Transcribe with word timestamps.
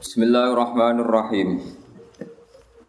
Bismillahirrahmanirrahim. 0.00 1.60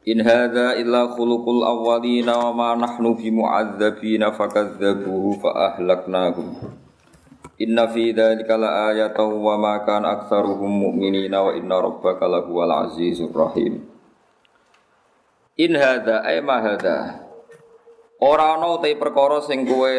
In 0.07 0.23
hadza 0.23 0.79
illa 0.79 1.11
khuluqul 1.11 1.59
awwalina 1.59 2.39
wa 2.39 2.55
ma 2.55 2.69
nahnu 2.79 3.19
bimu'adzabina 3.19 4.31
fakadzabuhu 4.31 5.43
fa 5.43 5.75
ahlaknahum. 5.75 6.55
Inna 7.59 7.91
fi 7.91 8.15
dzalika 8.15 8.55
laayatan 8.55 9.27
wa 9.27 9.59
ma 9.59 9.83
kana 9.83 10.23
aktsaruhum 10.23 10.71
mu'minina 10.71 11.35
wa 11.43 11.51
inna 11.51 11.83
rabbaka 11.83 12.31
lahuwal 12.31 12.87
azizur 12.87 13.35
rahim. 13.35 13.83
In 15.59 15.75
hadza 15.75 16.23
ay 16.23 16.39
ma 16.39 16.63
hadza. 16.63 17.27
Ora 18.23 18.55
ana 18.55 18.79
utai 18.79 18.95
perkara 18.95 19.43
sing 19.43 19.67
kowe 19.67 19.91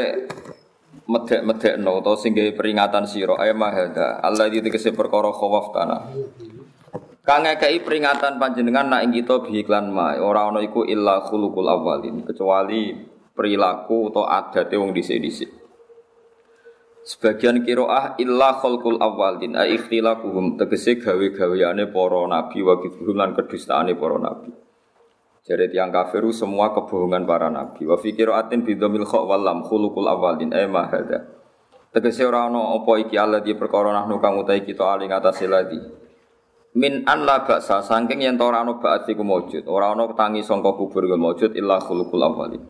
medek-medekno 1.13 2.01
utawa 2.01 2.17
sing 2.17 2.33
gawe 2.33 2.57
peringatan 2.57 3.05
sira 3.05 3.37
ay 3.37 3.53
ma 3.53 3.69
hadza. 3.69 4.17
Allah 4.25 4.49
tegese 4.49 4.97
perkara 4.97 5.29
khawaf 5.29 5.77
tanah. 5.77 6.03
Kang 7.23 7.46
ngekei 7.46 7.86
peringatan 7.86 8.43
panjenengan 8.43 8.91
nak 8.91 9.06
ing 9.06 9.15
kita 9.15 9.47
bihiklan 9.47 9.95
ma 9.95 10.19
ora 10.19 10.51
ana 10.51 10.59
iku 10.59 10.83
illa 10.83 11.23
khuluqul 11.23 11.70
awalin 11.70 12.27
kecuali 12.27 12.98
perilaku 13.30 14.10
atau 14.10 14.27
adate 14.27 14.74
wong 14.74 14.91
dhisik-dhisik. 14.91 15.47
Sebagian 17.06 17.62
kiroah 17.62 18.19
illa 18.19 18.59
khalqul 18.59 18.98
awalin 18.98 19.55
ai 19.55 19.78
ikhtilafuhum 19.78 20.59
tegese 20.59 20.98
gawe-gaweane 20.98 21.95
para 21.95 22.27
nabi 22.27 22.59
wa 22.59 22.83
kidhum 22.83 23.14
lan 23.14 23.39
kedustaane 23.39 23.95
para 23.95 24.19
nabi. 24.19 24.50
Jadi 25.47 25.78
tiang 25.78 25.95
kafiru 25.95 26.34
semua 26.34 26.75
kebohongan 26.75 27.23
para 27.23 27.47
nabi. 27.55 27.86
Wa 27.86 28.02
fi 28.02 28.19
qiraatin 28.19 28.66
bi 28.66 28.75
dhamil 28.75 29.06
kha 29.06 29.23
wal 29.23 29.47
lam 29.47 29.62
khuluqul 29.62 30.11
awalin 30.11 30.50
ai 30.50 30.66
ma. 30.66 30.91
Tegese 31.95 32.27
ora 32.27 32.50
ana 32.50 32.75
apa 32.83 32.98
iki 32.98 33.14
Allah 33.14 33.47
di 33.47 33.55
perkara 33.55 33.95
nahnu 33.95 34.19
kang 34.19 34.42
utahe 34.42 34.66
kita 34.66 34.83
ali 34.83 35.06
ngatasé 35.06 35.47
ladi 35.47 36.02
min 36.73 37.05
an 37.05 37.29
la 37.29 37.45
baksa 37.45 37.85
saking 37.85 38.25
yen 38.25 38.41
ora 38.41 38.65
ana 38.65 38.81
ba'at 38.81 39.05
iku 39.05 39.21
maujud 39.21 39.69
ora 39.69 39.93
ana 39.93 40.09
tangi 40.17 40.41
sangka 40.41 40.73
kubur 40.73 41.05
maujud 41.05 41.53
illa 41.53 41.77
khuluqul 41.77 42.25
awwalin. 42.25 42.64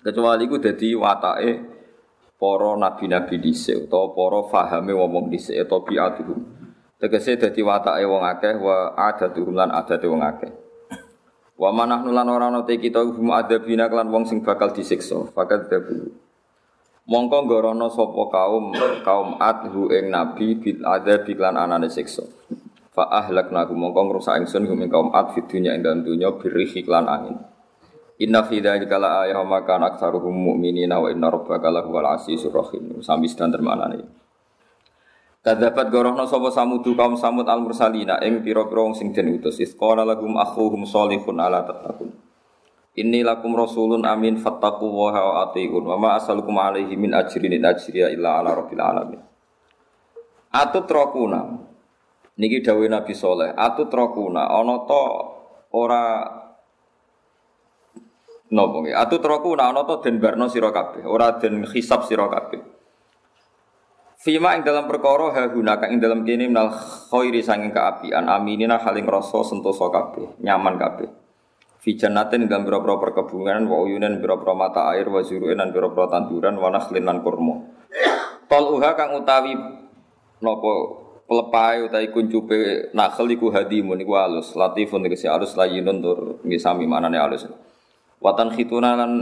Kecuali 0.00 0.48
iku 0.48 0.56
dadi 0.56 0.96
watake 0.96 1.50
para 2.40 2.70
nabi-nabi 2.80 3.36
dhisik 3.36 3.90
utawa 3.90 4.14
para 4.16 4.40
fahame 4.48 4.96
wong 4.96 5.28
dhisik 5.28 5.60
tabiatuhum. 5.68 6.40
Tegese 6.96 7.36
dadi 7.36 7.60
watake 7.60 8.04
wong 8.08 8.24
akeh 8.24 8.56
wa 8.56 8.96
adatuhum 8.96 9.52
lan 9.52 9.76
adate 9.76 10.08
wong 10.08 10.24
akeh. 10.24 10.52
Wa 11.58 11.68
manahnu 11.74 12.08
lan 12.14 12.32
ora 12.32 12.48
ana 12.48 12.64
te 12.64 12.80
kita 12.80 13.04
hum 13.04 13.28
adabina 13.28 13.92
lan 13.92 14.08
wong 14.08 14.24
sing 14.24 14.40
bakal 14.40 14.72
disiksa. 14.72 15.28
Fakat 15.36 15.68
dabu. 15.68 16.16
Mongko 17.08 17.44
ngorono 17.44 17.88
sapa 17.92 18.22
kaum 18.32 18.72
kaum 19.04 19.28
adhu 19.40 19.92
ing 19.92 20.12
nabi 20.12 20.56
bil 20.60 20.80
adab 20.84 21.24
lan 21.28 21.56
anane 21.56 21.88
siksa 21.92 22.24
fa 22.98 23.06
ahlakna 23.22 23.70
mongko 23.70 24.00
ngrusak 24.10 24.42
ingsun 24.42 24.66
hum 24.66 24.82
ing 24.82 24.90
kaum 24.90 25.14
ad 25.14 25.30
fid 25.30 25.46
dunya 25.46 25.78
ing 25.78 25.86
dalem 25.86 26.02
dunya 26.02 26.34
birih 26.34 26.74
iklan 26.74 27.06
angin 27.06 27.38
Inna 28.18 28.42
fi 28.42 28.58
dzalika 28.58 28.98
la 28.98 29.22
ayatan 29.22 29.46
ma 29.46 29.62
kana 29.62 29.94
aktsaruhum 29.94 30.34
mu'minina 30.34 30.98
wa 30.98 31.06
inna 31.06 31.30
rabbaka 31.30 31.70
lahuwal 31.70 32.18
azizur 32.18 32.50
rahim. 32.50 32.98
Sami 32.98 33.30
sedang 33.30 33.54
termanane. 33.54 34.02
Kadzabat 35.38 35.86
gorohna 35.94 36.26
sapa 36.26 36.50
samudu 36.50 36.98
kaum 36.98 37.14
samud 37.14 37.46
al 37.46 37.62
mursalina 37.62 38.18
ing 38.26 38.42
pira-pira 38.42 38.82
wong 38.82 38.98
sing 38.98 39.14
den 39.14 39.38
utus. 39.38 39.62
Isqala 39.62 40.02
lahum 40.02 40.34
akhuhum 40.34 40.82
sholihun 40.82 41.38
ala 41.38 41.62
tattaqun. 41.62 42.10
Inni 42.98 43.22
lakum 43.22 43.54
rasulun 43.54 44.02
amin 44.02 44.34
fattaqu 44.34 44.82
wa 44.82 45.46
atiun 45.46 45.86
wa 45.86 45.94
ma 45.94 46.18
asalukum 46.18 46.58
alaihi 46.58 46.98
min 46.98 47.14
ajrin 47.14 47.54
in 47.54 47.62
ajriya 47.62 48.10
illa 48.10 48.42
ala 48.42 48.58
rabbil 48.58 48.82
alamin. 48.82 49.22
Atut 50.50 50.90
rokuna 50.90 51.67
Niki 52.38 52.62
dawuh 52.62 52.86
Nabi 52.86 53.18
Soleh, 53.18 53.50
atu 53.50 53.90
trokuna 53.90 54.46
ana 54.46 54.86
to 54.86 55.02
ora 55.74 56.22
nopo 58.54 58.86
nggih. 58.86 58.94
Atu 58.94 59.18
trokuna 59.18 59.74
ana 59.74 59.82
to 59.82 59.98
den 59.98 60.22
barno 60.22 60.46
sira 60.46 60.70
ora 61.02 61.34
den 61.42 61.66
hisab 61.66 62.06
sira 62.06 62.30
kabeh. 62.30 62.62
Fima 64.22 64.54
ing 64.54 64.62
dalam 64.62 64.86
perkara 64.86 65.34
ha 65.34 65.50
gunaka 65.50 65.90
ing 65.90 65.98
dalam 65.98 66.22
kene 66.22 66.46
minal 66.46 66.70
khairi 67.10 67.42
sanging 67.42 67.74
kaapian 67.74 68.30
aminina 68.30 68.78
haling 68.82 69.06
rasa 69.06 69.42
sentosa 69.42 69.90
kabeh, 69.90 70.38
nyaman 70.38 70.78
kabeh. 70.78 71.10
Fi 71.78 71.94
jannatin 71.94 72.50
dalam 72.50 72.66
pira-pira 72.66 72.98
perkebunan 72.98 73.66
wa 73.66 73.82
uyunan 73.82 74.18
pira-pira 74.18 74.54
mata 74.54 74.90
air 74.94 75.06
wa 75.06 75.22
zuru'in 75.22 75.58
lan 75.58 75.70
pira-pira 75.70 76.10
tanduran 76.10 76.58
wa 76.58 76.70
nakhlin 76.70 77.06
lan. 77.06 77.18
Tol 78.46 78.64
uha 78.74 78.90
kang 78.98 79.14
utawi 79.14 79.54
nopo 80.42 80.70
pelepai 81.28 81.84
utai 81.84 82.08
kuncupe 82.08 82.88
nakhel 82.96 83.28
iku 83.28 83.52
hadimun 83.52 84.00
iku 84.00 84.16
alus 84.16 84.56
latifun 84.56 85.04
tegese 85.04 85.28
alus 85.28 85.52
layinun 85.52 86.00
tur 86.00 86.40
nggih 86.40 86.56
sami 86.56 86.88
manane 86.88 87.20
alus 87.20 87.44
watan 88.16 88.48
khituna 88.56 88.96
lan 88.96 89.12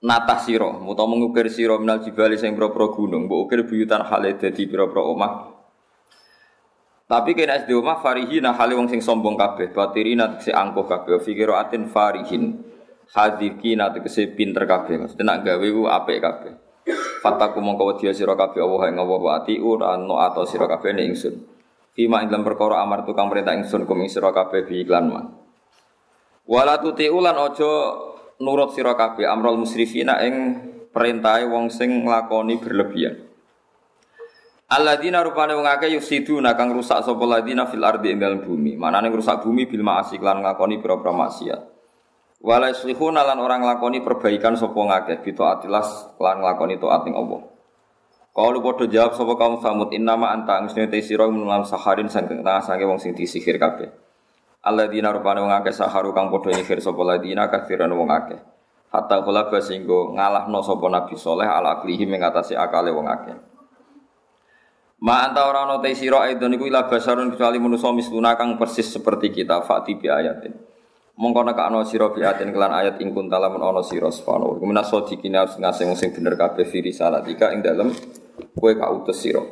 natah 0.00 0.40
sira 0.40 0.68
utawa 0.84 1.12
mengukir 1.12 1.52
sira 1.52 1.76
minal 1.76 2.00
jibali 2.00 2.40
sing 2.40 2.56
pira-pira 2.56 2.88
gunung 2.92 3.28
mbok 3.28 3.38
ukir 3.48 3.60
buyutan 3.68 4.04
hale 4.04 4.36
dadi 4.36 4.68
pira-pira 4.68 5.00
omah. 5.00 5.32
Tapi 7.04 7.36
kena 7.36 7.60
SD 7.60 7.76
omah 7.76 8.00
farihina 8.00 8.56
hale 8.56 8.76
wong 8.76 8.88
sing 8.88 9.00
sombong 9.04 9.36
kabeh 9.36 9.72
batirina 9.76 10.36
tegese 10.36 10.52
angkuh 10.56 10.88
kabeh 10.88 11.20
fikiratin 11.20 11.88
farihin 11.92 12.64
hadikina 13.12 13.92
tegese 13.92 14.28
pinter 14.32 14.64
kabeh. 14.64 14.96
Maksudnya 15.00 15.24
nak 15.24 15.38
gawe 15.44 15.66
ku 15.68 15.84
apik 15.88 16.18
kabeh 16.20 16.63
Fataku 17.24 17.56
mongko 17.64 17.96
wedi 17.96 18.12
sira 18.12 18.36
kabeh 18.36 18.60
Allah 18.60 18.92
ing 18.92 19.00
Allah 19.00 19.16
wa 19.16 19.32
atiu 19.40 19.80
no 19.80 20.20
ato 20.20 20.44
sira 20.44 20.68
kabeh 20.68 20.92
ning 20.92 21.16
ingsun. 21.16 21.40
Fima 21.96 22.20
ing 22.20 22.28
dalam 22.28 22.44
perkara 22.44 22.84
amar 22.84 23.08
tukang 23.08 23.32
perintah 23.32 23.56
ingsun 23.56 23.88
kum 23.88 24.04
ing 24.04 24.12
sira 24.12 24.28
kabeh 24.28 24.68
bi 24.68 24.84
iklan 24.84 25.08
ma. 25.08 25.24
Wala 26.44 26.76
tutiu 26.84 27.16
lan 27.24 27.32
aja 27.40 27.72
nurut 28.44 28.76
sira 28.76 28.92
kabeh 28.92 29.24
amrul 29.24 29.56
musrifina 29.56 30.20
ing 30.20 30.34
perintahe 30.92 31.48
wong 31.48 31.72
sing 31.72 32.04
nglakoni 32.04 32.60
berlebihan. 32.60 33.24
Alladzina 34.68 35.24
rupane 35.24 35.56
wong 35.56 35.64
akeh 35.64 35.96
yusiduna 35.96 36.52
kang 36.60 36.76
rusak 36.76 37.08
sapa 37.08 37.24
ladina 37.24 37.64
fil 37.64 37.88
ardi 37.88 38.12
ing 38.12 38.20
dalem 38.20 38.44
bumi. 38.44 38.76
Manane 38.76 39.08
rusak 39.08 39.40
bumi 39.40 39.64
bil 39.64 39.80
ma'asi 39.80 40.20
lan 40.20 40.44
nglakoni 40.44 40.76
pira-pira 40.76 41.16
maksiat. 41.16 41.73
Wala 42.44 42.68
yuslihuna 42.68 43.24
lan 43.24 43.40
orang 43.40 43.64
lakoni 43.64 44.04
perbaikan 44.04 44.52
sapa 44.52 44.76
ngakeh 44.76 45.24
bito 45.24 45.48
atilas 45.48 46.12
lan 46.20 46.44
nglakoni 46.44 46.76
taat 46.76 47.08
ning 47.08 47.16
Allah. 47.16 47.40
Kalau 48.36 48.60
padha 48.60 48.84
jawab 48.84 49.16
sapa 49.16 49.32
kaum 49.40 49.64
samud 49.64 49.88
innama 49.96 50.28
anta 50.28 50.60
mesti 50.60 50.84
te 50.92 51.00
sira 51.00 51.24
menalam 51.24 51.64
saharin 51.64 52.04
sangking 52.04 52.44
tengah 52.44 52.60
sange 52.60 52.84
wong 52.84 53.00
sing 53.00 53.16
disihir 53.16 53.56
kabeh. 53.56 53.88
Alladzina 54.60 55.08
rupane 55.16 55.40
wong 55.40 55.56
akeh 55.56 55.72
saharu 55.72 56.12
kang 56.12 56.28
padha 56.28 56.52
nyihir 56.52 56.84
sapa 56.84 57.00
ladina 57.00 57.48
kafiran 57.48 57.88
wong 57.96 58.12
akeh. 58.12 58.36
Hatta 58.92 59.24
kula 59.24 59.48
singgo 59.64 60.12
ngalahno 60.12 60.60
sapa 60.60 60.84
nabi 60.92 61.16
soleh 61.16 61.48
ala 61.48 61.80
aklihi 61.80 62.04
mengatasi 62.04 62.60
akale 62.60 62.92
wong 62.92 63.08
akeh. 63.08 63.36
Ma 65.00 65.32
anta 65.32 65.48
ora 65.48 65.64
ana 65.64 65.80
te 65.80 65.96
sira 65.96 66.28
aidon 66.28 66.52
iku 66.60 66.68
ila 66.68 66.92
basarun 66.92 67.32
kecuali 67.32 67.56
manusa 67.56 67.88
misluna 67.88 68.36
kang 68.36 68.60
persis 68.60 68.92
seperti 68.92 69.32
kita 69.32 69.64
fakti 69.64 69.96
bi 69.96 70.12
ayatin 70.12 70.73
mongko 71.14 71.40
nekakno 71.46 71.86
sira 71.86 72.10
biatin 72.10 72.50
kelan 72.50 72.74
ayat 72.74 72.98
ing 72.98 73.14
kuntala 73.14 73.46
men 73.46 73.62
ana 73.62 73.82
sira 73.86 74.10
subhanahu 74.10 74.58
wa 74.58 74.66
minas 74.66 74.90
sadiqina 74.90 75.46
ngasing 75.46 75.94
sing 75.94 76.10
bener 76.10 76.34
kabeh 76.34 76.66
fi 76.66 76.82
risalatika 76.82 77.54
ing 77.54 77.62
dalem 77.62 77.94
kowe 78.58 78.72
kautus 78.74 79.22
sira. 79.22 79.42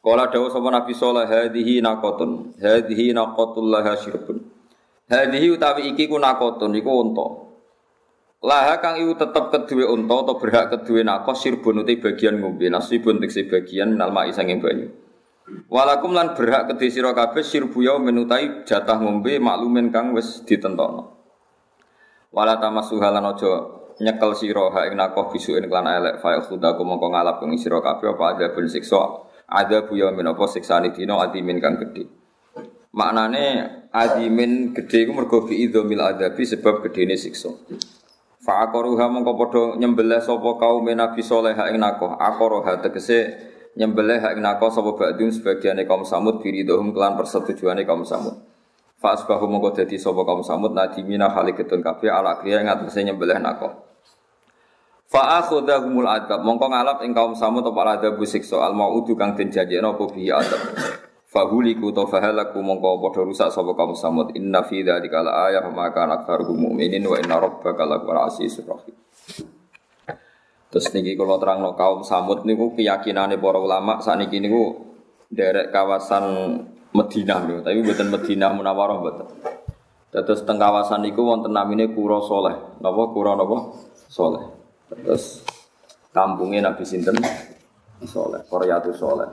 Kala 0.00 0.32
dawuh 0.32 0.48
sapa 0.48 0.72
Nabi 0.72 0.96
sallallahu 0.96 1.28
hadhihi 1.28 1.84
naqatun 1.84 2.56
hadhihi 2.56 3.12
naqatul 3.12 3.68
laha 3.68 3.92
syirbun 4.00 4.40
hadhihi 5.12 5.52
utawi 5.52 5.92
iki 5.92 6.08
ku 6.08 6.16
naqatun 6.16 6.72
iku 6.72 6.92
unta. 7.04 7.26
Laha 8.40 8.80
kang 8.80 8.96
iku 8.96 9.20
tetep 9.20 9.52
keduwe 9.52 9.84
unta 9.84 10.16
atau 10.24 10.40
berhak 10.40 10.72
keduwe 10.72 11.04
nakos 11.04 11.44
sirbun 11.44 11.84
uti 11.84 12.00
bagian 12.00 12.40
ngombe 12.40 12.72
nasibun 12.72 13.20
tekse 13.20 13.44
bagian 13.44 13.92
minal 13.92 14.16
ma'i 14.16 14.32
sanging 14.32 14.64
banyu 14.64 14.88
Walakum 15.70 16.14
lan 16.14 16.34
berhak 16.34 16.70
kedhe 16.70 16.90
sira 16.90 17.14
kabeh 17.14 17.42
sirbu 17.42 17.78
ya 17.82 17.94
menutai 17.98 18.66
jatah 18.66 18.98
ngombe 18.98 19.38
maklumen 19.38 19.90
kang 19.90 20.14
wis 20.14 20.42
ditentokno. 20.46 21.14
Wala 22.30 22.58
tamasuha 22.62 23.10
lan 23.10 23.26
aja 23.34 23.52
nyekel 23.98 24.32
sira 24.38 24.70
ha 24.70 24.86
ing 24.86 24.94
nakoh 24.94 25.30
bisuken 25.30 25.66
kelan 25.66 25.90
elek 25.90 26.22
fa 26.22 26.38
khudaku 26.38 26.82
mongko 26.86 27.10
ngalap 27.10 27.42
ing 27.42 27.58
sira 27.58 27.82
kabeh 27.82 28.14
apa 28.14 28.24
ada 28.34 28.46
ben 28.54 28.66
siksa 28.70 29.26
ada 29.50 29.82
buya 29.82 30.14
men 30.14 30.30
apa 30.30 30.46
siksane 30.46 30.94
dina 30.94 31.18
adimin 31.18 31.58
kang 31.58 31.78
gedhe. 31.82 32.06
Maknane 32.94 33.44
adimin 33.90 34.74
gedhe 34.74 35.06
iku 35.06 35.12
mergo 35.18 35.46
bi 35.46 35.66
idzamil 35.66 36.02
adabi 36.02 36.46
sebab 36.46 36.86
gedene 36.86 37.18
siksa. 37.18 37.50
Fa 38.40 38.70
aqaruha 38.70 39.10
mongko 39.10 39.32
padha 39.36 39.62
nyembelih 39.76 40.22
sapa 40.22 40.50
kaum 40.56 40.86
Nabi 40.86 41.20
saleh 41.20 41.52
ing 41.52 41.76
nakoh 41.82 42.14
aqaruha 42.14 42.78
tegese 42.80 43.49
nyembelih 43.80 44.20
hak 44.20 44.36
nako 44.36 44.68
sapa 44.68 44.92
ba'dun 44.92 45.32
sebagiane 45.32 45.88
kaum 45.88 46.04
samud 46.04 46.44
dohum 46.44 46.92
kelan 46.92 47.16
persetujuane 47.16 47.88
kaum 47.88 48.04
samud. 48.04 48.36
Fa 49.00 49.16
asbahu 49.16 49.48
mongko 49.48 49.80
dadi 49.80 49.96
sapa 49.96 50.20
kaum 50.28 50.44
samud 50.44 50.76
nadimina 50.76 51.32
halik 51.32 51.64
ketun 51.64 51.80
kabeh 51.80 52.12
ala 52.12 52.36
kriya 52.36 52.60
ngatasé 52.60 53.08
nyembelih 53.08 53.40
nako. 53.40 53.72
Fa 55.08 55.40
akhudhahumul 55.40 56.04
adab 56.04 56.44
mongko 56.44 56.68
ngalap 56.68 57.00
ing 57.08 57.16
kaum 57.16 57.32
samud 57.32 57.64
apa 57.64 57.96
adab 57.96 58.20
siksa 58.20 58.60
al 58.60 58.76
maudu 58.76 59.16
kang 59.16 59.32
den 59.32 59.48
janjekno 59.48 59.96
apa 59.96 60.04
bihi 60.12 60.28
adab. 60.28 60.60
Fahuliku 61.30 61.94
to 61.96 62.04
fahalaku 62.04 62.60
mongko 62.60 63.00
padha 63.00 63.24
rusak 63.24 63.48
sapa 63.48 63.72
kaum 63.72 63.96
samud 63.96 64.36
inna 64.36 64.60
fi 64.60 64.84
dzalika 64.84 65.24
la 65.24 65.48
ayah 65.48 65.64
maka 65.72 66.04
aktsaruhum 66.04 66.68
mu'minin 66.68 67.06
wa 67.08 67.16
inna 67.16 67.40
rabbaka 67.40 67.88
lahuwal 67.88 68.28
azizur 68.28 68.68
rahim. 68.68 68.94
Terus 70.70 70.86
niki 70.94 71.18
kalau 71.18 71.36
terang 71.42 71.66
no 71.66 71.74
kaum 71.74 72.06
samud 72.06 72.46
niku 72.46 72.78
keyakinane 72.78 73.42
para 73.42 73.58
ulama 73.58 73.98
saat 73.98 74.22
niki 74.22 74.38
niku 74.38 74.94
derek 75.26 75.74
kawasan 75.74 76.24
Madinah 76.90 77.38
niku, 77.46 77.60
tapi 77.62 77.82
bukan 77.86 78.06
Madinah 78.10 78.50
Munawwarah 78.54 78.96
bukan. 78.98 79.26
Terus 80.10 80.42
teng 80.42 80.58
kawasan 80.58 81.06
niku 81.06 81.22
wonten 81.22 81.54
namine 81.54 81.90
Kuro 81.94 82.18
Soleh. 82.22 82.82
Napa 82.82 83.02
Kuro 83.14 83.38
napa? 83.38 83.58
Soleh. 84.10 84.42
Terus 84.90 85.46
kampungnya 86.10 86.66
Nabi 86.66 86.82
Sinten 86.82 87.14
Soleh, 88.02 88.42
Koryatu 88.50 88.90
Soleh. 88.90 89.30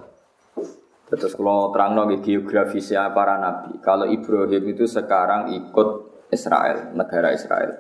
Terus 1.08 1.34
kalau 1.34 1.74
terang 1.74 1.98
nonggi 1.98 2.20
geografisnya 2.20 3.10
para 3.16 3.40
nabi. 3.40 3.80
Kalau 3.80 4.06
Ibrahim 4.06 4.64
itu 4.70 4.86
sekarang 4.86 5.56
ikut 5.56 5.90
Israel, 6.30 6.94
negara 6.94 7.32
Israel. 7.32 7.80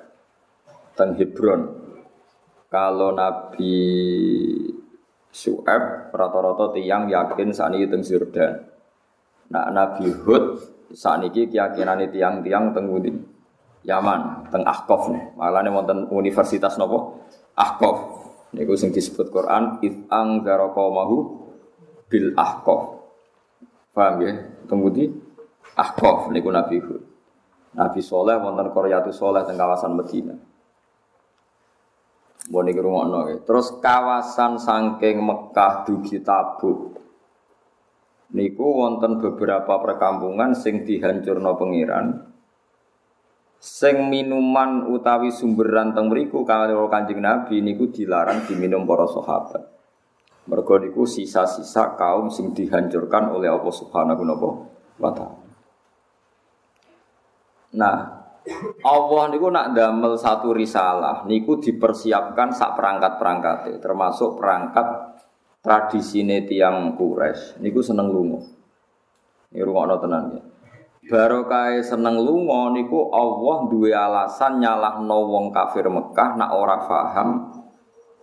Teng 0.95 1.13
Hebron. 1.19 1.86
Kalau 2.67 3.15
Nabi 3.15 3.79
Su'eb, 5.31 6.11
rata-rata 6.11 6.75
tiang 6.75 7.07
yakin 7.07 7.55
saat 7.55 7.71
ini 7.71 7.87
teng 7.87 8.03
Jordan. 8.03 8.59
Nah, 9.53 9.71
Nabi 9.71 10.11
Hud 10.11 10.59
saat 10.91 11.23
ini 11.23 11.47
keyakinan 11.47 12.03
tiang-tiang 12.11 12.75
teng. 12.75 12.87
Yaman, 13.87 14.51
teng 14.51 14.67
Ahqaf 14.67 15.07
nih. 15.07 15.39
Malah 15.39 15.63
nih 15.63 15.71
wonten 15.71 16.11
universitas 16.11 16.75
nopo 16.75 17.23
Ahqaf. 17.55 18.27
Niku 18.51 18.75
sing 18.75 18.91
disebut 18.91 19.31
Quran, 19.31 19.79
it 19.79 19.95
angzara 20.11 20.67
bil 22.11 22.27
Ahqaf. 22.35 22.81
Paham 23.95 24.15
ya? 24.27 24.33
Kemudian 24.67 25.15
Ahqaf 25.79 26.27
niku 26.35 26.51
Nabi 26.51 26.83
Hud. 26.83 27.03
Nabi 27.79 27.99
Soleh 28.03 28.35
wonten 28.43 28.67
Qaryatu 28.75 29.15
Soleh 29.15 29.47
teng 29.47 29.55
kawasan 29.55 29.95
Medina. 29.95 30.35
Mbok 32.47 32.61
niku 32.63 32.79
rungokno 32.79 33.19
ya. 33.27 33.37
Terus 33.43 33.75
kawasan 33.83 34.55
saking 34.55 35.19
Mekah 35.19 35.83
dugi 35.83 36.23
Tabuk. 36.23 36.95
Niku 38.27 38.65
wonten 38.75 39.19
beberapa 39.19 39.79
perkampungan 39.79 40.55
sing 40.55 40.83
dihancurno 40.87 41.55
pengiran. 41.59 42.27
Sing 43.57 44.07
minuman 44.07 44.87
utawi 44.87 45.33
sumberan 45.33 45.91
teng 45.91 46.07
mriku 46.07 46.45
kalau 46.47 46.87
Kanjeng 46.87 47.23
Nabi 47.23 47.59
niku 47.59 47.91
dilarang 47.91 48.47
diminum 48.47 48.87
para 48.87 49.07
sahabat. 49.09 49.63
Mergo 50.47 50.79
niku 50.79 51.03
sisa-sisa 51.03 51.99
kaum 51.99 52.31
sing 52.31 52.55
dihancurkan 52.55 53.35
oleh 53.35 53.51
Allah 53.51 53.73
Subhanahu 53.75 54.23
wa 54.97 55.11
taala. 55.11 55.43
Nah, 57.75 58.16
Allah 58.83 59.23
niku 59.27 59.51
nak 59.51 59.75
damel 59.75 60.15
satu 60.15 60.55
risalah 60.55 61.27
niku 61.27 61.59
dipersiapkan 61.59 62.55
sak 62.55 62.79
perangkat-perangkat 62.79 63.83
termasuk 63.83 64.39
perangkat 64.39 65.17
tradisine 65.59 66.47
tiang 66.47 66.95
Quraisy 66.95 67.59
niku 67.59 67.83
seneng 67.83 68.07
lunga. 68.11 68.39
Ini 69.51 69.63
rungokno 69.63 69.95
tenan 69.99 70.23
ya. 70.35 70.43
Barokah 71.07 71.79
seneng 71.83 72.19
lunga 72.19 72.71
niku 72.75 73.11
Allah 73.15 73.67
duwe 73.71 73.95
alasan 73.95 74.59
nyalahno 74.59 75.17
wong 75.27 75.55
kafir 75.55 75.87
Mekah 75.87 76.35
nak 76.35 76.51
ora 76.51 76.83
paham 76.83 77.29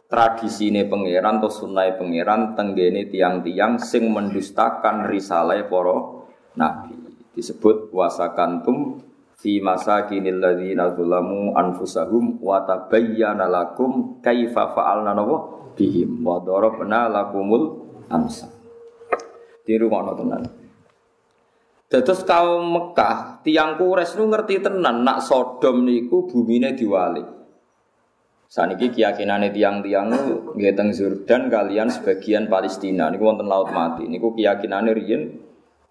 tradisi 0.05 0.69
ini 0.69 0.85
pangeran 0.85 1.41
atau 1.41 1.49
sunai 1.49 1.97
pangeran 1.97 2.53
tenggene 2.53 3.09
tiang-tiang 3.09 3.81
sing 3.81 4.13
mendustakan 4.13 5.09
risalah 5.09 5.65
poro 5.65 6.29
nabi 6.61 6.95
disebut 7.35 7.91
wasakantum 7.91 9.01
fi 9.35 9.59
masa 9.59 10.07
kinil 10.07 10.39
ladzina 10.39 10.95
zulamu 10.95 11.53
anfusahum 11.55 12.39
wa 12.41 12.63
tabayyana 12.63 13.51
lakum 13.51 14.23
kaifa 14.23 14.73
fa'alna 14.73 15.13
nawa? 15.13 15.71
Bihim. 15.75 16.23
Wa 16.23 16.39
darabna 16.43 17.11
lakumul 17.11 17.85
amsa 18.09 18.55
tiru 19.65 19.89
ngono 19.89 20.13
tenan. 20.15 20.43
Dados 21.89 22.21
kaum 22.25 22.65
Mekah, 22.75 23.45
tiang 23.45 23.77
Quraisy 23.81 24.17
nu 24.21 24.25
ngerti 24.33 24.61
tenan 24.61 25.05
nak 25.05 25.25
Sodom 25.25 25.85
niku 25.85 26.29
bumine 26.29 26.77
diwalik. 26.77 27.25
Saniki 28.49 28.95
keyakinan 28.95 29.51
tiang-tiang 29.51 30.07
nu 30.13 30.19
nggih 30.55 30.95
Jordan 30.95 31.51
kalian 31.51 31.89
sebagian 31.91 32.47
Palestina. 32.47 33.11
Niku 33.11 33.27
wonten 33.27 33.51
laut 33.51 33.73
mati. 33.75 34.07
Niku 34.07 34.37
keyakinane 34.37 34.95
riyen 34.95 35.23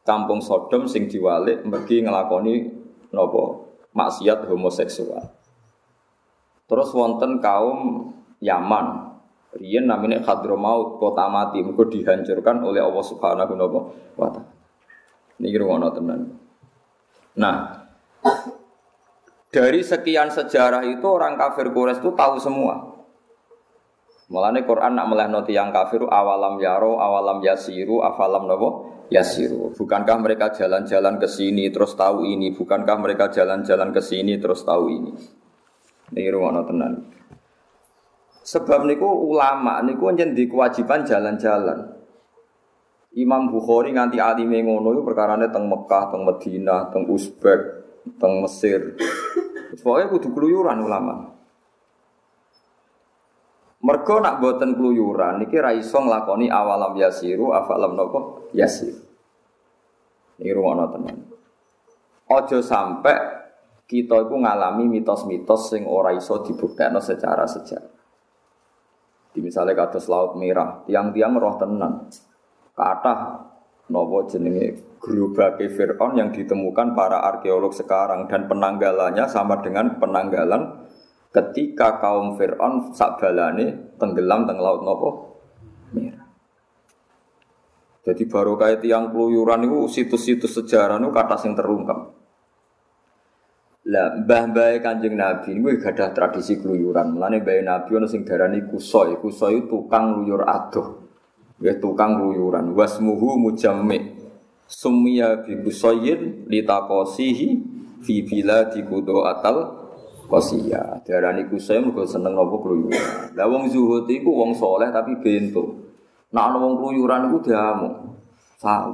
kampung 0.03 0.39
Sodom 0.39 0.87
sing 0.87 1.07
diwalik 1.07 1.63
mergi 1.63 2.03
ngelakoni 2.03 2.82
nopo 3.13 3.71
maksiat 3.93 4.49
homoseksual. 4.49 5.29
Terus 6.65 6.89
wonten 6.91 7.37
kaum 7.37 8.09
Yaman. 8.41 9.13
Riyen 9.53 9.85
namanya 9.85 10.25
Hadramaut, 10.25 10.97
kota 10.97 11.29
mati, 11.29 11.61
mergo 11.61 11.85
dihancurkan 11.85 12.65
oleh 12.65 12.81
Allah 12.81 13.05
Subhanahu 13.05 13.53
wa 14.17 14.27
taala. 14.33 14.49
Niki 15.37 15.61
ngono 15.61 15.93
tenan. 15.93 16.33
Nah, 17.37 17.85
dari 19.53 19.85
sekian 19.85 20.33
sejarah 20.33 20.81
itu 20.89 21.05
orang 21.05 21.37
kafir 21.37 21.69
Quraisy 21.69 22.01
itu 22.01 22.11
tahu 22.17 22.41
semua. 22.41 22.92
Mulane 24.33 24.65
Quran 24.65 24.97
nak 24.97 25.13
melehno 25.13 25.45
yang 25.45 25.69
kafir 25.69 26.09
awalam 26.09 26.57
yaro, 26.57 26.97
awalam 26.97 27.45
yasiru, 27.45 28.01
afalam 28.01 28.49
nopo 28.49 28.69
yasiru. 29.13 29.77
Bukankah 29.77 30.17
mereka 30.17 30.49
jalan-jalan 30.49 31.21
ke 31.21 31.29
sini 31.29 31.69
terus 31.69 31.93
tahu 31.93 32.25
ini? 32.25 32.49
Bukankah 32.49 32.97
mereka 32.97 33.29
jalan-jalan 33.29 33.93
ke 33.93 34.01
sini 34.01 34.41
terus 34.41 34.65
tahu 34.65 34.89
ini? 34.89 35.13
Ini 36.17 36.33
ruang 36.33 36.65
tenan. 36.65 37.13
Sebab 38.41 38.89
niku 38.89 39.05
ulama 39.05 39.85
niku 39.85 40.09
di 40.17 40.49
kewajiban 40.49 41.05
jalan-jalan. 41.05 41.93
Imam 43.13 43.53
Bukhari 43.53 43.93
nganti 43.93 44.17
alime 44.17 44.65
ngono 44.65 44.97
iku 44.97 45.05
perkarane 45.05 45.53
teng 45.53 45.69
Mekah, 45.69 46.09
teng 46.09 46.25
Madinah, 46.25 46.89
teng 46.89 47.05
Uzbek, 47.05 47.61
teng 48.17 48.41
Mesir. 48.41 48.97
Pokoknya 49.77 50.09
kudu 50.09 50.33
keluyuran 50.33 50.81
ulama. 50.81 51.32
Mergo 53.83 54.23
nak 54.23 54.39
boten 54.39 54.79
keluyuran 54.79 55.43
niki 55.43 55.59
ra 55.59 55.75
iso 55.75 55.99
nglakoni 55.99 56.47
awalam 56.47 56.95
yasiru 56.95 57.51
afalam 57.51 57.99
nopo 57.99 58.47
yasir. 58.55 58.95
Ini 60.39 60.55
rumono 60.55 60.87
tenan. 60.87 61.19
Ojo 62.31 62.63
sampai 62.63 63.43
kita 63.83 64.23
itu 64.23 64.35
ngalami 64.39 64.87
mitos-mitos 64.87 65.67
sing 65.67 65.83
ora 65.83 66.15
iso 66.15 66.39
dibuktekno 66.39 67.03
secara 67.03 67.43
sejarah. 67.43 67.91
Di 69.33 69.41
misalnya 69.43 69.75
kados 69.75 70.07
laut 70.07 70.39
merah, 70.39 70.85
tiang-tiang 70.87 71.35
roh 71.35 71.59
tenan. 71.59 72.07
Kata 72.71 73.13
nopo 73.91 74.23
jenenge 74.31 74.95
gerobake 75.03 75.67
Fir'aun 75.67 76.15
yang 76.15 76.31
ditemukan 76.31 76.95
para 76.95 77.19
arkeolog 77.19 77.75
sekarang 77.75 78.31
dan 78.31 78.47
penanggalannya 78.47 79.27
sama 79.27 79.59
dengan 79.59 79.99
penanggalan 79.99 80.82
ketika 81.33 81.97
kaum 81.97 82.37
Fir'aun 82.37 82.93
sakbalane 82.93 83.97
tenggelam 83.97 84.45
teng 84.45 84.61
laut 84.61 84.85
nopo 84.85 85.09
merah. 85.97 86.29
Jadi 88.03 88.23
baru 88.29 88.53
kayak 88.59 88.85
tiang 88.85 89.09
keluyuran 89.09 89.65
itu 89.65 89.89
situs-situs 89.89 90.59
sejarah 90.61 91.01
itu 91.01 91.09
kata 91.09 91.35
sing 91.39 91.57
terungkap. 91.57 92.13
Lah 93.83 94.15
mbah 94.15 94.43
mbah 94.51 94.79
kanjeng 94.79 95.15
Nabi 95.15 95.59
ini 95.59 95.75
gak 95.79 95.97
ada 95.97 96.11
tradisi 96.11 96.59
keluyuran. 96.59 97.15
Mulane 97.15 97.41
mbah 97.41 97.63
Nabi 97.63 97.89
ono 97.97 98.07
sing 98.07 98.27
darani 98.27 98.63
kusoi, 98.67 99.17
kusoi 99.17 99.65
tukang 99.71 100.19
luyur 100.19 100.43
aduh. 100.43 100.99
Ya 101.63 101.79
tukang 101.79 102.19
keluyuran. 102.19 102.75
Wasmuhu 102.75 103.39
mujammi. 103.39 104.19
Sumia 104.67 105.43
bi 105.43 105.59
busayyin 105.59 106.47
litakosihi 106.47 107.47
fi 108.03 108.15
bila 108.23 108.67
di 108.67 108.83
kudo 108.83 109.23
atal 109.27 109.82
kosia. 110.27 111.03
Darani 111.03 111.45
kusai 111.47 111.83
mergo 111.83 112.07
seneng 112.07 112.33
nopo 112.33 112.63
keluyuran. 112.63 113.35
Lah 113.35 113.45
wong 113.47 113.69
zuhud 113.69 114.07
iku 114.07 114.31
wong 114.31 114.55
soleh 114.55 114.89
tapi 114.89 115.19
bento. 115.19 115.83
Nak 116.33 116.43
ana 116.49 116.57
wong 116.57 116.81
keluyuran 116.81 117.29
iku 117.29 117.37
diamu. 117.43 117.89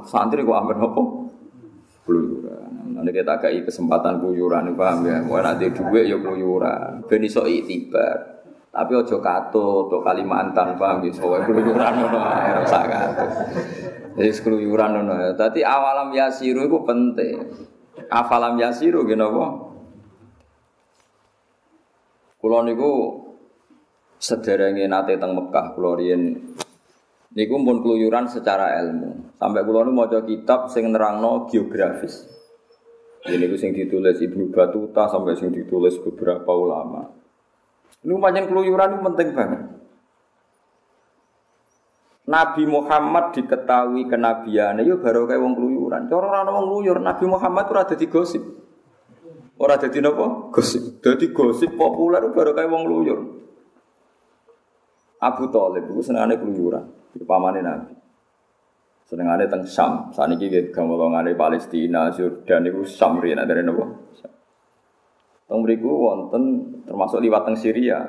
Santri 0.04 0.42
kok 0.42 0.58
ambil 0.58 0.76
nopo? 0.76 1.02
Keluyuran. 2.04 2.98
Nanti 3.00 3.10
kita 3.14 3.38
kai 3.38 3.62
kesempatan 3.62 4.18
keluyuran, 4.20 4.74
paham 4.74 5.06
ya? 5.06 5.22
Mau 5.22 5.38
nanti 5.40 5.70
duit 5.70 6.10
ya 6.10 6.18
keluyuran. 6.18 7.06
Ben 7.06 7.22
iso 7.24 7.46
itibar. 7.46 8.42
Tapi 8.70 8.92
ojo 8.94 9.18
kato, 9.18 9.90
to 9.90 9.98
Kalimantan, 10.02 10.78
paham 10.78 11.02
ya? 11.06 11.10
Soalnya 11.14 11.46
keluyuran 11.46 11.92
ngono 12.02 12.18
ae 12.18 12.50
ora 12.60 12.80
katut. 12.86 13.30
Jadi 14.18 14.30
keluyuran 14.42 14.90
ngono. 15.00 15.14
Dadi 15.38 15.62
awalam 15.62 16.10
yasiru 16.12 16.66
itu 16.66 16.78
penting. 16.82 17.36
Afalam 18.10 18.58
yasiru 18.58 19.06
gini 19.06 19.22
apa? 19.22 19.69
Kulo 22.40 22.64
niku 22.64 22.90
sederenge 24.16 24.88
nate 24.88 25.20
teng 25.20 25.36
Mekah, 25.36 25.76
kulo 25.76 25.92
riyen 26.00 26.56
Niku 27.30 27.62
pun 27.62 27.78
keluyuran 27.78 28.26
secara 28.26 28.74
ilmu. 28.82 29.38
Sampai 29.38 29.62
kula 29.62 29.86
nu 29.86 29.94
maca 29.94 30.18
kitab 30.26 30.66
sing 30.66 30.90
nerangno 30.90 31.46
geografis. 31.46 32.26
Ini 33.22 33.46
ku 33.46 33.54
sing 33.54 33.70
ditulis 33.70 34.18
Ibnu 34.18 34.50
Batuta 34.50 35.06
sampai 35.06 35.38
sing 35.38 35.54
ditulis 35.54 35.94
beberapa 36.02 36.50
ulama. 36.50 37.06
Ini 38.02 38.18
panjang 38.18 38.50
keluyuran 38.50 38.98
penting 39.06 39.28
banget. 39.30 39.62
Nabi 42.30 42.62
Muhammad 42.66 43.34
diketahui 43.34 44.06
kenabiannya, 44.06 44.86
yo 44.86 45.02
baru 45.02 45.26
kayak 45.26 45.42
wong 45.42 45.54
keluyuran. 45.54 46.06
Cara 46.06 46.26
orang 46.30 46.50
wong 46.50 46.66
keluyur, 46.70 46.98
Nabi 47.02 47.24
Muhammad 47.26 47.66
tuh 47.66 47.78
ada 47.78 47.94
di 47.94 48.06
gosip. 48.06 48.42
Orang 49.60 49.76
ada 49.76 49.92
di 49.92 50.00
nopo 50.00 50.48
gosip. 50.48 51.04
Jadi 51.04 51.36
gosip 51.36 51.76
populer 51.76 52.24
baru 52.32 52.56
kayak 52.56 52.72
wong 52.72 52.82
keluyur. 52.88 53.20
Abu 55.20 55.52
Talib 55.52 55.84
itu 55.92 56.00
senangnya 56.00 56.40
keluyuran, 56.40 57.12
di 57.12 57.20
pamannya 57.28 57.60
Nabi. 57.60 57.92
Senengane 59.04 59.44
teng 59.52 59.68
Sam. 59.68 60.16
Saniki 60.16 60.48
nggih 60.48 60.72
gamolongane 60.72 61.36
Palestina, 61.36 62.08
Jordan 62.08 62.72
itu 62.72 62.88
Sam 62.88 63.20
riyen 63.20 63.44
dari 63.44 63.60
nopo? 63.60 63.84
Teng 65.44 65.60
mriku 65.60 65.92
wonten 66.08 66.42
termasuk 66.88 67.20
liwat 67.20 67.44
teng 67.44 67.60
Syria. 67.60 68.00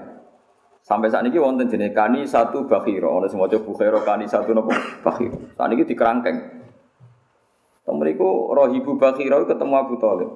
Sampai 0.80 1.12
saat 1.12 1.28
ini 1.28 1.36
wonten 1.36 1.68
jenis 1.68 1.92
kani 1.92 2.24
satu 2.24 2.64
bakhiro, 2.64 3.12
oleh 3.12 3.28
semua 3.28 3.52
coba 3.52 3.76
bakhiro 3.76 4.00
kani 4.08 4.24
satu 4.24 4.56
nopo 4.56 4.72
bakhiro. 5.04 5.52
Saat 5.60 5.68
ini 5.68 5.84
dikerangkeng. 5.84 6.38
Teng 7.84 7.96
mriku 8.00 8.56
rohibu 8.56 8.96
bakhiro 8.96 9.44
ketemu 9.44 9.74
Abu 9.76 10.00
Talib. 10.00 10.32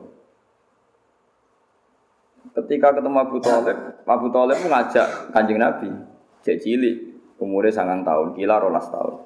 Ketika 2.55 2.95
ketemu 2.95 3.17
Abu 3.19 3.37
Talib, 3.43 3.77
Abu 4.07 4.27
Talib 4.31 4.57
mengajak 4.63 5.27
kanjeng 5.35 5.59
Nabi, 5.59 5.91
cek 6.39 6.63
cilik, 6.63 6.95
umurnya 7.35 7.75
sangat 7.75 8.07
tahun, 8.07 8.31
kila 8.31 8.63
rolas 8.63 8.87
tahun. 8.87 9.19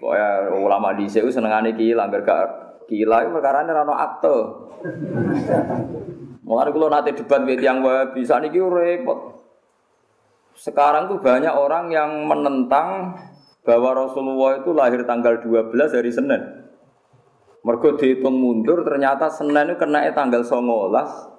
Pokoknya 0.00 0.56
ulama 0.56 0.96
di 0.96 1.04
sini 1.04 1.28
senengane 1.28 1.76
kila, 1.76 2.08
agar 2.08 2.24
gak 2.24 2.44
kila 2.88 3.28
itu 3.28 3.30
perkara 3.36 3.60
ini 3.60 3.76
rano 3.76 3.92
akte. 3.92 4.36
Mulai 6.48 6.72
kalau 6.72 6.88
nanti 6.88 7.12
debat 7.12 7.44
yang 7.44 7.84
bisa 8.16 8.40
nih 8.40 8.56
repot. 8.56 9.44
Sekarang 10.56 11.12
tuh 11.12 11.20
banyak 11.20 11.52
orang 11.52 11.92
yang 11.92 12.24
menentang 12.24 13.20
bahwa 13.68 14.08
Rasulullah 14.08 14.56
itu 14.56 14.72
lahir 14.72 15.04
tanggal 15.04 15.44
12 15.44 15.76
hari 15.76 16.08
Senin. 16.08 16.40
Mergo 17.60 18.00
dihitung 18.00 18.32
mundur 18.32 18.80
ternyata 18.80 19.28
Senin 19.28 19.68
itu 19.68 19.76
kena 19.76 20.08
tanggal 20.16 20.40
19 20.40 21.37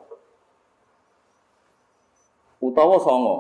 utawa 2.60 3.00
songo. 3.00 3.36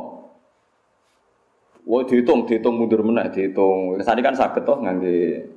Wah 1.87 2.03
dihitung, 2.05 2.45
dihitung 2.45 2.75
mundur 2.75 3.01
meneh, 3.03 3.27
dihitung. 3.31 3.97
Sani 4.03 4.21
kan 4.23 4.35
sakit 4.35 4.63
toh 4.63 4.79
ngangge 4.83 5.47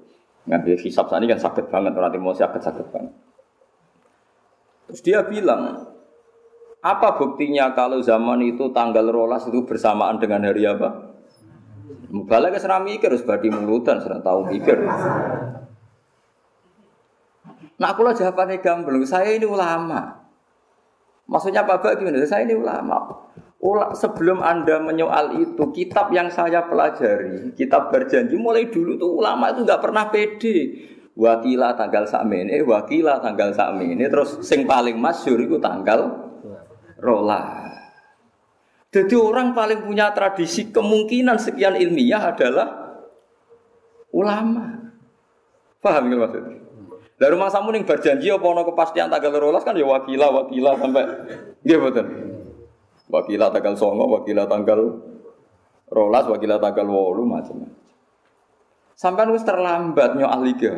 ngangge 0.46 0.74
hisap 0.82 1.06
sani 1.06 1.30
kan 1.30 1.38
sakit 1.38 1.70
banget 1.70 1.94
orang 1.94 2.18
mau 2.18 2.34
sakit 2.34 2.62
sakit 2.62 2.86
banget. 2.90 3.14
Terus 4.90 5.00
dia 5.04 5.20
bilang, 5.22 5.88
apa 6.82 7.08
buktinya 7.14 7.70
kalau 7.78 8.02
zaman 8.02 8.42
itu 8.42 8.74
tanggal 8.74 9.06
rolas 9.08 9.46
itu 9.46 9.62
bersamaan 9.62 10.18
dengan 10.18 10.42
hari 10.42 10.66
apa? 10.66 11.14
Mubalak 12.12 12.60
serah 12.60 12.82
mikir, 12.84 13.08
harus 13.08 13.24
badi 13.24 13.48
mulutan, 13.48 13.96
serah 14.02 14.20
tahu 14.20 14.52
mikir. 14.52 14.84
Nah 17.80 17.88
aku 17.88 18.04
lah 18.04 18.12
jawabannya 18.12 18.60
gamblang, 18.60 19.00
saya 19.08 19.32
ini 19.32 19.48
ulama. 19.48 20.22
Maksudnya 21.24 21.64
Bak 21.64 21.96
gimana? 21.96 22.20
Saya 22.28 22.44
ini 22.44 22.52
ulama. 22.52 23.31
Ula, 23.62 23.94
sebelum 23.94 24.42
Anda 24.42 24.82
menyoal 24.82 25.38
itu, 25.38 25.70
kitab 25.70 26.10
yang 26.10 26.26
saya 26.34 26.66
pelajari, 26.66 27.54
kitab 27.54 27.94
berjanji 27.94 28.34
mulai 28.34 28.66
dulu 28.66 28.98
tuh 28.98 29.22
ulama 29.22 29.54
itu 29.54 29.62
nggak 29.62 29.78
pernah 29.78 30.10
pede. 30.10 30.90
Wakila 31.14 31.78
tanggal 31.78 32.08
sakmene, 32.08 32.58
wakila 32.66 33.22
tanggal 33.22 33.54
sakmene, 33.54 34.02
terus 34.10 34.42
sing 34.42 34.66
paling 34.66 34.98
masyur 34.98 35.38
itu 35.38 35.62
tanggal 35.62 36.10
rola. 36.98 37.70
Jadi 38.90 39.14
orang 39.14 39.54
paling 39.54 39.86
punya 39.86 40.10
tradisi 40.10 40.74
kemungkinan 40.74 41.38
sekian 41.38 41.78
ilmiah 41.78 42.34
adalah 42.34 42.98
ulama. 44.10 44.90
Paham 45.78 46.10
nggak 46.10 46.18
maksudnya? 46.18 46.56
Dari 47.14 47.30
rumah 47.30 47.52
samu 47.54 47.70
ning 47.70 47.86
berjanji 47.86 48.26
apa 48.26 48.42
ono 48.42 48.66
kepastian 48.66 49.06
tanggal 49.06 49.38
rolas 49.38 49.62
kan 49.62 49.78
ya 49.78 49.86
wakila 49.86 50.26
wakila 50.42 50.74
sampai 50.74 51.04
nggih 51.62 51.78
betul. 51.78 52.06
Wakilah 53.12 53.52
tanggal 53.52 53.76
songo, 53.76 54.08
wakilah 54.08 54.48
tanggal 54.48 54.80
rolas, 55.92 56.24
wakilah 56.24 56.56
tanggal 56.56 56.88
wolu 56.88 57.28
macam-macam. 57.28 57.76
Sampai 58.96 59.28
wis 59.28 59.44
terlambat 59.44 60.16
nyo 60.16 60.32
ke. 60.56 60.72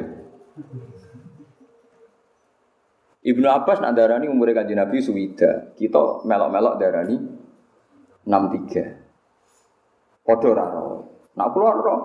Ibnu 3.25 3.47
Abbas 3.49 3.81
nak 3.81 3.97
darani 3.97 4.29
umur 4.29 4.53
kanjeng 4.53 4.77
Nabi 4.77 5.01
suwida. 5.01 5.73
Kita 5.79 6.27
melok-melok 6.29 6.75
darani 6.77 7.17
63. 8.27 10.25
Padha 10.25 10.49
ora 10.53 10.67
Nak 11.37 11.49
kula 11.57 11.69
ora. 11.73 11.97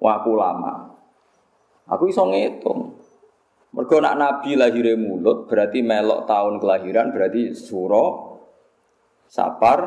Wah 0.00 0.14
aku 0.20 0.32
lama. 0.36 0.74
Aku 1.92 2.08
iso 2.08 2.24
ngitung. 2.28 2.96
Mergo 3.76 4.00
nak 4.00 4.16
Nabi 4.16 4.56
lahir 4.56 4.96
mulut 4.96 5.52
berarti 5.52 5.84
melok 5.84 6.24
tahun 6.24 6.64
kelahiran 6.64 7.12
berarti 7.12 7.52
suro 7.52 8.25
Sapar 9.26 9.78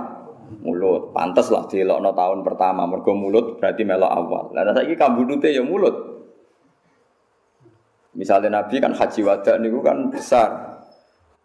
mulut. 0.61 1.13
Pantes 1.13 1.49
lah 1.53 1.65
no 2.01 2.11
tahun 2.13 2.41
pertama 2.41 2.89
mergo 2.89 3.13
mulut 3.13 3.61
berarti 3.61 3.85
melok 3.85 4.11
awal. 4.11 4.45
Lah 4.53 4.73
saiki 4.73 4.97
kambudute 4.97 5.53
ya 5.53 5.61
mulut. 5.61 5.93
Misalnya 8.17 8.61
Nabi 8.61 8.81
kan 8.81 8.91
haji 8.97 9.21
wada 9.21 9.55
niku 9.61 9.79
kan 9.85 10.09
besar. 10.09 10.49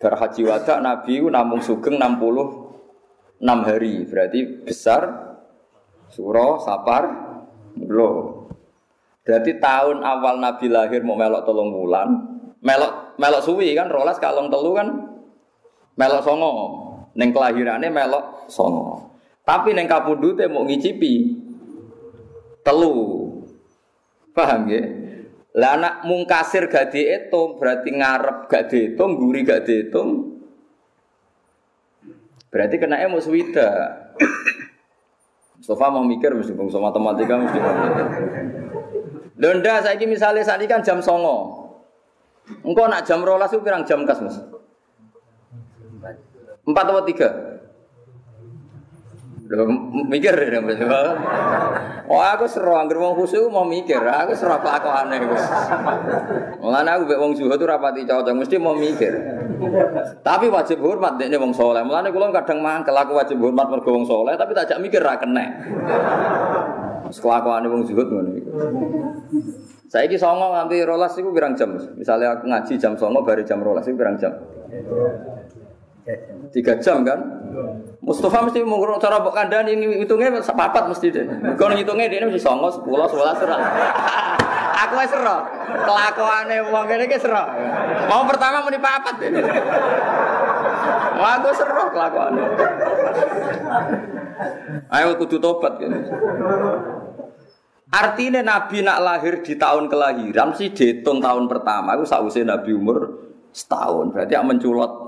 Bar 0.01 0.15
haji 0.19 0.43
wada 0.49 0.81
Nabi 0.81 1.23
namung 1.29 1.61
sugeng 1.61 2.01
66 2.01 3.41
hari. 3.45 3.95
Berarti 4.09 4.41
besar 4.65 5.03
suro 6.09 6.59
sapar 6.65 7.05
mulut. 7.77 8.49
Berarti 9.25 9.57
tahun 9.57 10.05
awal 10.05 10.37
Nabi 10.37 10.69
lahir 10.69 11.01
mau 11.01 11.17
melok 11.17 11.49
tolong 11.49 11.73
bulan, 11.73 12.09
melok 12.61 13.17
melok 13.17 13.41
suwi 13.41 13.73
kan 13.73 13.89
rolas 13.89 14.21
kalong 14.21 14.53
telu 14.53 14.77
kan 14.77 14.89
melok 15.97 16.21
songo. 16.21 16.53
Neng 17.14 17.30
kelahirannya 17.30 17.90
melok 17.90 18.50
songo. 18.50 19.14
Tapi 19.47 19.71
neng 19.76 19.87
kapundute 19.87 20.50
mau 20.50 20.66
ngicipi 20.66 21.38
telu. 22.66 23.30
Paham 24.35 24.66
ya? 24.66 24.83
Lah 25.54 25.78
anak 25.78 25.94
mungkasir 26.02 26.66
gak 26.66 26.90
dihitung 26.90 27.62
berarti 27.62 27.94
ngarep 27.94 28.50
gak 28.50 28.66
dihitung, 28.66 29.14
guri 29.14 29.47
gak 29.47 29.62
dihitung. 29.62 30.42
Berarti 32.50 32.75
kena 32.83 32.99
emo 32.99 33.23
swida. 33.23 33.71
Mustafa 35.59 35.87
mau 35.94 36.02
mikir 36.02 36.35
mesti 36.35 36.50
bangsa 36.50 36.83
matematika 36.83 37.35
mesti. 37.38 37.59
Londa 39.38 39.75
saya 39.83 39.94
ini 39.94 40.18
misalnya 40.18 40.42
saat 40.42 40.59
ini 40.59 40.71
kan 40.71 40.83
jam 40.83 40.99
songo. 40.99 41.71
Engkau 42.66 42.90
nak 42.90 43.06
jam 43.06 43.23
rolas 43.23 43.54
itu 43.54 43.62
pirang 43.62 43.87
jam 43.87 44.02
kas 44.02 44.21
mas? 44.21 44.37
Empat 46.64 46.85
atau 46.88 47.04
tiga? 47.04 47.28
Loh, 49.44 49.68
mikir 50.09 50.33
ya 50.33 50.61
Oh 52.09 52.21
aku 52.21 52.49
seru 52.49 52.73
angger 52.73 52.97
wong 52.97 53.12
khusyuk 53.16 53.52
mau 53.52 53.64
mikir, 53.64 54.00
aku 54.00 54.33
seru 54.33 54.56
apa 54.56 54.80
aku 54.80 54.88
aneh 54.88 55.21
Gus. 55.25 55.44
Mulane 56.64 56.88
aku 56.97 57.02
mbek 57.09 57.21
wong 57.21 57.33
zuhud 57.37 57.56
tuh 57.61 57.68
rapati 57.68 58.09
cocok, 58.09 58.33
mesti 58.33 58.56
mau 58.56 58.73
mikir. 58.73 59.12
Tapi 60.21 60.49
wajib 60.49 60.80
hormat 60.80 61.21
dekne 61.21 61.37
wong 61.37 61.52
soleh. 61.52 61.85
Mulane 61.85 62.09
kula 62.09 62.33
kadang 62.33 62.64
mangkel 62.64 62.97
aku 62.97 63.16
wajib 63.16 63.37
hormat 63.40 63.68
mergo 63.68 63.88
wong 63.92 64.04
soleh, 64.09 64.33
tapi 64.37 64.56
tak 64.56 64.80
mikir 64.80 65.04
ra 65.04 65.21
kena. 65.21 65.44
Kelakuane 67.12 67.68
wong 67.68 67.83
zuhud 67.85 68.09
ngono 68.09 68.30
iku. 68.37 68.50
Saiki 69.92 70.16
songo 70.16 70.56
nganti 70.56 70.83
rolas 70.88 71.14
iku 71.21 71.30
pirang 71.30 71.54
jam? 71.54 71.76
Misalnya 72.00 72.40
aku 72.40 72.49
ngaji 72.49 72.73
jam 72.80 72.97
songo 72.97 73.21
bari 73.23 73.44
jam 73.44 73.61
rolas 73.61 73.87
iku 73.87 73.97
pirang 74.00 74.16
jam? 74.16 74.33
Tiga 76.52 76.76
jam 76.84 77.00
kan? 77.00 77.16
Mustafa 78.04 78.44
mesti 78.44 78.61
mengurung 78.61 79.00
cara 79.00 79.25
mbok 79.25 79.40
ini 79.64 80.04
hitungnya 80.04 80.37
sepapat 80.44 80.92
mesti 80.92 81.08
deh. 81.08 81.25
Kau 81.56 81.73
ngitungnya 81.73 82.12
dia 82.12 82.28
mesti 82.28 82.37
songo 82.37 82.68
sepuluh 82.68 83.08
sebelas 83.08 83.40
serah. 83.40 83.61
Aku 84.84 85.00
wis 85.00 85.08
serah. 85.08 85.40
Kelakuane 85.64 86.56
wong 86.68 86.84
kene 86.84 87.08
iki 87.08 87.16
serah. 87.16 87.49
Mau 88.04 88.28
pertama 88.28 88.61
muni 88.61 88.76
papat 88.76 89.16
deh. 89.16 89.32
Wah, 91.14 91.40
aku 91.40 91.49
serah 91.56 91.88
kelakuane. 91.88 92.42
Ayo 94.92 95.16
kudu 95.16 95.40
tobat 95.40 95.80
kan. 95.80 95.92
Artinya 97.94 98.42
Nabi 98.42 98.82
nak 98.82 98.99
lahir 99.00 99.40
di 99.40 99.54
tahun 99.54 99.87
kelahiran 99.87 100.52
sih 100.52 100.75
dihitung 100.75 101.23
tahun 101.23 101.46
pertama. 101.46 101.94
Aku 101.96 102.04
sausé 102.04 102.42
Nabi 102.42 102.75
umur 102.75 103.25
setahun. 103.54 104.11
Berarti 104.11 104.34
yang 104.34 104.50
menculot 104.50 105.03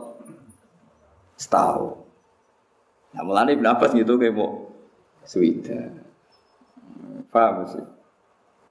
setahun. 1.36 2.02
Nah, 3.16 3.22
mulane 3.24 3.56
Ibnu 3.56 3.68
Abbas 3.68 3.96
gitu 3.96 4.20
kayak 4.20 4.36
mau 4.36 4.72
Swida. 5.24 5.92
Paham 7.32 7.64
sih? 7.68 7.84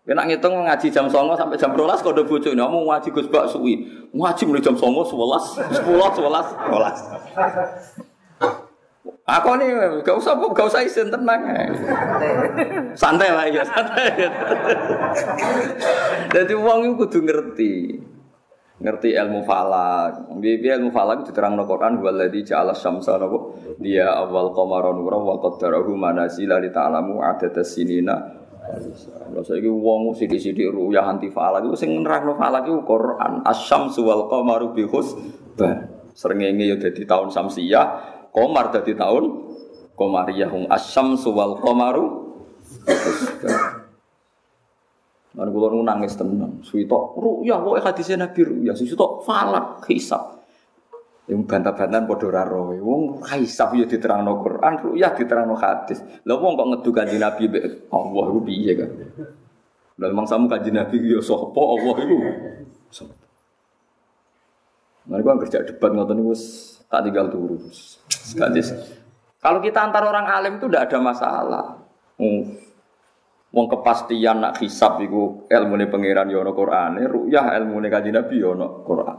Kena 0.05 0.21
ngitung 0.29 0.53
ngaji 0.53 0.93
jam 0.93 1.09
songo 1.09 1.33
sampai 1.33 1.57
jam 1.57 1.73
rolas 1.73 1.97
kode 2.05 2.29
bojo 2.29 2.53
ini, 2.53 2.61
kamu 2.61 2.85
ngaji 2.85 3.09
gus 3.09 3.25
bak 3.25 3.49
suwi, 3.49 3.89
ngaji 4.13 4.43
mulai 4.45 4.61
jam 4.61 4.77
songo 4.77 5.01
sebelas, 5.01 5.57
sepuluh, 5.73 6.13
sebelas, 6.13 6.45
sebelas. 6.53 6.97
Aku 9.25 9.57
nih 9.57 9.73
gak 10.05 10.13
usah 10.21 10.37
gak 10.37 10.69
usah 10.69 10.85
isin 10.85 11.09
tenang, 11.09 11.41
santai 12.93 13.33
lah 13.33 13.49
ya 13.49 13.65
santai. 13.65 14.29
Jadi 16.29 16.53
uang 16.53 16.85
itu 16.85 16.93
kudu 17.01 17.19
ngerti, 17.25 17.97
ngerti 18.79 19.15
ilmu 19.15 19.47
falak. 19.47 20.35
Bibi 20.39 20.67
ilmu 20.67 20.91
falak 20.91 21.23
diterang 21.23 21.55
no 21.55 21.63
Quran 21.63 21.99
waladhi 22.03 22.43
ja'ala 22.43 22.75
syamsa 22.75 23.15
nabo 23.15 23.55
dia 23.79 24.11
awal 24.11 24.51
qamaron 24.51 24.99
nura 24.99 25.19
wa 25.19 25.35
qaddarahu 25.39 25.95
manazila 25.95 26.59
li 26.59 26.69
ta'lamu 26.71 27.23
adada 27.23 27.63
sinina 27.63 28.43
Lha 28.65 29.41
saiki 29.45 29.69
wong 29.69 30.17
sithik-sithik 30.17 30.73
ruyah 30.73 31.05
anti 31.05 31.29
falak 31.29 31.69
iku 31.69 31.77
sing 31.77 32.01
nerangno 32.01 32.33
falak 32.33 32.65
iku 32.65 32.81
Quran. 32.81 33.45
Asyamsu 33.45 34.01
wal 34.01 34.25
qamaru 34.25 34.73
bi 34.73 34.83
husban. 34.89 35.93
Ya 36.15 36.75
tahun 36.79 37.27
Samsiyah, 37.27 37.85
Komar 38.31 38.71
dadi 38.71 38.95
tahun 38.95 39.23
Komariyah 39.99 40.51
hum 40.51 40.63
asyamsu 40.67 41.31
wal 41.31 41.59
qamaru 41.59 42.35
Lan 45.35 45.47
kula 45.51 45.67
nu 45.75 45.83
nangis 45.83 46.15
tenan. 46.15 46.63
Suwito 46.63 47.15
ruyah 47.19 47.59
kok 47.59 47.75
hadise 47.83 48.15
Nabi 48.15 48.39
ruyah, 48.43 48.71
suwito 48.71 49.19
falak 49.27 49.83
hisab. 49.91 50.39
Yang 51.27 51.49
bantah-bantahan 51.49 52.05
padha 52.05 52.25
ora 52.29 52.43
roe. 52.47 52.77
Wong 52.79 53.19
hisab 53.27 53.75
ya 53.75 53.83
diterangno 53.83 54.39
Quran, 54.39 54.73
ruyah 54.79 55.11
diterangno 55.11 55.59
hadis. 55.59 55.99
Lah 56.23 56.39
wong 56.39 56.55
kok 56.55 56.67
ngedu 56.71 56.89
kanjeng 56.95 57.19
Nabi 57.19 57.43
Allah 57.91 58.25
iku 58.31 58.39
piye 58.47 58.71
kan? 58.79 58.89
Lah 59.99 60.07
memang 60.07 60.27
samu 60.27 60.47
kanjeng 60.47 60.79
Nabi 60.79 60.95
ya 61.03 61.19
sapa 61.19 61.61
Allah 61.61 61.95
iku? 61.99 62.17
Sapa? 62.87 63.25
Mereka 65.05 65.37
kerja 65.45 65.61
debat 65.61 65.91
ngoten 65.93 66.17
niku 66.17 66.33
tak 66.89 67.01
tinggal 67.05 67.29
turu. 67.29 67.61
Sekadis. 68.09 68.73
Kalau 69.37 69.61
kita 69.61 69.85
antar 69.85 70.01
orang 70.01 70.25
alim 70.25 70.57
itu 70.57 70.65
tidak 70.65 70.89
ada 70.89 70.97
masalah. 70.97 71.65
Hmm. 72.17 72.57
Wong 73.55 73.71
kepastian 73.71 74.43
nak 74.43 74.59
hisab 74.59 74.99
iku 74.99 75.47
ilmune 75.47 75.87
pangeran 75.87 76.27
ya 76.27 76.43
ana 76.43 76.51
Qur'ane, 76.51 77.07
ruyah 77.07 77.55
ilmune 77.55 77.87
kanjeng 77.87 78.19
Nabi 78.19 78.35
ya 78.43 78.51
ana 78.51 78.67
Qur'an. 78.83 79.17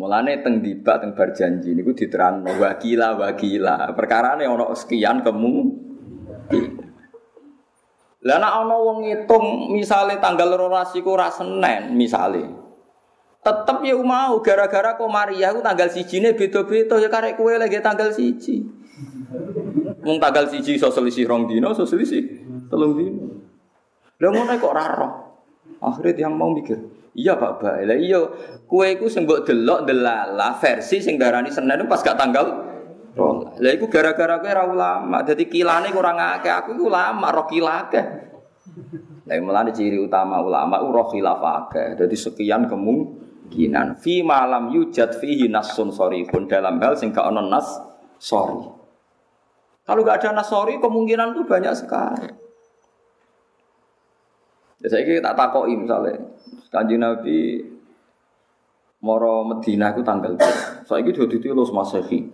Mulane 0.00 0.40
teng 0.40 0.64
dibak 0.64 1.04
teng 1.04 1.12
bar 1.12 1.36
janji 1.36 1.76
niku 1.76 1.92
diterangno 1.92 2.56
wakila 2.56 3.12
wakila. 3.20 3.92
Perkarane 3.92 4.48
ana 4.48 4.72
sekian 4.72 5.20
kemu. 5.20 5.54
Lah 8.24 8.40
nek 8.40 8.56
wong 8.64 8.98
ngitung 9.04 9.76
misale 9.76 10.16
tanggal 10.16 10.48
12 10.56 11.04
iku 11.04 11.12
ora 11.12 11.28
Senin 11.28 11.92
misale. 11.92 12.40
Tetep 13.44 13.84
ya 13.84 13.94
mau 14.00 14.40
gara-gara 14.40 14.96
Komariah 14.96 15.52
ku 15.52 15.60
tanggal 15.60 15.92
sijine 15.92 16.32
beda-beda 16.32 16.96
ya 16.98 17.12
karek 17.12 17.36
kowe 17.36 17.52
lagi 17.52 17.78
tanggal 17.84 18.10
siji. 18.16 18.64
Wong 19.98 20.22
tanggal 20.22 20.46
siji 20.46 20.78
iso 20.78 20.90
selisih 20.94 21.26
rong 21.26 21.50
dino, 21.50 21.74
iso 21.74 21.82
selisih 21.82 22.22
telung 22.70 22.94
dino. 22.94 23.26
Lah 24.18 24.30
ngono 24.30 24.52
kok 24.58 24.70
ora 24.70 24.84
roh. 24.94 25.12
Akhirnya 25.78 26.26
yang 26.26 26.34
mau 26.34 26.50
mikir, 26.50 26.74
iya 27.14 27.38
Pak 27.38 27.52
Bae. 27.62 27.86
Lah 27.86 27.94
iya, 27.94 28.18
kue 28.66 28.98
iku 28.98 29.06
sing 29.06 29.26
mbok 29.26 29.46
delok 29.46 29.86
delala 29.86 30.58
versi 30.58 30.98
sing 30.98 31.14
darani 31.14 31.54
Senin 31.54 31.86
pas 31.86 32.02
gak 32.02 32.18
tanggal 32.18 32.46
rola. 33.14 33.54
Lah 33.58 33.72
iku 33.74 33.86
gara-gara 33.86 34.42
kowe 34.42 34.50
ora 34.50 34.64
ulama. 34.66 35.22
Dadi 35.22 35.46
kilane 35.46 35.94
kurang 35.94 36.18
akeh, 36.18 36.50
aku 36.50 36.74
iku 36.74 36.90
ulama, 36.90 37.30
roh 37.30 37.46
kilake. 37.46 38.02
Lah 39.26 39.34
mulane 39.38 39.70
ciri 39.70 39.98
utama 39.98 40.42
ulama 40.42 40.82
ku 40.82 40.90
roh 40.90 41.06
akeh. 41.10 41.94
Dadi 41.94 42.16
sekian 42.18 42.66
kemungkinan 42.66 43.98
fi 44.02 44.26
malam 44.26 44.74
yujad 44.74 45.14
fihi 45.14 45.46
nasun 45.46 45.94
sorihun 45.94 46.50
dalam 46.50 46.82
hal 46.82 46.98
sing 46.98 47.14
gak 47.14 47.26
ono 47.26 47.46
nas 47.46 47.66
sorry. 48.18 48.77
Kalau 49.88 50.04
gak 50.04 50.20
ada 50.20 50.36
nas 50.36 50.52
sorry 50.52 50.76
kemungkinan 50.76 51.32
itu 51.32 51.48
banyak 51.48 51.72
sekali. 51.72 52.28
Ya 54.84 54.88
saya 54.92 55.18
tak 55.24 55.34
takoi 55.34 55.74
misalnya, 55.74 56.28
kanji 56.68 57.00
Nabi 57.00 57.64
Moro 59.00 59.48
Medina 59.48 59.90
itu 59.96 60.04
tanggal 60.04 60.36
berapa? 60.36 60.84
Saya 60.84 61.00
itu 61.02 61.24
dua 61.24 61.26
titik 61.26 61.56
los 61.56 61.72
masehi. 61.72 62.28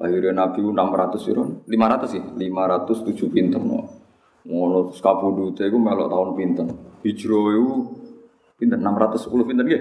Lahirnya 0.00 0.32
Nabi 0.32 0.64
600 0.64 1.20
sirun, 1.20 1.60
500 1.68 2.08
sih, 2.08 2.22
507 2.24 3.28
pinter 3.28 3.60
no. 3.60 3.84
Ngono 4.48 4.88
terus 4.88 5.04
kabudute 5.04 5.68
itu 5.68 5.76
melok 5.76 6.08
tahun 6.08 6.30
pinter. 6.32 6.66
Hijrah 7.04 7.46
itu 7.52 7.68
pinter 8.56 8.80
610 8.80 9.44
pinter 9.44 9.64
ya. 9.68 9.80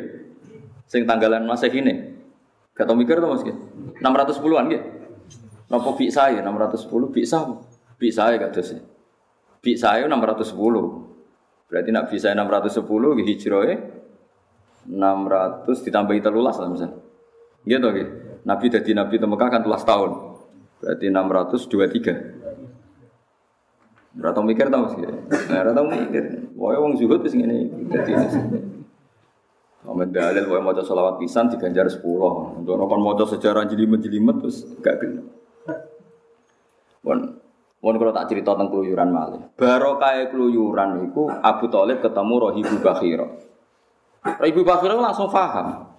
Sing 0.92 1.08
tanggalan 1.08 1.48
masehi 1.48 1.80
ini. 1.80 1.94
Gak 2.76 2.84
tau 2.84 3.00
mikir 3.00 3.24
tuh 3.24 3.32
mas 3.32 3.44
610-an 3.48 4.66
ya. 4.68 4.82
Nopo 5.70 5.94
bi 5.94 6.10
saya 6.10 6.42
610 6.42 7.14
bisa 7.14 7.46
bi 8.02 8.10
saya 8.10 8.42
gak 8.42 8.58
dosa. 8.58 8.82
Bi 9.62 9.78
saya 9.78 10.10
610. 10.10 11.70
Berarti 11.70 11.90
nak 11.94 12.10
bisa 12.10 12.34
610 12.34 13.22
hijrah 13.22 13.78
600 14.90 15.86
ditambahi 15.86 16.22
telulas 16.26 16.58
lah 16.58 16.68
misalnya. 16.74 16.98
Gitu 17.62 17.86
oke. 17.86 18.04
Nabi 18.50 18.66
jadi 18.72 18.92
Nabi 18.98 19.22
itu 19.22 19.28
Mekah 19.30 19.50
kan 19.54 19.62
telas 19.62 19.86
tahun. 19.86 20.12
Berarti 20.82 21.06
623. 21.14 22.40
Berapa 24.20 24.42
mikir 24.42 24.74
tau 24.74 24.90
sih? 24.90 25.06
Nah, 25.54 25.70
tau 25.70 25.86
mikir. 25.86 26.50
Wah, 26.58 26.74
wong 26.82 26.98
zuhud 26.98 27.22
wis 27.22 27.38
ngene 27.38 27.70
dadi 27.94 28.18
Amin 29.88 30.12
dalil 30.12 30.44
wae 30.52 30.60
maca 30.60 30.84
selawat 30.84 31.22
pisan 31.22 31.48
diganjar 31.48 31.88
10. 31.88 32.04
Untuk 32.60 32.76
kon 32.76 33.00
maca 33.00 33.24
sejarah 33.24 33.64
jelimet-jelimet 33.70 34.44
terus 34.44 34.68
gak 34.84 35.00
genep. 35.00 35.39
Bon, 37.00 37.40
Mohon 37.80 37.96
kalau 37.96 38.12
tak 38.12 38.28
cerita 38.28 38.52
tentang 38.52 38.76
keluyuran 38.76 39.08
malih. 39.08 39.42
Barokah 39.56 40.20
keluyuran 40.28 41.08
itu 41.08 41.32
Abu 41.32 41.72
Talib 41.72 42.04
ketemu 42.04 42.34
Rohibu 42.36 42.76
Bakhiro. 42.84 43.28
Rohibu 44.20 44.68
Bakhiro 44.68 45.00
langsung 45.00 45.32
paham. 45.32 45.96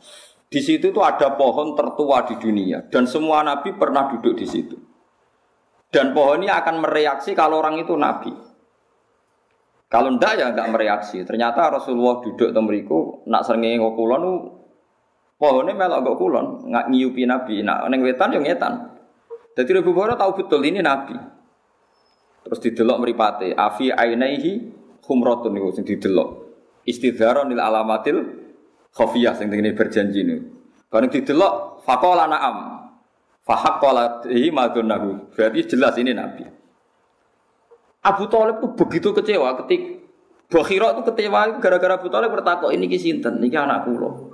Di 0.50 0.60
situ 0.60 0.92
itu 0.92 1.00
ada 1.00 1.32
pohon 1.40 1.72
tertua 1.72 2.26
di 2.26 2.36
dunia 2.36 2.84
dan 2.90 3.06
semua 3.08 3.40
nabi 3.40 3.72
pernah 3.72 4.12
duduk 4.12 4.36
di 4.36 4.44
situ. 4.44 4.76
Dan 5.88 6.12
pohon 6.12 6.44
ini 6.44 6.52
akan 6.52 6.84
mereaksi 6.84 7.32
kalau 7.32 7.64
orang 7.64 7.80
itu 7.80 7.96
nabi. 7.96 8.34
Kalau 9.88 10.10
ndak 10.20 10.36
ya 10.36 10.52
nggak 10.52 10.68
mereaksi. 10.74 11.22
Ternyata 11.24 11.70
Rasulullah 11.70 12.20
duduk 12.20 12.50
temeriku 12.52 13.24
nak 13.30 13.46
seringi 13.46 13.80
ngokulon 13.80 14.22
pohonnya 15.40 15.72
melok 15.72 15.98
gak 16.04 16.16
kulon 16.18 16.46
nggak 16.68 16.84
nyiupi 16.92 17.24
nabi. 17.24 17.62
Nak 17.64 17.88
neng 17.88 18.04
wetan 18.04 18.34
yang 18.34 18.44
ngetan. 18.44 18.89
Jadi 19.66 19.80
Abu 19.80 19.92
Bakar 19.92 20.16
tahu 20.16 20.44
betul 20.44 20.60
ini 20.64 20.80
nabi. 20.80 21.16
Terus 22.40 22.58
didelok 22.60 22.98
mripate, 23.04 23.52
afi 23.52 23.92
ainaihi 23.92 24.72
khumratun 25.04 25.52
niku 25.52 25.70
sing 25.76 25.84
didelok. 25.84 26.48
Istidharon 26.88 27.52
lil 27.52 27.60
alamatil 27.60 28.18
khafiyah 28.96 29.36
sing 29.36 29.52
ngene 29.52 29.76
berjanji 29.76 30.24
niku. 30.24 30.42
Bareng 30.90 31.12
didelok 31.12 31.84
faqala 31.86 32.26
na'am. 32.26 32.56
Fahaqqala 33.46 34.26
hi 34.30 34.48
madunahu. 34.50 35.32
Berarti 35.32 35.76
jelas 35.76 35.94
ini 35.96 36.12
nabi. 36.12 36.44
Abu 38.00 38.24
Thalib 38.32 38.64
tuh 38.64 38.72
begitu 38.80 39.12
kecewa 39.12 39.60
ketik 39.60 40.00
Bakhira 40.50 40.98
itu 40.98 41.06
kecewa 41.06 41.62
gara-gara 41.62 41.94
Abu 41.94 42.10
Thalib 42.10 42.34
bertakok 42.34 42.74
ini 42.74 42.90
sinten, 42.98 43.38
ini 43.38 43.54
anak 43.54 43.86
kula. 43.86 44.29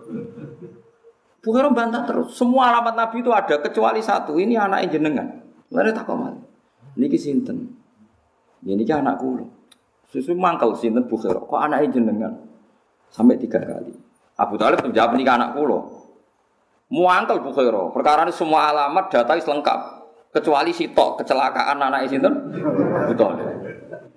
Bukhara 1.46 1.70
bantah 1.70 2.02
terus. 2.02 2.34
Semua 2.34 2.74
alamat 2.74 2.98
Nabi 2.98 3.22
itu 3.22 3.30
ada 3.30 3.62
kecuali 3.62 4.02
satu. 4.02 4.34
Ini 4.34 4.58
anak 4.58 4.90
jenengan. 4.90 5.30
Lalu 5.70 5.94
takok 5.94 6.16
mal. 6.18 6.34
Niki 6.98 7.14
sinten? 7.14 7.70
Ini 8.66 8.82
kan 8.82 9.06
anak 9.06 9.22
kulo. 9.22 9.46
Susu 10.10 10.34
mangkal 10.34 10.74
sinten 10.74 11.06
Bukhara. 11.06 11.38
Kok 11.38 11.54
anaknya 11.54 11.94
jenengan? 11.94 12.34
Sampai 13.14 13.38
tiga 13.38 13.62
kali. 13.62 13.94
Abu 14.42 14.58
Talib 14.58 14.82
menjawab 14.82 15.14
ini 15.14 15.22
anak 15.22 15.54
kulo. 15.54 15.78
Muangkel 16.90 17.38
Bukhara. 17.38 17.94
Perkara 17.94 18.26
ini 18.26 18.34
semua 18.34 18.74
alamat 18.74 19.06
data 19.06 19.30
lengkap. 19.38 19.80
Kecuali 20.34 20.74
sitok 20.74 21.22
kecelakaan 21.22 21.78
anak 21.78 22.10
sinten 22.10 22.34
Abu 23.06 23.14
Talib. 23.14 23.46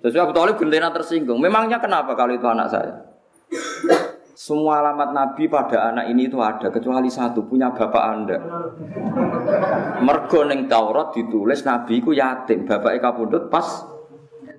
Sesuai 0.02 0.26
Abu 0.26 0.34
Talib 0.34 0.58
gendena 0.58 0.90
tersinggung. 0.90 1.38
Memangnya 1.38 1.78
kenapa 1.78 2.18
kalau 2.18 2.34
itu 2.34 2.50
anak 2.50 2.74
saya? 2.74 3.06
Semua 4.40 4.80
alamat 4.80 5.12
Nabi 5.12 5.52
pada 5.52 5.92
anak 5.92 6.08
ini 6.08 6.24
itu 6.24 6.40
ada 6.40 6.72
kecuali 6.72 7.12
satu 7.12 7.44
punya 7.44 7.76
bapak 7.76 8.04
anda. 8.08 8.40
Mergo 10.00 10.48
neng 10.48 10.64
Taurat 10.64 11.12
ditulis 11.12 11.60
Nabi 11.68 12.00
ku 12.00 12.16
yatim, 12.16 12.64
bapak 12.64 13.04
kapundut 13.04 13.52
pas 13.52 13.84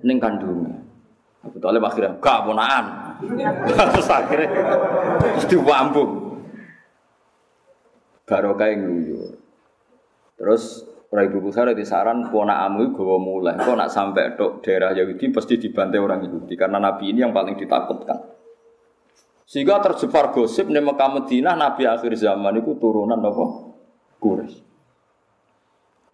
ning 0.06 0.22
kandungan. 0.22 0.86
Abu 1.42 1.58
Talib 1.58 1.82
akhirnya 1.82 2.14
gak 2.22 2.46
ponaan. 2.46 2.84
Terus 3.66 4.06
akhirnya 4.06 4.48
terus 5.18 5.46
diwambung. 5.50 6.38
Barokah 8.22 8.70
nguyur. 8.78 9.34
Terus 10.38 10.86
Ora 11.12 11.28
Ibu 11.28 11.44
Bukhari 11.44 11.76
di 11.76 11.84
saran 11.84 12.32
ponakamu 12.32 12.96
gawa 12.96 13.20
mulai. 13.20 13.60
Kok 13.60 13.76
nak 13.76 13.92
sampai 13.92 14.32
tok 14.32 14.64
daerah 14.64 14.96
Yahudi 14.96 15.28
pasti 15.28 15.60
dibantai 15.60 16.00
orang 16.00 16.24
Yahudi 16.24 16.56
karena 16.56 16.80
Nabi 16.80 17.12
ini 17.12 17.20
yang 17.20 17.36
paling 17.36 17.52
ditakutkan. 17.52 18.31
Sehingga 19.52 19.84
tersebar 19.84 20.32
gosip 20.32 20.64
di 20.64 20.80
Mekah 20.80 21.12
Madinah 21.12 21.52
Nabi 21.52 21.84
akhir 21.84 22.16
zaman 22.16 22.56
itu 22.56 22.72
turunan 22.80 23.20
apa? 23.20 23.68
Quraisy. 24.16 24.64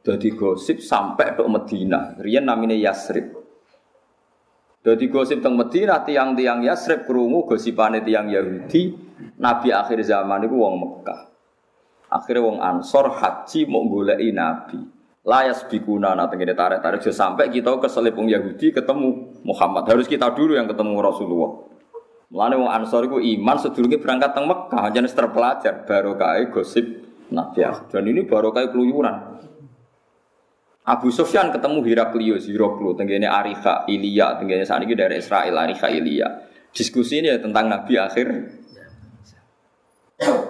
Jadi 0.03 0.29
gosip 0.35 0.83
sampai 0.83 1.39
tok 1.39 1.47
Madinah. 1.47 2.19
Rian 2.19 2.43
namanya 2.43 2.75
Yasrib. 2.75 3.31
Jadi 4.83 5.07
gosip 5.07 5.39
teng 5.39 5.55
Madinah 5.55 6.03
tiang-tiang 6.03 6.67
Yasrib 6.67 7.07
krungu 7.07 7.47
gosipane 7.47 8.03
tiang 8.03 8.27
Yahudi 8.27 8.99
Nabi 9.39 9.71
akhir 9.71 10.03
zaman 10.03 10.51
itu 10.51 10.59
wong 10.59 10.75
Mekah. 10.83 11.31
Akhirnya 12.11 12.43
wong 12.43 12.59
Ansor 12.59 13.07
haji 13.23 13.71
mau 13.71 13.87
goleki 13.87 14.35
Nabi. 14.35 14.83
Layas 15.23 15.63
bikuna 15.71 16.19
nah 16.19 16.27
tengene 16.27 16.59
tarik-tarik 16.59 17.07
sampai 17.07 17.55
kita 17.55 17.71
ke 17.79 17.87
wong 17.87 18.27
Yahudi 18.27 18.75
ketemu 18.75 19.39
Muhammad. 19.47 19.87
Harus 19.87 20.11
kita 20.11 20.35
dulu 20.35 20.59
yang 20.59 20.67
ketemu 20.67 20.99
Rasulullah. 20.99 21.68
Mulane 22.29 22.55
wong 22.61 22.69
Ansor 22.69 23.09
iku 23.09 23.19
iman 23.25 23.57
sedurunge 23.57 23.97
berangkat 23.97 24.37
teng 24.37 24.45
Mekah, 24.45 24.93
jenis 24.93 25.17
terpelajar 25.17 25.89
barokah 25.89 26.37
gosip 26.53 26.85
Nabi. 27.33 27.65
Dan 27.89 28.05
ini 28.05 28.29
barokah 28.29 28.69
keluyuran. 28.69 29.41
Abu 30.89 31.09
Sufyan 31.13 31.53
ketemu 31.53 31.85
Heraklius, 31.85 32.49
Heraklu, 32.49 32.97
tenggene 32.97 33.29
Arika, 33.29 33.85
Ilya, 33.89 34.41
tenggene 34.41 34.65
saat 34.65 34.85
ini 34.85 34.97
dari 34.97 35.21
Israel, 35.21 35.57
Arika, 35.57 35.89
Ilya. 35.89 36.49
Diskusi 36.73 37.21
ini 37.21 37.33
ya 37.33 37.41
tentang 37.41 37.69
Nabi 37.69 37.97
akhir 37.97 38.29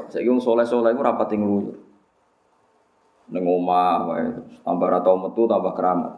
saya 0.09 0.25
kira 0.25 0.41
soleh 0.41 0.65
soleh 0.65 0.97
itu 0.97 1.03
rapat 1.05 1.29
tinggal 1.29 1.77
Neng 3.29 3.45
omah, 3.45 4.09
tambah 4.65 4.89
ratau 4.89 5.21
metu, 5.21 5.45
tambah 5.45 5.77
keramat. 5.77 6.17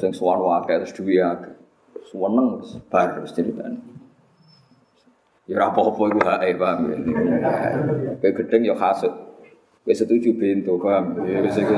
Sing 0.00 0.08
suwan 0.08 0.40
wakai 0.40 0.80
terus 0.80 0.96
duwi 0.96 1.20
akeh. 1.20 1.52
Suweneng 2.08 2.64
bar 2.88 3.20
terus 3.20 3.36
ceritane. 3.36 3.99
Ya 5.50 5.58
ora 5.58 5.74
apa-apa 5.74 6.02
iku 6.14 6.20
hae, 6.22 6.54
paham 6.54 6.78
ya. 6.86 6.96
Kayak 8.22 8.34
gedeng 8.38 8.62
ya 8.70 8.74
hasud. 8.78 9.10
Wis 9.82 9.98
setuju 9.98 10.38
bento, 10.38 10.78
paham. 10.78 11.26
Ya 11.26 11.42
wis 11.42 11.58
iku 11.58 11.74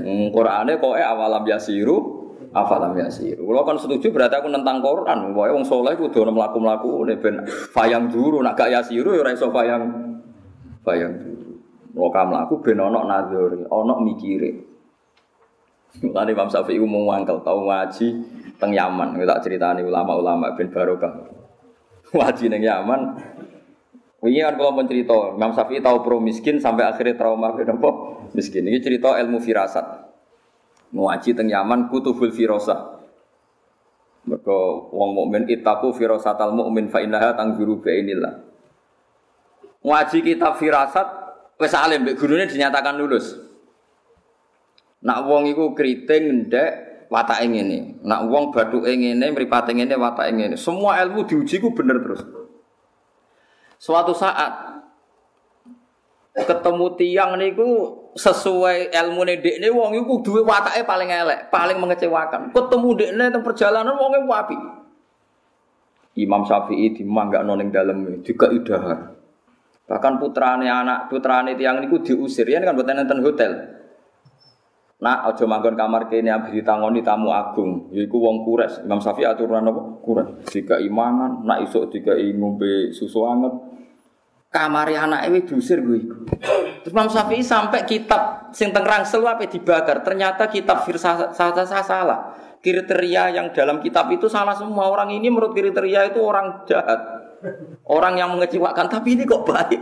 Hmm, 0.00 0.32
Qur'ane 0.32 0.80
kok 0.80 0.96
awalam 0.96 1.44
yasiru 1.44 2.20
afalam 2.56 2.96
yasir. 2.96 3.36
Kalau 3.36 3.62
kan 3.68 3.76
setuju 3.76 4.08
berarti 4.08 4.40
aku 4.40 4.48
nentang 4.48 4.80
Quran. 4.80 5.36
Wae 5.36 5.52
wong 5.52 5.68
soleh 5.68 6.00
kudu 6.00 6.24
ono 6.24 6.32
mlaku-mlaku 6.32 7.04
ben 7.20 7.44
fayang 7.76 8.08
duru 8.08 8.40
nak 8.40 8.56
gak 8.56 8.72
yasiru 8.72 9.12
ya 9.12 9.20
ora 9.20 9.36
iso 9.36 9.52
fayang 9.52 9.84
fayang 10.80 11.12
duru. 11.12 11.60
Lokam 11.92 12.32
mlaku 12.32 12.64
ben 12.64 12.80
ono 12.80 13.04
nadzuri, 13.04 13.68
ono 13.68 14.00
mikire. 14.00 14.50
Mulane 16.00 16.30
Imam 16.32 16.48
Syafi'i 16.48 16.80
umum 16.80 17.04
wangkel 17.04 17.44
tau 17.44 17.66
ngaji 17.66 18.06
teng 18.56 18.72
Yaman. 18.72 19.20
Tak 19.20 19.44
ulama-ulama 19.84 20.56
ben 20.56 20.72
barokah. 20.72 21.39
Ngaji 22.10 22.44
ning 22.50 22.62
Yaman. 22.66 23.00
Wingi 24.20 24.44
kan 24.44 24.54
kalau 24.60 24.76
mencerita, 24.76 25.32
Imam 25.32 25.56
Syafi'i 25.56 25.80
tahu 25.80 26.04
pro 26.04 26.20
miskin 26.20 26.60
sampai 26.60 26.84
akhirnya 26.84 27.16
trauma 27.16 27.52
ben 27.56 27.72
apa? 27.72 27.90
Miskin. 28.36 28.68
Ini 28.68 28.82
cerita 28.84 29.16
ilmu 29.16 29.40
firasat. 29.40 29.86
Ngaji 30.90 31.30
teng 31.38 31.48
Yaman 31.48 31.88
kutubul 31.88 32.34
firosa. 32.34 33.00
Mereka 34.26 34.58
wong 34.92 35.10
mukmin 35.16 35.48
itaku 35.48 35.96
firosatal 35.96 36.52
mukmin 36.52 36.92
fa 36.92 37.00
innaha 37.00 37.32
tangguru 37.32 37.80
inilah. 37.88 38.44
Ngaji 39.80 40.18
kitab 40.20 40.60
firasat 40.60 41.08
wis 41.56 41.72
alim 41.72 42.04
mbek 42.04 42.20
dinyatakan 42.20 43.00
lulus. 43.00 43.32
Nak 45.00 45.24
wong 45.24 45.48
iku 45.48 45.72
kriting 45.72 46.50
ndek 46.50 46.89
watake 47.10 47.44
ngene. 47.50 48.00
Nak 48.06 48.30
wong 48.30 48.54
bathuke 48.54 48.88
ngene, 48.94 49.34
mripate 49.34 49.74
ngene, 49.74 49.98
watake 49.98 50.30
ngene. 50.30 50.54
Semua 50.54 51.02
ilmu 51.02 51.26
diuji 51.26 51.58
ku 51.58 51.74
bener 51.74 51.98
terus. 52.00 52.22
Suatu 53.76 54.14
saat 54.14 54.70
ketemu 56.30 56.86
tiang 56.94 57.34
niku 57.34 57.98
sesuai 58.14 58.94
ilmu 58.94 59.26
dek 59.26 59.58
ini 59.58 59.68
wong 59.68 59.98
dua 60.22 60.40
watake 60.46 60.86
paling 60.86 61.10
elek, 61.10 61.50
paling 61.50 61.76
mengecewakan. 61.76 62.54
Ketemu 62.54 62.88
dek 62.96 63.10
ini 63.10 63.22
tentang 63.28 63.42
perjalanan 63.42 63.98
wong 63.98 64.12
itu 64.14 64.26
wapi. 64.30 64.58
Imam 66.18 66.42
Syafi'i 66.42 66.90
di 66.94 67.02
mangga 67.06 67.42
noning 67.42 67.70
dalam 67.70 68.22
juga 68.22 68.50
idahar. 68.50 69.14
Bahkan 69.86 70.22
putrane 70.22 70.70
anak 70.70 71.10
putrane 71.10 71.58
tiang 71.58 71.82
niku 71.82 71.98
diusir 72.02 72.46
ya 72.46 72.62
kan 72.62 72.78
buat 72.78 72.86
nonton 72.86 73.26
hotel. 73.26 73.79
Nah, 75.00 75.24
aja 75.24 75.48
manggon 75.48 75.80
kamar 75.80 76.12
kene 76.12 76.28
abis 76.28 76.60
ditangoni 76.60 77.00
tamu 77.00 77.32
agung, 77.32 77.88
yaiku 77.88 78.20
wong 78.20 78.44
kures. 78.44 78.84
Imam 78.84 79.00
Syafi'i 79.00 79.24
aturan 79.24 79.64
apa? 79.64 79.96
Kures. 80.04 80.28
Jika 80.52 80.76
imangan, 80.76 81.40
nak 81.40 81.64
isuk 81.64 81.88
jika 81.88 82.12
ngombe 82.36 82.92
susu 82.92 83.24
anget, 83.24 83.48
kamari 84.52 85.00
anak 85.00 85.24
itu 85.32 85.56
diusir 85.56 85.80
gue. 85.80 86.04
Terus 86.84 86.92
Imam 86.92 87.08
Syafi'i 87.08 87.40
sampai 87.40 87.88
kitab 87.88 88.52
sing 88.52 88.76
teng 88.76 88.84
rangsel 88.84 89.24
apa 89.24 89.48
dibakar. 89.48 90.04
Ternyata 90.04 90.52
kitab 90.52 90.84
firsa 90.84 91.32
salah. 91.32 92.36
Kriteria 92.60 93.40
yang 93.40 93.56
dalam 93.56 93.80
kitab 93.80 94.12
itu 94.12 94.28
salah 94.28 94.52
semua. 94.52 94.84
Orang 94.92 95.08
ini 95.16 95.32
menurut 95.32 95.56
kriteria 95.56 96.12
itu 96.12 96.20
orang 96.20 96.68
jahat. 96.68 97.00
Orang 97.88 98.20
yang 98.20 98.36
mengecewakan, 98.36 98.84
tapi 98.84 99.16
ini 99.16 99.24
kok 99.24 99.48
baik. 99.48 99.80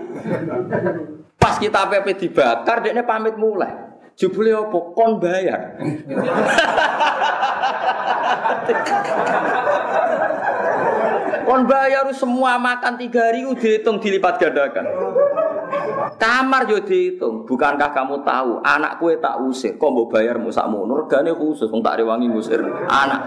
Pas 1.34 1.58
kita 1.58 1.90
PP 1.90 2.06
dibakar, 2.22 2.86
dia 2.86 3.02
pamit 3.02 3.34
mulai. 3.34 3.87
Jubule 4.18 4.50
opo 4.50 4.90
kon 4.98 5.22
bayar. 5.22 5.78
Kon 11.46 11.62
bayar 11.70 12.10
semua 12.10 12.58
makan 12.58 12.98
tiga 12.98 13.30
hari 13.30 13.46
dihitung 13.46 14.02
dilipat 14.02 14.42
gandakan. 14.42 14.90
Kamar 16.18 16.66
yo 16.66 16.82
dihitung. 16.82 17.46
Bukankah 17.46 17.94
kamu 17.94 18.26
tahu 18.26 18.58
anak 18.66 18.98
kue 18.98 19.14
tak 19.22 19.38
usir, 19.38 19.78
kok 19.78 19.94
mau 19.94 20.10
bayar 20.10 20.34
musak 20.34 20.66
munur? 20.66 21.06
Gane 21.06 21.30
khusus, 21.30 21.70
tak 21.70 22.02
rewangi 22.02 22.26
ngusir 22.26 22.58
anak. 22.90 23.22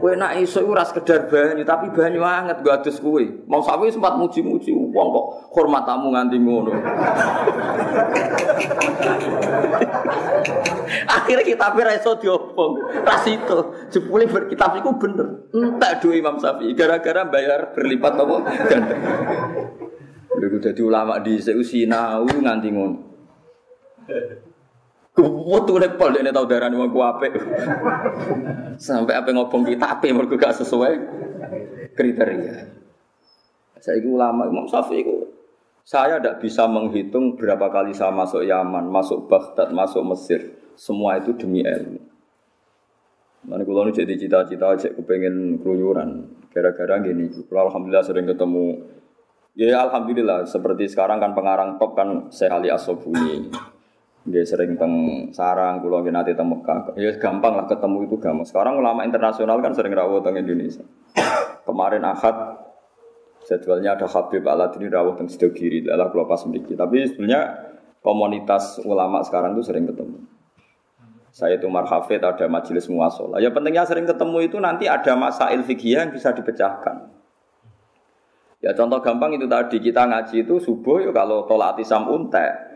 Kue 0.00 0.16
nak 0.16 0.40
iso 0.40 0.64
ora 0.64 0.80
sekedar 0.80 1.28
banyu, 1.28 1.60
tapi 1.66 1.92
banyu 1.92 2.24
anget 2.24 2.64
gak 2.64 2.80
adus 2.80 3.04
kue. 3.04 3.44
Mau 3.44 3.60
sawi 3.60 3.92
sempat 3.92 4.16
muji-muji 4.16 4.72
wong 4.72 4.85
hormat 5.56 5.88
tamu 5.88 6.12
nganti 6.12 6.36
ngono. 6.36 6.72
Akhirnya 11.08 11.44
kita 11.48 11.72
ra 11.72 11.92
iso 11.96 12.12
diobong. 12.20 12.72
Ras 13.00 13.24
itu 13.24 13.58
jebule 13.88 14.28
berkitab 14.28 14.76
iku 14.76 15.00
bener. 15.00 15.48
Entek 15.56 16.04
duwe 16.04 16.20
Imam 16.20 16.36
Syafi'i 16.36 16.76
gara-gara 16.76 17.24
bayar 17.24 17.72
berlipat 17.72 18.12
apa 18.20 18.36
ganda. 18.68 18.96
Lha 20.36 20.58
dadi 20.60 20.82
ulama 20.84 21.16
di 21.24 21.40
sinau 21.40 22.28
nganti 22.28 22.68
ngono. 22.68 22.98
Kuwatu 25.16 25.80
nek 25.80 25.96
pol 25.96 26.12
nek 26.20 26.36
tau 26.36 26.44
darani 26.44 26.76
wong 26.76 26.92
ku 26.92 27.00
apik. 27.00 27.32
Sampai 28.76 29.16
apa 29.16 29.32
ngobong 29.32 29.64
kita 29.64 29.96
apik 29.96 30.12
mergo 30.12 30.36
gak 30.36 30.60
sesuai 30.60 30.92
kriteria. 31.96 32.76
Saya 33.80 34.04
ulama 34.04 34.44
Imam 34.44 34.68
Syafi'i 34.68 35.00
itu 35.00 35.35
saya 35.86 36.18
tidak 36.18 36.42
bisa 36.42 36.66
menghitung 36.66 37.38
berapa 37.38 37.70
kali 37.70 37.94
saya 37.94 38.10
masuk 38.10 38.42
Yaman, 38.42 38.90
masuk 38.90 39.30
Baghdad, 39.30 39.70
masuk 39.70 40.02
Mesir. 40.02 40.58
Semua 40.74 41.14
itu 41.22 41.30
demi 41.38 41.62
ilmu. 41.62 42.02
Mana 43.46 43.62
kalau 43.62 43.94
jadi 43.94 44.18
cita-cita 44.18 44.74
aja 44.74 44.90
kepengen 44.90 45.62
keluyuran. 45.62 46.26
Gara-gara 46.50 46.98
gini, 46.98 47.30
kalau 47.46 47.70
alhamdulillah 47.70 48.02
sering 48.02 48.26
ketemu. 48.26 48.82
Ya 49.54 49.78
alhamdulillah, 49.86 50.50
seperti 50.50 50.90
sekarang 50.90 51.22
kan 51.22 51.38
pengarang 51.38 51.78
top 51.78 51.94
kan 51.94 52.34
Syekh 52.34 52.50
Asobuni. 52.66 53.54
Dia 54.26 54.42
sering 54.42 54.74
teng 54.74 55.30
sarang, 55.30 55.78
kulo 55.78 56.02
nanti 56.02 56.34
teng 56.34 56.50
Mekah. 56.50 56.98
Ya 56.98 57.14
gampang 57.14 57.54
lah 57.54 57.70
ketemu 57.70 58.10
itu 58.10 58.18
gampang. 58.18 58.42
Sekarang 58.42 58.82
ulama 58.82 59.06
internasional 59.06 59.62
kan 59.62 59.70
sering 59.70 59.94
rawuh 59.94 60.18
teng 60.18 60.34
Indonesia. 60.34 60.82
Kemarin 61.62 62.02
Ahad 62.02 62.58
jadwalnya 63.46 63.94
ada 63.94 64.10
Habib 64.10 64.42
Aladini 64.42 64.90
rawuh 64.90 65.14
teng 65.14 65.30
Sidogiri, 65.30 65.86
adalah 65.86 66.10
kulo 66.10 66.26
pas 66.26 66.42
memiliki. 66.44 66.74
Tapi 66.74 67.06
sebenarnya 67.06 67.42
komunitas 68.02 68.82
ulama 68.82 69.22
sekarang 69.22 69.54
itu 69.54 69.62
sering 69.62 69.86
ketemu. 69.86 70.18
Saya 71.30 71.60
itu 71.60 71.68
marhafid 71.68 72.24
ada 72.24 72.48
majelis 72.48 72.88
muasalah. 72.90 73.38
Ya 73.38 73.52
pentingnya 73.52 73.84
sering 73.86 74.08
ketemu 74.08 74.50
itu 74.50 74.56
nanti 74.58 74.88
ada 74.88 75.14
masail 75.14 75.62
fikih 75.62 76.00
yang 76.00 76.10
bisa 76.10 76.32
dipecahkan. 76.32 77.12
Ya 78.64 78.72
contoh 78.72 78.98
gampang 79.04 79.36
itu 79.36 79.44
tadi 79.46 79.78
kita 79.78 80.08
ngaji 80.08 80.48
itu 80.48 80.58
subuh 80.58 81.04
ya 81.04 81.12
kalau 81.12 81.44
tolak 81.44 81.76
atisam 81.76 82.08
untek 82.08 82.66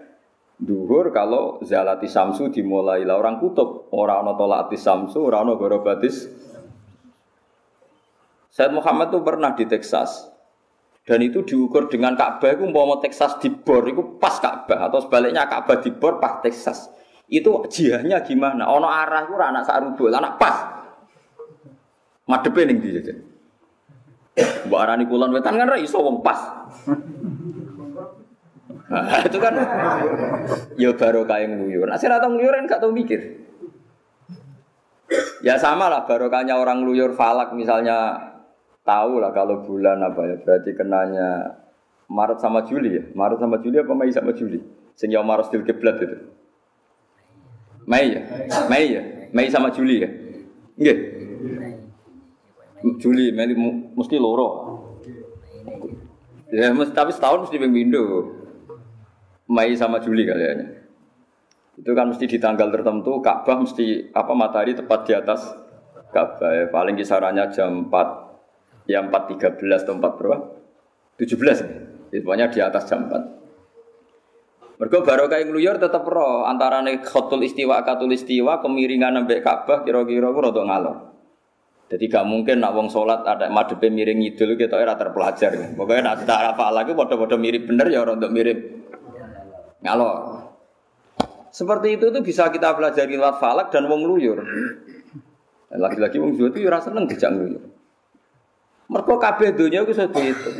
Duhur 0.61 1.09
kalau 1.09 1.56
zalati 1.64 2.04
samsu 2.04 2.52
dimulai 2.52 3.00
lah 3.00 3.16
orang 3.16 3.40
kutub 3.40 3.88
orang 3.96 4.28
ono 4.28 4.37
tolati 4.37 4.76
samsu 4.76 5.24
orang 5.24 5.48
ono 5.48 5.52
gorobatis 5.56 6.28
Said 8.52 8.76
Muhammad 8.76 9.09
tuh 9.09 9.24
pernah 9.24 9.56
di 9.56 9.64
Texas 9.64 10.28
Dan 11.11 11.27
itu 11.27 11.42
diukur 11.42 11.90
dengan 11.90 12.14
Ka'bah 12.14 12.55
itu 12.55 12.70
mau 12.70 12.94
Texas 13.03 13.35
di 13.42 13.51
bor 13.51 13.83
itu 13.90 14.14
pas 14.23 14.38
Ka'bah 14.38 14.87
atau 14.87 15.03
sebaliknya 15.03 15.42
Ka'bah 15.51 15.83
di 15.83 15.90
bor 15.90 16.23
pas 16.23 16.38
Texas. 16.38 16.87
Itu 17.27 17.66
jihahnya 17.66 18.23
gimana? 18.23 18.70
Ono 18.70 18.87
arah 18.87 19.27
itu 19.27 19.35
anak 19.35 19.66
sarubul, 19.66 20.14
anak 20.14 20.38
pas. 20.38 20.87
Madepe 22.31 22.62
ning 22.62 22.79
ndi 22.79 22.94
jajan. 22.94 23.18
Arani 24.70 25.11
kulon 25.11 25.35
wetan 25.35 25.59
kan 25.59 25.66
ra 25.66 25.83
iso 25.83 25.99
pas. 26.23 26.38
Nah, 28.90 29.23
itu 29.23 29.38
kan 29.38 29.55
ya 30.75 30.90
baru 30.90 31.23
kayak 31.23 31.46
nguyur. 31.55 31.87
Nah, 31.87 31.94
saya 31.94 32.18
tahu 32.18 32.35
nguyur 32.35 32.51
kan 32.51 32.66
gak 32.66 32.83
tahu 32.83 32.90
mikir. 32.90 33.38
Ya 35.46 35.55
sama 35.62 35.87
lah 35.87 36.11
barokahnya 36.11 36.59
orang 36.59 36.83
nguyur 36.83 37.14
falak 37.14 37.55
misalnya 37.55 38.29
Tahu 38.80 39.20
lah 39.20 39.30
kalau 39.36 39.62
bulan 39.62 40.00
apa 40.00 40.24
ya, 40.24 40.36
berarti 40.40 40.72
kenanya 40.72 41.60
Maret 42.10 42.42
sama 42.42 42.66
Juli 42.66 42.96
ya. 42.96 43.04
Maret 43.14 43.38
sama 43.38 43.60
Juli 43.62 43.76
apa 43.78 43.92
Mei 43.94 44.10
sama 44.10 44.32
Juli? 44.34 44.58
Sing 44.98 45.12
ya 45.12 45.22
Maret 45.22 45.46
still 45.46 45.62
kiblat 45.62 46.00
itu. 46.02 46.16
Mei 47.86 48.16
ya? 48.16 48.22
Mei 48.66 48.84
ya? 48.90 49.02
Mei 49.30 49.46
sama 49.52 49.70
Juli 49.70 50.02
ya? 50.02 50.08
Nggih. 50.80 50.98
Juli, 52.98 53.30
Mei 53.30 53.52
mesti 53.94 54.16
loro. 54.16 54.80
Ya, 56.50 56.74
mesti, 56.74 56.90
tapi 56.96 57.14
setahun 57.14 57.46
mesti 57.46 57.62
window. 57.62 58.32
Mei 59.46 59.76
sama 59.78 60.02
Juli 60.02 60.26
kayaknya. 60.26 60.80
Itu 61.78 61.94
kan 61.94 62.12
mesti 62.12 62.28
di 62.28 62.36
tanggal 62.36 62.68
tertentu 62.68 63.24
Ka'bah 63.24 63.56
mesti 63.62 64.12
apa 64.12 64.32
matahari 64.36 64.76
tepat 64.76 65.00
di 65.08 65.12
atas 65.16 65.40
Ka'bah 66.10 66.50
ya. 66.52 66.64
Paling 66.68 66.98
kisarannya 66.98 67.48
jam 67.54 67.88
4 67.88 68.29
Ya 68.90 69.07
4.13 69.07 69.87
atau 69.87 69.94
4 69.94 70.18
berapa? 70.18 70.37
17 71.14 71.38
ya. 72.11 72.18
Pokoknya 72.26 72.50
di 72.50 72.59
atas 72.59 72.90
jam 72.90 73.07
4. 73.07 73.40
Mergo 74.81 75.05
barokah 75.05 75.44
ngluyur 75.44 75.76
tetep 75.76 76.09
ro 76.09 76.48
antarane 76.48 77.05
khotul 77.05 77.44
istiwa 77.44 77.85
katul 77.85 78.11
istiwa 78.16 78.64
kemiringan 78.64 79.12
sampai 79.12 79.44
Ka'bah 79.44 79.85
kira-kira 79.85 80.33
ku 80.33 80.40
rada 80.40 80.64
ngalor. 80.64 80.96
Jadi 81.92 82.05
gak 82.09 82.24
mungkin 82.24 82.64
nak 82.64 82.72
wong 82.72 82.88
sholat 82.88 83.20
ada 83.29 83.53
madepe 83.53 83.92
miring 83.92 84.24
ngidul 84.24 84.57
kita 84.57 84.81
ora 84.81 84.96
terpelajar. 84.96 85.76
Pokoknya 85.76 86.00
nak 86.00 86.24
tak 86.24 86.57
apa 86.57 86.72
lagi 86.72 86.96
bodoh-bodoh 86.96 87.37
mirip 87.37 87.68
bener 87.68 87.92
ya 87.92 88.00
untuk 88.09 88.33
mirip 88.33 88.59
ngalor. 89.85 90.48
Seperti 91.53 92.00
itu 92.00 92.09
tuh 92.09 92.22
bisa 92.24 92.48
kita 92.48 92.72
pelajari 92.72 93.20
lewat 93.20 93.37
falak 93.37 93.68
dan 93.68 93.85
wong 93.85 94.07
luyur. 94.07 94.40
Lagi-lagi 95.76 96.16
wong 96.22 96.40
luyur 96.40 96.57
itu 96.57 96.64
ya 96.64 96.72
rasa 96.72 96.88
seneng 96.88 97.05
dijak 97.05 97.31
luyur. 97.37 97.62
Mergo 98.90 99.22
kabeh 99.22 99.55
donya 99.55 99.87
iku 99.87 99.94
iso 99.94 100.11
diitung. 100.11 100.59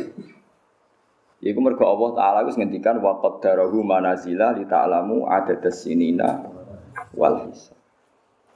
Iku 1.43 1.59
mergo 1.59 1.83
Allah 1.83 2.09
taala 2.15 2.39
wis 2.47 2.55
ngendikan 2.55 3.03
wa 3.03 3.19
qaddarahu 3.19 3.83
manazila 3.83 4.55
li 4.55 4.63
ta'lamu 4.63 5.27
adadas 5.27 5.83
sinina 5.83 6.39
wal 7.11 7.51
hisab. 7.51 7.75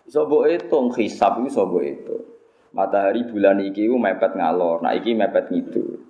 Iso 0.08 0.24
mbok 0.24 0.48
hitung 0.48 0.96
hisab 0.96 1.44
iku 1.44 1.52
iso 1.52 1.62
mbok 1.68 1.84
hitung. 1.84 2.24
Matahari 2.72 3.28
bulan 3.28 3.60
iki 3.68 3.92
ku 3.92 4.00
mepet 4.00 4.40
ngalor, 4.40 4.80
nah 4.80 4.96
iki 4.96 5.12
mepet 5.12 5.52
ngidul. 5.52 6.05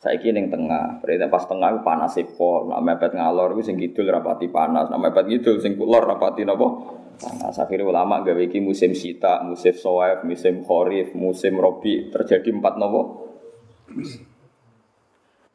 Saiki 0.00 0.32
ning 0.32 0.48
tengah, 0.48 1.04
berarti 1.04 1.28
pas 1.28 1.44
tengah 1.44 1.76
ku 1.76 1.80
panas 1.84 2.16
pol, 2.32 2.72
nah 2.72 2.80
mepet 2.80 3.12
ngalor 3.12 3.52
ku 3.52 3.60
sing 3.60 3.76
kidul 3.76 4.08
rapati 4.08 4.48
panas, 4.48 4.88
nah 4.88 4.96
mepet 4.96 5.28
ngidul 5.28 5.60
sing 5.60 5.76
kulor 5.76 6.08
rapati 6.08 6.40
napa? 6.48 6.96
Nah, 7.20 7.52
akhirnya 7.52 7.84
ulama 7.84 8.24
gawe 8.24 8.40
iki 8.40 8.64
musim 8.64 8.96
sita, 8.96 9.44
musim 9.44 9.76
soef, 9.76 10.24
musim 10.24 10.64
khorif, 10.64 11.12
musim 11.12 11.60
robi 11.60 12.08
terjadi 12.08 12.48
empat 12.48 12.80
nopo. 12.80 13.28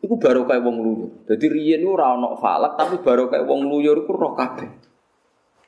Iku 0.06 0.22
baru 0.22 0.46
kayak 0.46 0.62
wong 0.62 0.78
luyur. 0.78 1.10
Jadi 1.26 1.46
riyen 1.50 1.82
itu 1.82 1.90
ora 1.90 2.14
ono 2.14 2.38
falak 2.38 2.78
tapi 2.78 3.02
baru 3.02 3.26
kayak 3.34 3.50
wong 3.50 3.66
luyur 3.66 4.06
iku 4.06 4.14
roh 4.14 4.38
kabeh. 4.38 4.70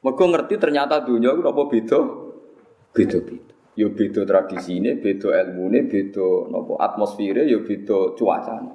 Mergo 0.05 0.25
ngerti 0.29 0.61
ternyata 0.61 1.01
dunia 1.01 1.33
iku 1.33 1.49
apa 1.49 1.63
beda? 1.65 1.99
Beda-beda. 2.93 3.46
Yo 3.77 3.93
ya 3.93 3.93
beda 3.93 4.25
tradisine, 4.25 4.97
beda 4.97 5.37
ilmune, 5.37 5.85
beda 5.85 6.49
napa 6.49 6.81
atmosfere, 6.81 7.45
yo 7.45 7.61
ya 7.61 7.65
beda 7.65 8.17
cuacane. 8.17 8.73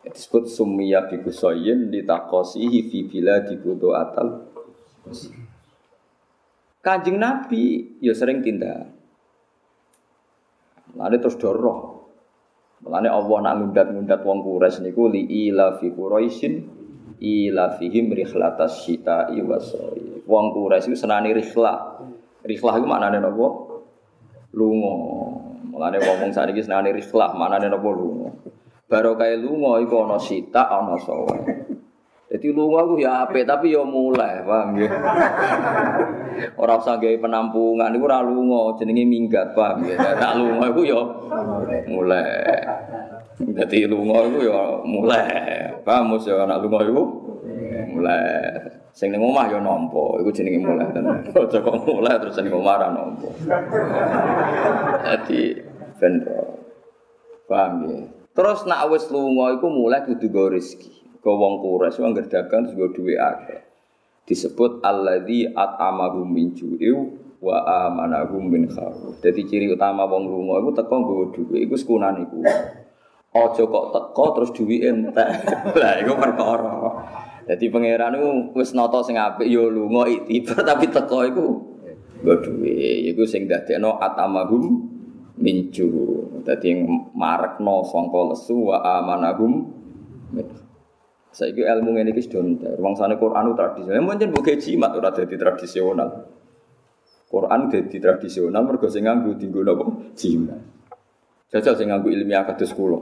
Disebut 0.00 0.48
summiya 0.48 1.04
bi 1.12 1.20
kusayin 1.20 1.92
litaqasihi 1.92 2.88
fi 2.88 2.98
biladi 3.04 3.60
kudu 3.60 3.92
atal. 3.92 4.48
Kanjeng 6.80 7.20
Nabi 7.20 8.00
ya 8.00 8.16
sering 8.16 8.40
tindak. 8.40 8.88
Lalu 10.96 11.16
terus 11.20 11.36
doroh. 11.36 12.00
Mulane 12.80 13.12
Allah 13.12 13.38
nak 13.44 13.54
ngundat-ngundat 13.60 14.24
wong 14.24 14.40
Quraisy 14.40 14.88
niku 14.88 15.12
li 15.12 15.28
ila 15.52 15.76
fi 15.76 15.92
Quraisyin 15.92 16.54
ila 17.20 17.76
fihim 17.76 18.08
rihlatas 18.08 18.88
syita'i 18.88 19.44
wasoi. 19.44 20.24
Wong 20.24 20.56
Quraisy 20.56 20.96
senani 20.96 21.36
rihlah. 21.36 22.00
Rihlah 22.40 22.74
iku 22.80 22.86
maknane 22.88 23.20
napa? 23.20 23.69
Lunga. 24.50 24.94
Mulane 25.70 26.02
wong-wong 26.02 26.34
sakniki 26.34 26.66
senani 26.66 26.90
rihlah, 26.90 27.30
maknane 27.38 27.70
napa 27.70 27.88
lunga. 27.94 28.30
Barokah 28.90 29.30
lunga 29.38 29.78
iku 29.78 30.02
ana 30.02 30.18
sita 30.18 30.66
ana 30.66 30.98
sawe. 30.98 31.36
Jadi 32.30 32.46
lunga 32.54 32.86
ku 32.86 32.94
ya 32.98 33.26
apik 33.26 33.46
tapi 33.46 33.74
ya 33.74 33.82
mulai, 33.82 34.42
paham 34.42 34.74
nggih. 34.78 34.90
Ora 36.58 36.78
usah 36.78 36.98
penampungan 36.98 37.90
iku 37.90 38.06
ora 38.06 38.22
lunga, 38.22 38.78
jenenge 38.78 39.06
minggat, 39.06 39.54
paham 39.54 39.86
nggih. 39.86 39.98
Nek 39.98 40.34
lunga 40.38 40.66
iku 40.74 40.82
ya 40.86 41.00
mulai. 41.86 42.58
Dadi 43.38 43.86
lunga 43.86 44.26
iku 44.26 44.38
ya 44.46 44.62
mulai. 44.82 45.26
Paham 45.86 46.14
mos 46.14 46.26
ya 46.26 46.42
nek 46.46 46.58
lunga 46.62 46.86
iku 46.86 47.02
mulai. 47.94 48.78
Sing 48.90 49.14
ning 49.14 49.22
omah 49.22 49.46
ya 49.46 49.62
nampa, 49.62 50.18
iku 50.18 50.30
jenenge 50.34 50.60
mulai 50.66 50.90
tenan. 50.90 51.22
Aja 51.34 51.58
kok 51.62 51.76
mulai 51.86 52.18
terus 52.18 52.36
ning 52.42 52.54
omah 52.54 52.74
ora 52.74 52.88
nampa. 52.90 53.28
Dadi 55.06 55.42
ben 56.00 56.14
paham 57.46 57.72
nggih. 57.86 58.02
Terus 58.30 58.62
nak 58.66 58.86
wis 58.94 59.10
lunga 59.10 59.58
iku 59.58 59.66
mulai 59.66 60.06
kudu 60.06 60.30
go 60.30 60.50
rezeki 60.50 61.20
ke 61.20 61.30
wong 61.30 61.60
Quraisy 61.60 62.00
wong 62.00 62.12
dagang 62.16 62.64
terus 62.64 62.74
gue 62.74 62.88
duwe 62.94 63.14
akeh. 63.18 63.60
Disebut 64.24 64.80
alladzi 64.86 65.50
at'amahum 65.50 66.30
min 66.30 66.54
ju'in 66.54 67.18
wa 67.42 67.56
amanahum 67.66 68.46
min 68.46 68.70
khauf. 68.70 69.18
Dadi 69.18 69.44
ciri 69.44 69.66
utama 69.68 70.06
wong 70.06 70.30
lunga 70.30 70.62
iku 70.62 70.70
teko 70.72 70.94
nggawa 71.02 71.24
dhuwit 71.34 71.60
iku 71.66 71.74
sekunane 71.74 72.24
iku. 72.24 72.38
Aja 73.30 73.62
kok 73.66 73.86
teko 73.92 74.24
terus 74.38 74.50
duwe 74.54 74.76
entek. 74.86 75.28
Lah 75.80 75.94
iku 76.00 76.14
perkara. 76.16 76.74
Dadi 77.48 77.66
pangeran 77.72 78.16
iku 78.18 78.30
wis 78.58 78.76
nata 78.76 79.00
sing 79.04 79.16
apik 79.16 79.48
ya 79.48 79.64
lunga 79.64 80.08
iktibar 80.08 80.64
tapi 80.64 80.86
teko 80.92 81.18
iku 81.24 81.46
nggo 82.20 82.34
dhuwit. 82.44 83.16
Iku 83.16 83.22
sing 83.24 83.48
dadekno 83.48 83.96
atamahum 83.96 84.64
minju. 85.40 85.88
Dadi 86.44 86.84
marekno 87.16 87.84
sangka 87.88 88.20
lesu 88.32 88.72
wa 88.72 88.80
amanahum 88.84 89.80
Saiki 91.30 91.62
ilmu 91.62 91.94
ini 91.94 92.10
iki 92.10 92.26
sudah. 92.26 92.74
Wong 92.82 92.98
sana 92.98 93.14
Quran 93.14 93.46
itu 93.46 93.54
tradisional. 93.54 94.02
Mungkin 94.02 94.34
bukan 94.34 94.58
jimat 94.58 94.90
ora 94.98 95.14
jadi 95.14 95.34
tradisional. 95.38 96.26
Quran 97.30 97.60
jadi 97.70 97.96
tradisional 98.02 98.66
mergo 98.66 98.90
sing 98.90 99.06
nganggo 99.06 99.38
dienggo 99.38 99.62
napa? 99.62 99.86
Jimat. 100.18 100.58
Jajal 101.54 101.78
sing 101.78 101.94
nganggo 101.94 102.10
ilmiah 102.10 102.42
kados 102.42 102.74
kula. 102.74 102.98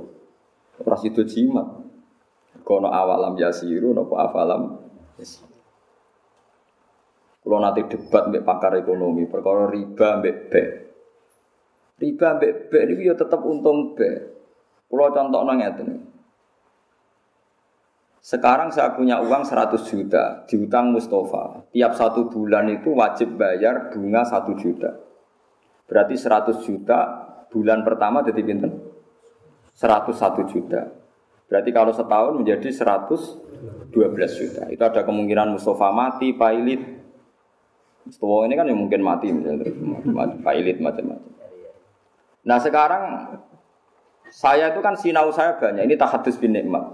Ora 0.85 0.96
sido 1.01 1.24
jimat. 1.24 1.88
Kono 2.68 2.92
awalam 2.92 3.33
yasiru 3.40 3.96
napa 3.96 4.28
afalam 4.28 4.76
yasiru. 5.16 5.57
Kulo 7.40 7.64
nanti 7.64 7.81
debat 7.88 8.28
mbek 8.28 8.44
pakar 8.44 8.76
ekonomi 8.76 9.24
perkara 9.24 9.72
riba 9.72 10.20
mbek. 10.20 10.52
Riba 11.96 12.28
mbek 12.37 12.52
B 12.68 12.72
niku 12.85 13.09
ya 13.09 13.16
tetep 13.16 13.40
untung 13.40 13.96
B. 13.96 14.04
Kulo 14.85 15.09
contohno 15.09 15.57
ngeten. 15.57 15.88
Sekarang 18.20 18.68
saya 18.68 18.92
punya 18.92 19.24
uang 19.24 19.48
100 19.48 19.88
juta 19.88 20.44
diutang 20.44 20.92
Mustafa. 20.92 21.64
Tiap 21.72 21.96
satu 21.96 22.28
bulan 22.28 22.68
itu 22.68 22.92
wajib 22.92 23.40
bayar 23.40 23.88
bunga 23.88 24.28
1 24.28 24.52
juta. 24.61 24.92
Berarti 25.88 26.20
100 26.20 26.61
juta 26.61 26.98
bulan 27.48 27.81
pertama 27.81 28.20
jadi 28.20 28.44
pinten? 28.44 28.76
101 29.72 30.52
juta. 30.52 30.97
Berarti 31.48 31.70
kalau 31.72 31.96
setahun 31.96 32.37
menjadi 32.37 32.68
112 32.68 33.88
juta. 34.37 34.68
Itu 34.68 34.82
ada 34.84 35.00
kemungkinan 35.00 35.56
Mustafa 35.56 35.88
mati, 35.90 36.37
pailit. 36.37 37.00
Mustafa 38.04 38.37
ini 38.44 38.54
kan 38.54 38.68
yang 38.68 38.78
mungkin 38.78 39.00
mati 39.00 39.32
misalnya 39.32 39.64
pailit 40.44 40.76
macam-macam. 40.80 41.24
Nah 42.44 42.58
sekarang 42.61 43.02
saya 44.28 44.72
itu 44.72 44.80
kan 44.84 44.94
sinau 44.96 45.32
saya 45.32 45.56
banyak. 45.56 45.88
Ini 45.88 45.96
tahadus 45.96 46.37
bin 46.37 46.52
nikmat. 46.52 46.84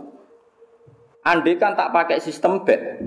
Andai 1.24 1.58
kan 1.58 1.74
tak 1.74 1.90
pakai 1.90 2.20
sistem 2.20 2.68
bet, 2.68 3.00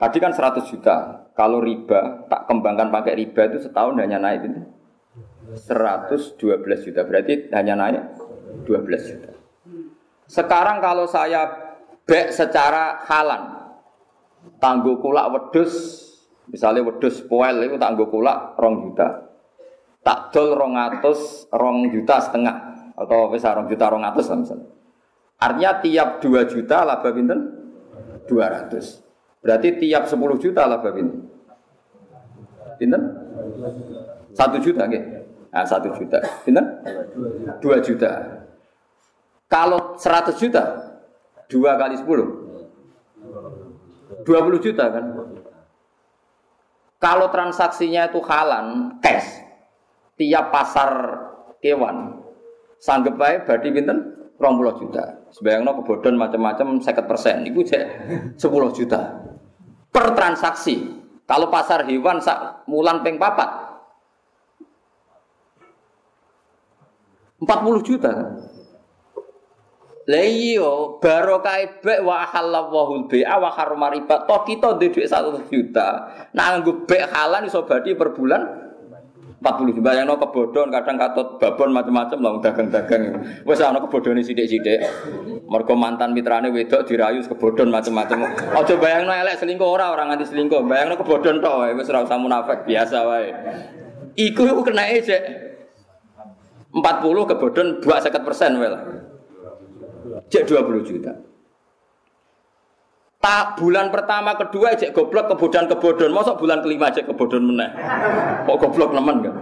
tadi 0.00 0.16
kan 0.18 0.32
100 0.32 0.64
juta. 0.72 1.28
Kalau 1.36 1.60
riba, 1.60 2.24
tak 2.32 2.48
kembangkan 2.48 2.88
pakai 2.88 3.12
riba 3.12 3.44
itu 3.52 3.68
setahun 3.68 3.94
hanya 4.00 4.16
naik 4.16 4.48
itu 4.48 4.64
112 5.68 6.40
juta. 6.80 7.04
Berarti 7.04 7.52
hanya 7.52 7.76
naik 7.76 8.02
12 8.64 9.04
juta. 9.04 9.37
Sekarang 10.28 10.84
kalau 10.84 11.08
saya 11.08 11.48
bek 12.04 12.36
secara 12.36 13.00
halan, 13.08 13.72
tangguh 14.60 15.00
kulak 15.00 15.32
wedus, 15.32 16.04
misalnya 16.52 16.84
wedus 16.84 17.24
poel 17.24 17.64
itu 17.64 17.80
tangguh 17.80 18.12
kulak 18.12 18.60
rong 18.60 18.92
juta, 18.92 19.24
tak 20.04 20.28
dol 20.30 20.52
rong 20.52 20.76
atus 20.76 21.48
rong 21.48 21.88
juta 21.88 22.20
setengah 22.20 22.56
atau 22.92 23.32
bisa 23.32 23.56
rong 23.56 23.72
juta 23.72 23.88
rong 23.88 24.04
atus 24.04 24.28
lah 24.28 24.38
misalnya. 24.38 24.68
Artinya 25.38 25.72
tiap 25.80 26.08
dua 26.20 26.44
juta 26.44 26.76
laba 26.84 27.08
pinten? 27.08 27.40
dua 28.28 28.52
ratus. 28.52 29.00
Berarti 29.40 29.80
tiap 29.80 30.04
sepuluh 30.04 30.36
juta 30.36 30.68
laba 30.68 30.92
pinten? 30.92 31.24
Pinten? 32.76 33.02
Satu 34.36 34.60
juta, 34.60 34.84
oke? 34.84 35.00
Nah, 35.48 35.64
satu 35.64 35.88
juta. 35.96 36.20
Pinten? 36.44 36.66
Dua 37.64 37.80
juta. 37.80 38.44
Kalau 39.48 39.87
seratus 39.98 40.38
juta, 40.38 40.64
dua 41.50 41.74
kali 41.74 41.98
sepuluh, 41.98 42.28
dua 44.22 44.40
puluh 44.46 44.62
juta 44.62 44.86
kan? 44.88 45.04
Kalau 46.98 47.30
transaksinya 47.30 48.10
itu 48.10 48.18
halan, 48.26 48.98
cash, 48.98 49.42
tiap 50.18 50.50
pasar 50.54 50.90
kewan, 51.62 52.22
sanggup 52.78 53.18
baik 53.18 53.44
berarti 53.44 53.68
pinten? 53.74 53.98
puluh 54.38 54.70
juta. 54.78 55.26
Sebayangno 55.34 55.82
kebodon 55.82 56.14
macam-macam 56.14 56.78
50 56.78 57.10
persen, 57.10 57.42
itu 57.42 57.66
cek 57.66 57.84
10 58.38 58.78
juta 58.78 59.00
per 59.90 60.14
transaksi. 60.14 60.94
Kalau 61.26 61.50
pasar 61.50 61.84
hewan 61.90 62.22
sak 62.22 62.64
mulan 62.70 63.02
peng 63.02 63.18
papat 63.18 63.50
40 67.42 67.82
juta. 67.82 68.12
Lah 70.08 70.24
iya, 70.24 70.72
barokah 71.04 71.84
bek 71.84 72.00
wa 72.00 72.24
halallahu 72.24 73.12
bai'a 73.12 73.36
wa 73.36 73.52
harrama 73.52 73.92
riba. 73.92 74.24
Toh 74.24 74.40
kita 74.40 74.80
dhuwit 74.80 75.04
1 75.04 75.52
juta. 75.52 75.88
Nah 76.32 76.56
nganggo 76.56 76.88
bek 76.88 77.12
halal 77.12 77.44
iso 77.44 77.68
badi 77.68 77.92
per 77.92 78.16
bulan 78.16 78.40
40 79.44 79.76
juta. 79.76 79.84
Bayangno 79.84 80.16
kebodhon 80.16 80.72
kadang 80.72 80.96
katut 80.96 81.36
babon 81.36 81.76
macam-macam 81.76 82.18
lah 82.24 82.32
dagang-dagang. 82.40 83.20
Wis 83.44 83.60
ana 83.60 83.84
kebodhone 83.84 84.24
sithik-sithik. 84.24 84.80
Mergo 85.44 85.76
mantan 85.76 86.16
mitrane 86.16 86.48
wedok 86.56 86.88
dirayu 86.88 87.20
kebodhon 87.28 87.68
macam-macam. 87.68 88.32
Aja 88.56 88.74
bayangno 88.80 89.12
elek 89.12 89.44
selingkuh 89.44 89.68
ora 89.68 89.92
orang 89.92 90.16
nganti 90.16 90.32
selingkuh. 90.32 90.64
Bayangno 90.64 90.96
kebodhon 90.96 91.44
tok 91.44 91.54
wae 91.60 91.76
wis 91.76 91.84
ora 91.92 92.08
usah 92.08 92.16
munafik 92.16 92.64
biasa 92.64 93.04
wae. 93.04 93.28
Iku 94.16 94.64
kena 94.64 94.88
ejek. 94.88 95.20
40 96.72 96.80
kebodon 97.28 97.84
2 97.84 98.24
persen 98.24 98.56
well. 100.18 100.26
Cek 100.26 100.44
20 100.50 100.88
juta. 100.90 101.12
Tak 103.18 103.58
bulan 103.58 103.90
pertama 103.90 104.38
kedua 104.38 104.78
cek 104.78 104.94
goblok 104.94 105.26
kebodohan 105.34 105.66
kebodon, 105.66 106.14
masa 106.14 106.38
bulan 106.38 106.62
kelima 106.62 106.94
cek 106.94 107.10
kebodon 107.10 107.50
meneh. 107.50 107.70
Kok 108.46 108.58
goblok 108.62 108.94
nemen 108.94 109.26
kan? 109.26 109.34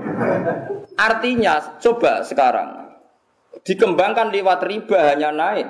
Artinya 0.97 1.77
coba 1.77 2.25
sekarang 2.25 2.89
dikembangkan 3.69 4.33
lewat 4.33 4.65
riba 4.65 5.13
hanya 5.13 5.29
naik 5.29 5.69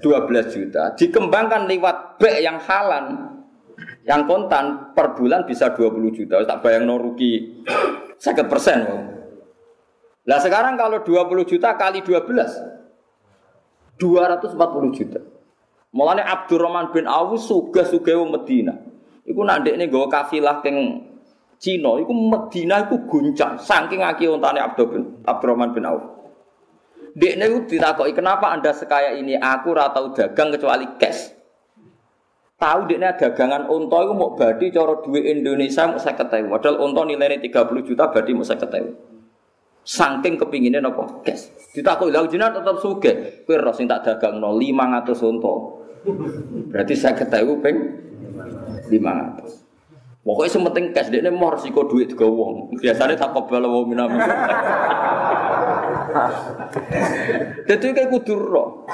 juta, 0.48 0.96
dikembangkan 0.96 1.68
lewat 1.68 2.16
B 2.16 2.40
yang 2.40 2.56
halan 2.56 3.36
yang 4.08 4.24
kontan 4.24 4.96
per 4.96 5.12
bulan 5.12 5.44
bisa 5.44 5.76
20 5.76 5.92
juta. 6.16 6.40
Tak 6.40 6.64
bayang 6.64 6.88
no 6.88 6.96
rugi 6.96 7.62
50 8.24 8.48
persen. 8.48 8.78
Nah 10.24 10.40
sekarang 10.40 10.80
kalau 10.80 11.04
20 11.04 11.44
juta 11.44 11.76
kali 11.76 12.00
12 12.00 12.87
240 13.98 14.96
juta. 14.96 15.20
Mulane 15.92 16.22
Abdurrahman 16.22 16.94
bin 16.94 17.04
Auf 17.10 17.36
suga-suga 17.42 18.14
wong 18.14 18.30
Medina. 18.32 18.76
Iku 19.28 19.44
nak 19.44 19.66
ndekne 19.66 19.90
nggawa 19.90 20.08
kafilah 20.08 20.64
teng 20.64 21.04
Cina, 21.58 21.98
iku 21.98 22.14
Medina 22.14 22.86
iku 22.86 23.02
guncang 23.10 23.58
saking 23.58 24.00
akeh 24.00 24.30
ontane 24.30 24.62
Abdurrahman 24.62 25.74
bin 25.74 25.84
Auf. 25.84 26.04
Dekne 27.18 27.50
iku 27.50 27.58
ditakoki, 27.66 28.14
"Kenapa 28.14 28.54
Anda 28.54 28.70
sekaya 28.70 29.18
ini? 29.18 29.34
Aku 29.34 29.74
ora 29.74 29.90
tau 29.90 30.14
dagang 30.14 30.54
kecuali 30.54 30.86
cash." 31.02 31.34
Tahu 32.58 32.90
dekne 32.90 33.14
dagangan 33.14 33.70
unta 33.70 33.98
iku 34.02 34.14
mau 34.14 34.34
badi 34.34 34.70
cara 34.70 34.98
duit 35.02 35.26
Indonesia 35.26 35.86
mau 35.86 35.98
50.000. 35.98 36.50
Padahal 36.50 36.82
unta 36.82 37.02
nilainya 37.06 37.38
30 37.38 37.86
juta 37.86 38.10
badi 38.10 38.34
mau 38.34 38.42
50.000. 38.42 39.07
Saking 39.88 40.36
kepinginnya 40.36 40.84
nopo 40.84 41.24
kes. 41.24 41.72
Ditakoki 41.72 42.12
lha 42.12 42.28
jenengan 42.28 42.60
tetep 42.60 42.76
sugih. 42.76 43.16
Kowe 43.48 43.56
ro 43.56 43.72
sing 43.72 43.88
tak 43.88 44.04
dagangno 44.04 44.52
500 44.52 45.16
unta. 45.32 45.54
Berarti 46.68 46.92
saya 46.92 47.16
ketahui 47.16 47.56
peng 47.64 47.76
500. 48.92 49.64
Pokoknya 50.28 50.52
sementing 50.52 50.92
cash 50.92 51.08
dia 51.08 51.24
mau 51.32 51.48
resiko 51.48 51.88
duit 51.88 52.12
juga 52.12 52.28
wong. 52.28 52.76
Biasanya 52.76 53.16
tak 53.16 53.32
kobal 53.32 53.64
wong 53.64 53.88
minam. 53.88 54.12
Jadi 57.64 57.86
kayak 57.96 58.12
kudu 58.12 58.36
roh. 58.36 58.84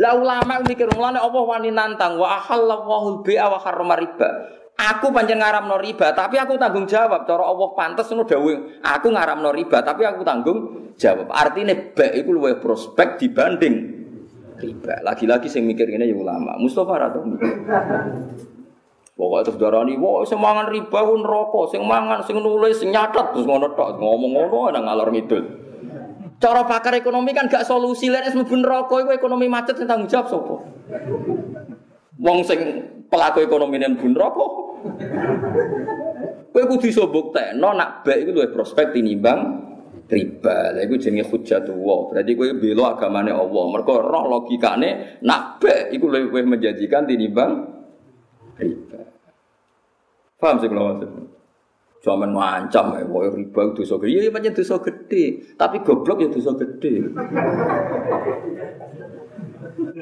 Lah 0.00 0.16
ulama 0.16 0.64
mikir 0.64 0.88
mulane 0.96 1.20
Allah 1.20 1.44
wani 1.44 1.68
nantang 1.68 2.16
wa 2.16 2.40
ahallallahu 2.40 3.20
al-bai'a 3.20 3.52
wa 3.52 3.60
harrama 3.60 4.00
riba. 4.00 4.28
Aku 4.72 5.14
pancen 5.14 5.38
ngaramno 5.38 5.78
riba, 5.78 6.10
tapi 6.16 6.40
aku 6.40 6.58
tanggung 6.58 6.88
jawab. 6.88 7.28
Cara 7.28 7.44
Allah 7.44 7.68
pantes 7.76 8.08
ngono 8.08 8.24
dawuh. 8.26 8.82
Aku 8.82 9.12
ngaramno 9.12 9.52
riba, 9.54 9.78
tapi 9.84 10.02
aku 10.02 10.24
tanggung 10.26 10.58
jawab. 10.96 11.28
Artinya 11.30 11.76
baik 11.94 12.24
itu 12.24 12.30
luwih 12.32 12.58
prospek 12.58 13.20
dibanding 13.20 13.74
riba. 14.58 15.04
Lagi-lagi 15.06 15.46
sing 15.46 15.68
mikir 15.68 15.86
ini 15.86 16.10
ya 16.10 16.16
ulama. 16.16 16.58
Mustafa 16.58 16.94
ra. 16.98 17.08
Pokoknya 19.12 19.44
terus 19.44 19.60
darani, 19.60 19.94
wah 20.00 20.24
sing 20.24 20.40
mangan 20.40 20.72
riba 20.72 20.98
ku 21.04 21.14
neraka, 21.20 21.60
sing 21.68 21.84
mangan, 21.84 22.24
sing 22.24 22.40
nulis, 22.40 22.80
sing 22.80 22.90
nyatet 22.90 23.36
terus 23.36 23.44
ngono 23.44 23.76
tok, 23.76 24.00
ngomong 24.00 24.32
ngono 24.34 24.72
nang 24.72 24.88
ngalor 24.88 25.12
ngidul. 25.12 25.44
Cara 26.42 26.66
pakar 26.66 26.96
ekonomi 26.98 27.30
kan 27.30 27.46
gak 27.46 27.62
solusi 27.62 28.10
wis 28.10 28.34
mlebu 28.34 28.56
neraka 28.58 28.98
iku 28.98 29.14
ekonomi 29.14 29.46
macet 29.46 29.78
sing 29.78 29.86
tanggung 29.86 30.10
jawab 30.10 30.26
sapa? 30.26 30.56
Wong 32.18 32.38
sing 32.42 32.58
pelaku 33.12 33.44
ekonomi 33.44 33.76
nen 33.76 34.00
bun 34.00 34.16
rokok. 34.16 34.52
Kowe 36.52 36.64
kudu 36.64 36.88
iso 36.88 37.04
nak 37.60 38.04
baik 38.08 38.24
iku 38.24 38.30
luwih 38.32 38.50
prospek 38.56 38.96
tinimbang 38.96 39.40
riba. 40.08 40.72
Lha 40.72 40.80
iku 40.88 40.96
jenenge 40.96 41.28
hujjatullah. 41.28 42.00
Berarti 42.08 42.32
kowe 42.32 42.48
bela 42.56 42.96
agamane 42.96 43.32
Allah. 43.32 43.64
Mergo 43.68 44.00
roh 44.00 44.24
logikane 44.32 45.20
nak 45.20 45.60
baik 45.60 45.92
iku 45.92 46.08
luwih 46.08 46.44
menjanjikan 46.48 47.04
tinimbang 47.04 47.52
riba. 48.56 49.00
Paham 50.40 50.56
sih 50.58 50.68
kalau 50.72 50.96
maksud? 50.96 51.10
Cuma 52.02 52.26
ngancam 52.26 52.98
ya, 52.98 53.06
wah 53.06 53.30
riba 53.30 53.60
itu 53.62 53.86
dosa 53.86 53.94
gede. 54.02 54.10
Iya, 54.10 54.34
iya 54.34 54.50
dosa 54.50 54.74
gede. 54.82 55.54
Tapi 55.54 55.86
goblok 55.86 56.18
ya 56.18 56.28
dosa 56.34 56.50
gede. 56.58 57.14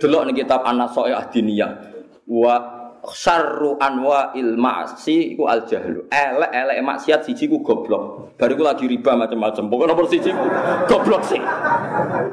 Delok 0.00 0.22
nih 0.24 0.34
kitab 0.40 0.64
Anas 0.64 0.96
Soe 0.96 1.12
Adiniyah. 1.12 1.92
Wa 2.24 2.79
syarru 3.08 3.80
anwa'il 3.80 4.60
ma'si 4.60 5.32
iku 5.32 5.48
al 5.48 5.64
jahlu. 5.64 6.04
Elek-elek 6.12 6.76
maksiat 6.84 7.24
siji 7.24 7.48
ku 7.48 7.64
goblok. 7.64 8.36
Bariku 8.36 8.60
lagi 8.60 8.84
riba 8.84 9.16
macam-macam. 9.16 9.64
Pokoke 9.72 9.86
nomor 9.88 10.06
siji 10.08 10.28
ku 10.28 10.46
goblok 10.84 11.22
sih. 11.24 11.40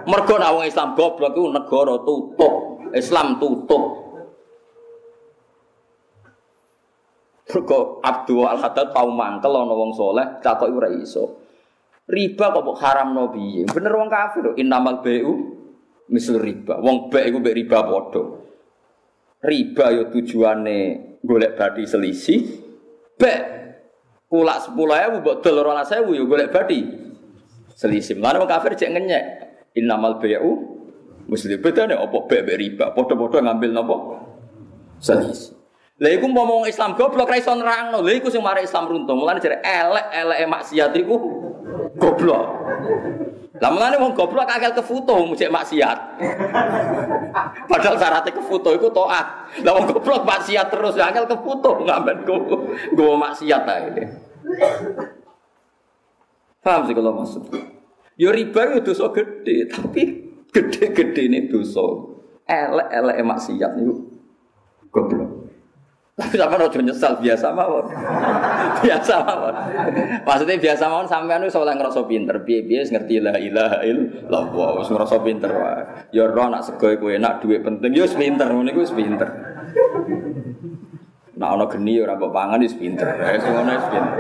Mergo 0.07 0.35
nek 0.35 0.51
wong 0.51 0.65
Islam 0.67 0.89
goblok 0.99 1.31
iku 1.35 1.47
negara 1.51 1.95
tutup. 2.03 2.53
Islam 2.91 3.39
tutup. 3.39 3.83
Mergo 7.47 8.03
Abdul 8.03 8.43
Al-Haddad 8.43 8.91
tau 8.91 9.07
mangkel 9.07 9.55
ana 9.55 9.71
wong 9.71 9.95
saleh 9.95 10.43
takoki 10.43 10.75
ora 10.75 10.91
iso. 10.91 11.47
Riba 12.07 12.51
kok 12.55 12.79
haram 12.83 13.15
no 13.15 13.31
piye? 13.31 13.67
Bener 13.67 13.91
wong 13.95 14.07
kafir 14.07 14.55
innamal 14.59 15.03
bai'u 15.03 15.31
misal 16.11 16.39
riba. 16.39 16.79
Wong 16.79 17.07
baik 17.11 17.31
iku 17.31 17.37
mbek 17.39 17.55
riba 17.55 17.83
padha 17.83 18.36
riba 19.47 19.95
yo 19.95 20.03
tujuane 20.11 20.79
golek 21.23 21.55
badi 21.55 21.87
selisih 21.87 22.43
bek 23.15 23.39
kulak 24.27 24.67
sepuluh 24.67 24.99
ewu 25.07 25.23
buat 25.23 25.39
telur 25.39 25.71
orang 25.71 25.87
sewu 25.87 26.11
yo 26.11 26.27
golek 26.27 26.51
badi 26.51 26.83
selisih 27.79 28.19
mana 28.19 28.43
mau 28.43 28.49
kafir 28.49 28.75
cek 28.75 28.91
ngenyek. 28.91 29.23
Innamal 29.77 30.17
bayu 30.19 30.75
muslim 31.31 31.63
opo 32.03 32.27
bek 32.27 32.43
bek 32.43 32.57
riba? 32.59 32.85
Podo-podo 32.91 33.39
ngambil 33.39 33.71
nopo 33.71 33.95
selisih 34.99 35.57
Lha 35.97 36.13
iku 36.13 36.29
ngomong 36.29 36.69
Islam 36.69 36.93
goblok 36.93 37.25
ra 37.25 37.41
iso 37.41 37.57
nerangno. 37.57 38.05
Lha 38.05 38.21
iku 38.21 38.29
sing 38.29 38.45
mari 38.45 38.69
Islam 38.69 38.85
runtuh. 38.85 39.17
Mulane 39.17 39.41
jare 39.41 39.57
elek-eleke 39.65 40.45
maksiat 40.45 40.93
iku 40.93 41.15
goblok. 41.97 42.45
Lah 43.57 43.69
mulane 43.73 43.97
wong 43.97 44.13
goblok 44.13 44.49
akal 44.49 44.73
kefoto 44.73 45.23
mujek 45.25 45.49
maksiat. 45.49 45.97
Padahal 47.69 47.95
syaratnya 47.97 48.31
kefoto 48.35 48.69
iku 48.73 48.87
taat. 48.93 49.49
Lah 49.65 49.71
wong 49.77 49.85
goblok 49.89 50.23
maksiat 50.25 50.67
terus 50.69 50.97
akal 50.97 51.25
kefoto 51.25 51.81
ngamen 51.85 52.25
go 52.25 52.35
go 52.93 53.05
maksiat 53.17 53.63
ae. 53.65 54.03
Paham 56.61 56.81
sih 56.89 56.95
kalau 56.97 57.13
maksud? 57.15 57.43
Ya 58.17 58.33
riba 58.33 58.73
itu 58.73 58.91
dosa 58.91 59.13
gede, 59.13 59.69
tapi 59.69 60.03
gede-gede 60.49 61.21
ini 61.29 61.39
dosa. 61.45 61.85
Elek-elek 62.49 63.17
maksiat 63.21 63.71
niku 63.77 63.93
goblok. 64.89 65.36
Tapi 66.17 66.33
sama 66.33 66.57
rojo 66.57 66.81
nyesal 66.81 67.21
biasa 67.21 67.53
mawon. 67.53 67.93
biasa 68.83 69.21
mawon. 69.21 69.53
Maksudnya 70.25 70.57
biasa 70.57 70.89
mawon 70.89 71.05
sampean 71.05 71.45
wis 71.45 71.53
oleh 71.53 71.77
ngrasa 71.77 72.09
pinter, 72.09 72.41
piye-piye 72.41 72.89
ngerti 72.89 73.21
la 73.21 73.37
ilaha 73.37 73.85
illallah, 73.85 74.81
wis 74.81 74.89
ngrasa 74.89 75.21
pinter 75.21 75.53
wae. 75.53 76.09
Ya 76.09 76.25
ora 76.25 76.49
nak 76.49 76.65
sego 76.65 76.89
iku 76.89 77.13
enak, 77.13 77.45
duit 77.45 77.61
penting, 77.61 77.93
ya 77.93 78.01
wis 78.01 78.17
pinter, 78.17 78.49
ngono 78.49 78.65
iku 78.73 78.81
pinter. 78.97 79.29
Nah 81.37 81.53
ana 81.53 81.69
geni 81.69 82.01
ora 82.01 82.17
mbok 82.17 82.33
pangan 82.33 82.65
wis 82.65 82.73
pinter. 82.73 83.05
Wis 83.13 83.45
ngono 83.45 83.69
wis 83.77 83.87
pinter. 83.93 84.15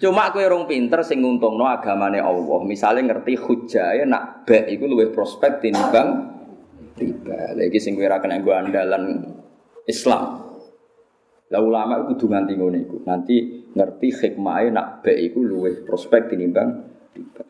Cuma 0.00 0.32
kowe 0.32 0.40
rong 0.40 0.64
pinter 0.64 1.04
sing 1.04 1.20
nguntungno 1.20 1.68
agamane 1.68 2.16
Allah. 2.16 2.64
Misale 2.64 3.04
ngerti 3.04 3.36
hujae 3.36 4.08
nak 4.08 4.48
bek 4.48 4.72
iku 4.72 4.88
luwih 4.88 5.12
prospek 5.12 5.60
tinimbang 5.60 6.32
riba. 6.96 7.52
Lagi 7.60 7.76
sing 7.76 7.92
kowe 7.92 8.08
kena 8.08 8.40
andalan 8.40 9.36
Islam. 9.84 10.45
Lah 11.46 11.62
ulama 11.62 12.02
itu 12.02 12.18
kudu 12.18 12.26
nganti 12.32 12.52
ngono 12.58 12.76
iku. 12.78 12.96
Nanti 13.06 13.36
ngerti 13.70 14.08
hikmahe 14.10 14.74
nak 14.74 15.06
baik 15.06 15.30
iku 15.30 15.38
luwih 15.46 15.86
prospek 15.86 16.32
tinimbang 16.32 16.96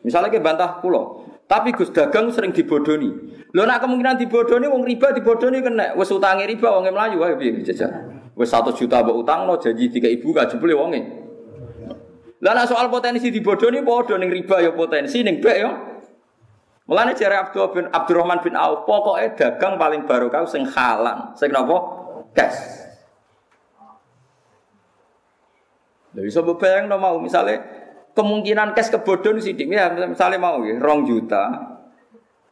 Misalnya 0.03 0.31
ke 0.31 0.39
bantah 0.39 0.79
pulau, 0.79 1.27
tapi 1.47 1.75
Gus 1.75 1.91
dagang 1.91 2.31
sering 2.31 2.55
dibodoni. 2.55 3.11
Lo 3.51 3.63
nak 3.67 3.83
kemungkinan 3.83 4.15
dibodoni, 4.19 4.67
wong 4.67 4.83
riba 4.87 5.11
dibodoni 5.11 5.59
kena. 5.59 5.95
Wes 5.95 6.11
utangi 6.11 6.47
riba, 6.47 6.71
wong 6.71 6.87
melayu 6.91 7.19
ayo 7.23 7.35
biar 7.35 7.63
jajal. 7.63 7.91
Wes 8.37 8.47
satu 8.47 8.71
juta 8.71 9.01
buat 9.01 9.17
utang 9.17 9.49
lo 9.49 9.57
janji 9.57 9.89
tiga 9.89 10.07
ibu 10.07 10.29
gak 10.31 10.53
jebule 10.53 10.77
wonge. 10.77 11.01
Lah 12.37 12.53
nak 12.53 12.69
soal 12.69 12.85
potensi 12.87 13.33
dibodoni, 13.33 13.81
bodoh 13.81 14.15
neng 14.15 14.29
riba 14.29 14.61
ya 14.61 14.71
potensi 14.71 15.25
neng 15.25 15.41
baik 15.41 15.57
ya. 15.57 15.71
Mulane 16.87 17.11
jare 17.19 17.35
Abdul 17.35 17.67
bin 17.75 17.85
Abdurrahman 17.91 18.39
bin 18.39 18.55
Auf, 18.55 18.87
pokoknya 18.87 19.35
dagang 19.35 19.75
paling 19.75 20.07
barokah 20.07 20.47
sing 20.47 20.63
halan, 20.63 21.35
sing 21.35 21.51
napa? 21.51 21.75
Cash. 22.31 22.86
Lha 26.17 26.25
iso 26.25 26.41
bayang 26.57 26.89
no 26.89 26.97
mau. 26.97 27.21
Misalnya 27.21 27.61
kemungkinan 28.17 28.73
cash 28.73 28.89
kebodhon 28.89 29.37
sithik 29.37 29.69
ya 29.69 29.93
misalnya 29.93 30.41
mau 30.41 30.65
ya 30.65 30.81
rong 30.81 31.05
juta 31.05 31.77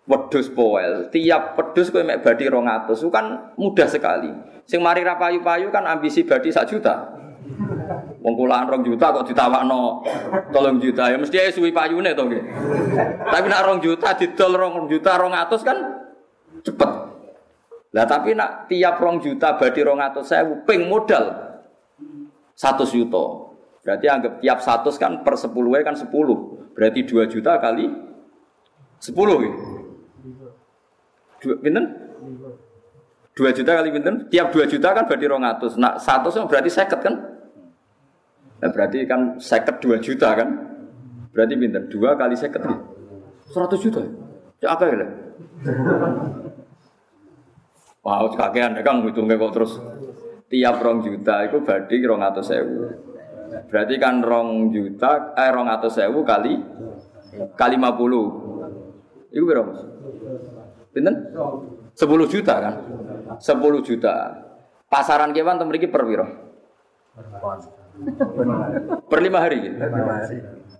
wedhus 0.05 0.53
poel. 0.53 1.09
Tiap 1.09 1.57
wedhus 1.57 1.89
kowe 1.89 2.05
mek 2.05 2.21
badi 2.21 2.45
200 2.45 2.93
itu 2.93 3.09
kan 3.09 3.57
mudah 3.57 3.89
sekali. 3.89 4.29
Sing 4.69 4.85
mari 4.85 5.01
ra 5.01 5.17
payu-payu 5.17 5.73
kan 5.73 5.89
ambisi 5.89 6.21
badi 6.21 6.53
sak 6.53 6.69
juta. 6.69 7.17
Wong 8.21 8.33
kulaan 8.37 8.69
rong 8.69 8.85
juta 8.85 9.09
kok 9.09 9.25
ditawakno 9.25 10.05
tolong 10.53 10.77
juta. 10.77 11.09
Ya 11.09 11.17
mesti 11.17 11.49
suwi 11.49 11.73
payune 11.73 12.13
to 12.13 12.21
nggih. 12.21 12.43
Tapi 13.25 13.45
nak 13.49 13.65
rong 13.65 13.81
juta 13.81 14.13
didol 14.13 14.53
rong 14.53 14.85
juta 14.85 15.17
200 15.17 15.65
kan 15.65 15.77
cepet. 16.61 16.91
Lah 17.97 18.05
tapi 18.05 18.37
nak 18.37 18.69
tiap 18.69 19.01
rong 19.01 19.25
juta 19.25 19.57
badi 19.57 19.81
200 19.81 20.21
saya 20.21 20.45
ping 20.69 20.85
modal 20.85 21.33
satu 22.53 22.85
juta 22.85 23.44
Berarti 23.85 24.09
anggap 24.09 24.41
tiap 24.41 24.59
satu 24.65 24.89
kan 24.97 25.21
per 25.21 25.37
sepuluh 25.37 25.77
kan 25.85 25.93
sepuluh. 25.93 26.67
Berarti 26.73 27.05
dua 27.05 27.29
juta 27.29 27.61
kali 27.61 27.85
sepuluh. 28.97 29.37
Ya? 29.45 29.51
Dua, 31.45 31.55
binten? 31.61 31.85
Dua 33.37 33.53
juta 33.53 33.77
kali 33.77 33.93
binten? 33.93 34.25
Tiap 34.33 34.49
dua 34.49 34.65
juta 34.65 34.89
kan 34.89 35.05
berarti 35.05 35.25
rongatus. 35.29 35.77
Nah 35.77 36.01
satu 36.01 36.33
berarti 36.49 36.73
seket 36.73 36.97
kan? 36.97 37.13
Nah, 38.55 38.69
berarti 38.73 39.05
kan 39.05 39.37
seket 39.37 39.77
dua 39.77 40.01
juta 40.01 40.33
kan? 40.33 40.49
Berarti 41.29 41.53
binten? 41.53 41.85
Dua 41.85 42.17
kali 42.17 42.33
seket. 42.33 42.65
Ya? 42.65 42.75
Seratus 43.53 43.79
juta. 43.85 44.01
Ya 44.65 44.73
apa 44.73 44.89
ya? 44.89 45.07
Wow, 48.01 48.33
kakean 48.33 48.77
ya 48.77 48.81
kan 48.81 49.05
ngitungnya 49.05 49.37
kok 49.37 49.53
terus 49.53 49.77
tiap 50.49 50.77
rong 50.81 51.05
juta 51.05 51.45
itu 51.45 51.57
berarti 51.61 51.95
rong 52.01 52.21
atau 52.25 52.41
sewu. 52.41 52.89
Berarti 53.55 53.95
kan 53.95 54.19
rong 54.19 54.75
juta, 54.75 55.31
eh 55.39 55.49
rong 55.51 55.71
atau 55.71 55.87
sewu 55.87 56.27
kali 56.27 56.59
kali 57.55 57.75
lima 57.75 57.95
puluh. 57.95 58.25
Iku 59.31 59.43
berapa? 59.43 59.71
Pinten? 60.95 61.35
Sepuluh 61.91 62.27
juta 62.27 62.55
kan? 62.59 62.75
Sepuluh 63.39 63.83
juta. 63.83 64.31
Pasaran 64.87 65.35
kewan 65.35 65.59
temen 65.59 65.75
per 65.91 66.03
piro? 66.07 66.25
Per 69.11 69.19
lima 69.19 69.39
hari. 69.43 69.59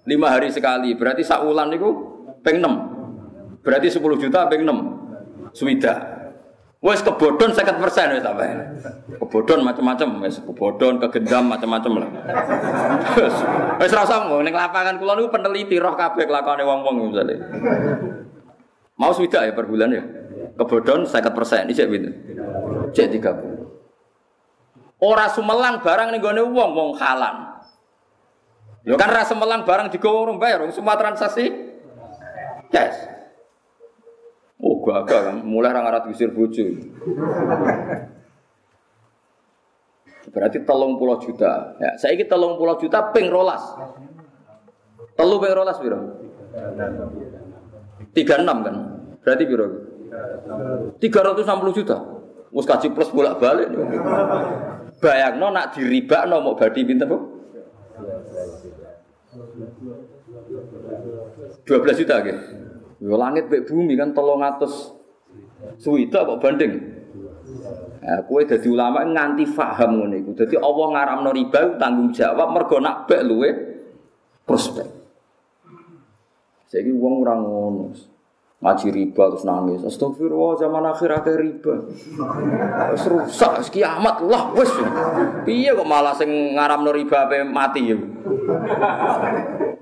Lima 0.08 0.28
hari 0.32 0.48
sekali. 0.56 0.96
Berarti 0.96 1.24
sakulan 1.28 1.68
itu 1.76 1.90
peng 2.44 2.64
enam. 2.64 2.74
Berarti 3.60 3.92
sepuluh 3.92 4.16
juta 4.16 4.48
peng 4.48 4.64
enam. 4.64 5.04
Swida. 5.52 6.15
Wes 6.86 7.02
kebodon 7.02 7.50
sekat 7.50 7.82
persen 7.82 8.14
wes 8.14 8.22
apa 8.22 8.46
ini? 8.46 8.64
Kebodon 9.18 9.66
macam-macam, 9.66 10.22
wes 10.22 10.38
kebodon, 10.38 11.02
kegendam 11.02 11.50
macam-macam 11.50 12.06
lah. 12.06 12.10
Wes 13.82 13.90
rasa 13.90 14.30
mau 14.30 14.38
neng 14.46 14.54
lapangan 14.54 15.02
kulon 15.02 15.26
itu 15.26 15.34
peneliti 15.34 15.82
roh 15.82 15.98
kabeh 15.98 16.30
kelakuan 16.30 16.62
wong-wong 16.62 17.10
misalnya. 17.10 17.42
Mau 19.02 19.10
swida 19.18 19.50
ya 19.50 19.58
per 19.58 19.66
bulan 19.66 19.98
ya? 19.98 20.06
Kebodon 20.62 21.10
sekat 21.10 21.34
persen, 21.34 21.66
ini 21.66 21.74
cek 21.74 21.90
gitu. 21.90 22.10
Cek 22.94 23.18
tiga 23.18 23.34
puluh. 23.34 23.66
Orang 25.02 25.34
sumelang 25.34 25.82
barang 25.82 26.14
nih 26.14 26.22
gue 26.22 26.34
wong 26.54 26.70
wong 26.70 26.90
halan. 27.02 27.66
Lo 28.86 28.94
kan 28.94 29.10
rasa 29.10 29.34
melang 29.34 29.66
barang 29.66 29.90
di 29.90 29.98
orang 30.06 30.38
bayar, 30.38 30.70
semua 30.70 30.94
transaksi. 30.94 31.50
Yes. 32.70 33.15
Gagal 34.96 35.20
kan, 35.28 35.38
mulai 35.44 35.76
orang 35.76 35.92
Arab 35.92 36.02
diusir 36.08 36.32
bojo. 36.32 36.64
Berarti 40.32 40.64
telung 40.64 40.96
pulau 40.96 41.20
juta. 41.20 41.76
Ya, 41.84 42.00
saya 42.00 42.16
ini 42.16 42.24
telung 42.24 42.56
pulau 42.56 42.80
juta 42.80 43.12
ping 43.12 43.28
rolas. 43.28 43.60
Telu 45.20 45.36
ping 45.44 45.52
rolas 45.52 45.78
biro. 45.84 46.00
Tiga 48.16 48.40
enam 48.40 48.64
kan. 48.64 48.76
Berarti 49.20 49.44
biro. 49.44 49.68
Tiga 51.04 51.20
ratus 51.28 51.44
enam 51.44 51.60
puluh 51.60 51.76
juta. 51.76 51.98
Mus 52.56 52.64
kaji 52.64 52.88
plus 52.96 53.12
bolak 53.12 53.36
balik. 53.36 53.68
Bayang 55.04 55.44
no 55.44 55.52
nak 55.52 55.76
diriba 55.76 56.24
no 56.24 56.40
mau 56.40 56.56
badi 56.56 56.88
pinter 56.88 57.04
bu. 57.04 57.20
Dua 61.68 61.78
belas 61.84 62.00
juta 62.00 62.16
gitu. 62.24 62.65
Yo 63.06 63.22
langit 63.22 63.46
bek 63.54 63.70
bumi 63.70 63.94
kan 63.94 64.18
tolong 64.18 64.42
atas 64.42 64.90
suwita 65.78 66.26
kok 66.26 66.42
banding. 66.42 66.74
Nah, 68.02 68.22
kue 68.26 68.46
jadi 68.46 68.66
ulama 68.66 69.06
nganti 69.06 69.46
faham 69.46 70.02
ngono 70.02 70.18
iku. 70.18 70.34
Dadi 70.34 70.58
Allah 70.58 70.88
ngaramno 70.90 71.30
riba 71.30 71.78
tanggung 71.78 72.10
jawab 72.10 72.50
mergo 72.50 72.82
nak 72.82 73.06
bek 73.06 73.22
luwe 73.22 73.50
prospek. 74.42 74.90
Saiki 76.66 76.90
wong 76.90 77.22
ora 77.22 77.38
ngono. 77.38 77.94
Ngaji 78.66 78.88
riba 78.90 79.24
terus 79.30 79.46
nangis. 79.46 79.82
Astagfirullah 79.86 80.58
zaman 80.58 80.86
akhir 80.90 81.10
akhir 81.14 81.38
riba. 81.38 81.86
Wis 82.98 83.06
rusak, 83.06 83.70
kiamat 83.70 84.26
lah 84.26 84.50
wis. 84.58 84.74
Piye 85.46 85.70
kok 85.78 85.86
malah 85.86 86.18
sing 86.18 86.58
ngaramno 86.58 86.90
riba 86.90 87.30
ape 87.30 87.46
mati 87.46 87.94
ya. 87.94 87.98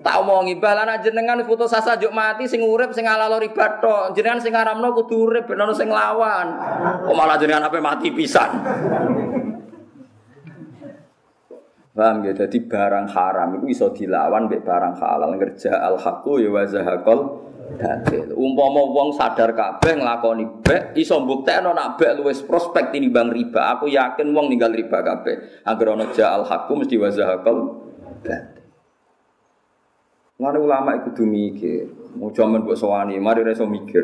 Tak 0.03 0.19
omongi 0.19 0.59
balan 0.59 0.91
jenengan 0.99 1.39
foto 1.47 1.63
sasa 1.63 1.95
juk 1.95 2.11
mati 2.11 2.43
sing 2.43 2.59
urip 2.59 2.91
sing 2.91 3.07
alalo 3.07 3.39
riba 3.39 3.79
tok. 3.79 4.11
Jenengan 4.11 4.43
sing 4.43 4.51
ngaramno 4.51 4.91
kudu 4.99 5.15
urip 5.31 5.47
ben 5.47 5.63
sing 5.71 5.87
lawan. 5.87 6.59
Kok 7.07 7.15
malah 7.15 7.39
jenengan 7.39 7.71
apa 7.71 7.79
mati 7.79 8.11
pisan. 8.11 8.51
Paham 11.93 12.25
ya, 12.25 12.33
jadi 12.33 12.57
barang 12.57 13.05
haram 13.13 13.53
itu 13.61 13.69
bisa 13.69 13.85
dilawan 13.93 14.49
mbek 14.49 14.65
barang 14.65 14.97
halal 14.97 15.37
ngerja 15.37 15.77
al 15.77 16.01
haqqu 16.01 16.41
ya 16.41 16.49
wa 16.49 16.65
zahaqal 16.65 17.19
batil. 17.77 18.33
Umpama 18.33 18.81
wong 18.81 19.13
sadar 19.13 19.53
kabeh 19.53 20.01
nglakoni 20.01 20.65
bek 20.65 20.97
iso 20.97 21.21
mbuktekno 21.21 21.69
nak 21.69 22.01
bek 22.01 22.17
luwes 22.17 22.41
prospek 22.41 22.89
tinimbang 22.91 23.29
riba. 23.29 23.77
Aku 23.77 23.85
yakin 23.85 24.33
wong 24.33 24.49
ninggal 24.49 24.73
riba 24.73 25.05
kabeh. 25.05 25.63
Angger 25.69 25.93
ana 25.93 26.09
ja 26.11 26.33
al 26.33 26.43
haqqu 26.43 26.73
mesti 26.73 26.97
wa 26.97 27.07
batil. 27.13 27.57
Mana 30.43 30.59
ulama 30.59 30.99
itu 30.99 31.15
tuh 31.15 31.23
mikir, 31.23 31.87
mau 32.19 32.27
jaman 32.27 32.67
buat 32.67 32.75
sewani, 32.75 33.15
mari 33.15 33.47
reso 33.47 33.63
mikir, 33.63 34.03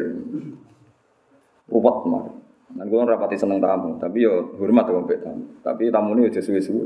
ruwet 1.67 1.97
mari. 2.07 2.31
Nah, 2.79 2.85
gue 2.87 2.95
rapati 2.95 3.35
seneng 3.35 3.59
tamu, 3.59 3.99
tapi 3.99 4.23
yo 4.23 4.55
hormat 4.55 4.87
sama 4.87 5.03
tamu. 5.03 5.43
Tapi 5.59 5.91
tamu 5.91 6.15
ini 6.15 6.31
udah 6.31 6.39
suwe-suwe. 6.39 6.85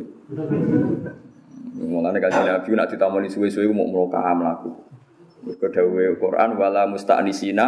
Mulane 1.84 2.18
kasih 2.24 2.50
nabi 2.50 2.70
nak 2.74 2.88
ditamoni 2.90 3.28
suwe-suwe 3.30 3.70
mau 3.70 3.86
merokam 3.86 4.42
laku. 4.42 4.72
Kedawe 5.44 6.16
Quran 6.16 6.56
wala 6.56 6.88
musta'nisina 6.88 7.66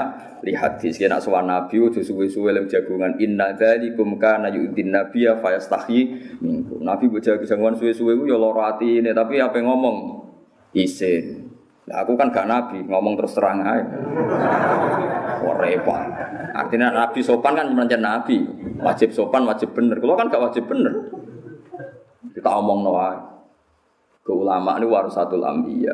li 0.47 0.55
hadis. 0.55 0.95
Kena 0.95 1.19
sowan 1.19 1.51
nabi 1.51 1.75
udah 1.75 1.99
suwe-suwe 1.99 2.55
lem 2.55 2.71
jagungan 2.71 3.19
inna 3.19 3.51
dzalikum 3.51 4.15
kana 4.15 4.47
yu'din 4.47 4.95
nabiyya 4.95 5.35
fayastahi 5.43 5.99
minkum. 6.39 6.81
Nabi 6.81 7.11
mbok 7.11 7.19
jagungan 7.19 7.75
suwe-suwe 7.75 8.15
yo 8.25 8.39
lara 8.39 8.79
atine, 8.79 9.11
tapi 9.11 9.43
apa 9.43 9.59
ngomong 9.59 10.23
isin. 10.71 11.51
Nah, 11.85 12.01
aku 12.01 12.17
kan 12.17 12.33
gak 12.33 12.49
nabi, 12.49 12.81
ngomong 12.81 13.13
terus 13.13 13.37
terang 13.37 13.61
aja. 13.61 13.85
Wah 15.45 15.55
repot. 15.61 16.01
Artinya 16.57 16.89
nabi 16.89 17.21
sopan 17.21 17.53
kan 17.53 17.69
mencari 17.69 18.01
nabi. 18.01 18.37
Wajib 18.81 19.13
sopan, 19.13 19.45
wajib 19.45 19.77
bener. 19.77 20.01
Kalau 20.01 20.17
kan 20.17 20.33
gak 20.33 20.41
wajib 20.49 20.65
bener. 20.65 21.13
Kita 22.33 22.49
omong 22.57 22.79
noa. 22.81 23.11
Ke 24.25 24.33
ulama 24.33 24.81
ini 24.81 24.89
satu 25.13 25.37
lambi 25.37 25.85
ya. 25.85 25.93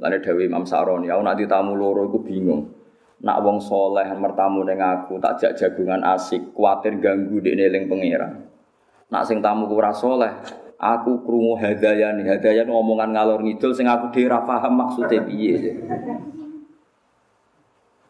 Lalu 0.00 0.18
Dewi 0.18 0.42
Imam 0.48 0.66
Saroni, 0.66 1.12
aku 1.12 1.22
nanti 1.22 1.44
tamu 1.46 1.76
loro, 1.76 2.08
aku 2.08 2.24
bingung. 2.24 2.72
Nak 3.20 3.38
wong 3.44 3.60
soleh 3.60 4.08
mertamu 4.16 4.64
neng 4.64 4.80
aku 4.80 5.20
tak 5.20 5.36
jak 5.36 5.52
jagungan 5.60 6.00
asik, 6.00 6.56
kuatir 6.56 6.96
ganggu 6.96 7.36
di 7.44 7.52
neling 7.52 7.84
pangeran. 7.84 8.48
Nak 9.12 9.22
sing 9.28 9.44
tamu 9.44 9.68
kurang 9.68 9.92
soleh, 9.92 10.32
aku 10.80 11.20
krungu 11.28 11.60
hadaya 11.60 12.16
nih 12.16 12.24
hadaya 12.24 12.64
omongan 12.64 13.12
ngalor 13.12 13.44
ngidul 13.44 13.76
sing 13.76 13.84
aku 13.84 14.08
dhewe 14.16 14.32
paham 14.32 14.72
maksudnya 14.80 15.20
piye. 15.28 15.76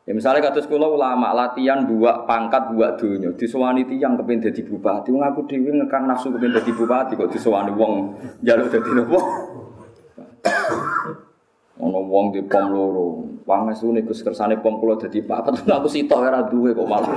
Ya 0.07 0.17
misalnya 0.17 0.43
kata 0.43 0.63
sekolah 0.63 0.91
ulama 0.91 1.35
latihan 1.35 1.87
dua 1.87 2.27
pangkat 2.27 2.75
dua 2.75 2.99
dunia 2.99 3.31
disewani 3.35 3.87
tiang 3.87 4.15
kepen 4.15 4.43
jadi 4.43 4.63
bupati. 4.63 5.11
Wong 5.11 5.23
aku 5.27 5.51
dhewe 5.51 5.71
ngekang 5.75 6.07
nafsu 6.07 6.31
kepen 6.31 6.55
jadi 6.55 6.71
bupati 6.71 7.19
kok 7.19 7.31
disewani 7.35 7.75
wong 7.75 8.15
jaluk 8.47 8.71
jadi 8.71 8.91
nopo 8.95 9.19
Ono 11.81 11.99
wong 12.05 12.37
di 12.37 12.45
pom 12.45 12.69
loro. 12.69 13.25
Pangestu 13.49 13.91
niku 13.91 14.13
kersane 14.13 14.61
pom 14.61 14.77
kula 14.79 15.01
dadi 15.01 15.25
papat. 15.25 15.65
Aku 15.81 15.89
sitok 15.89 16.21
ora 16.29 16.45
duwe 16.45 16.77
kok 16.77 16.87
malah. 16.89 17.11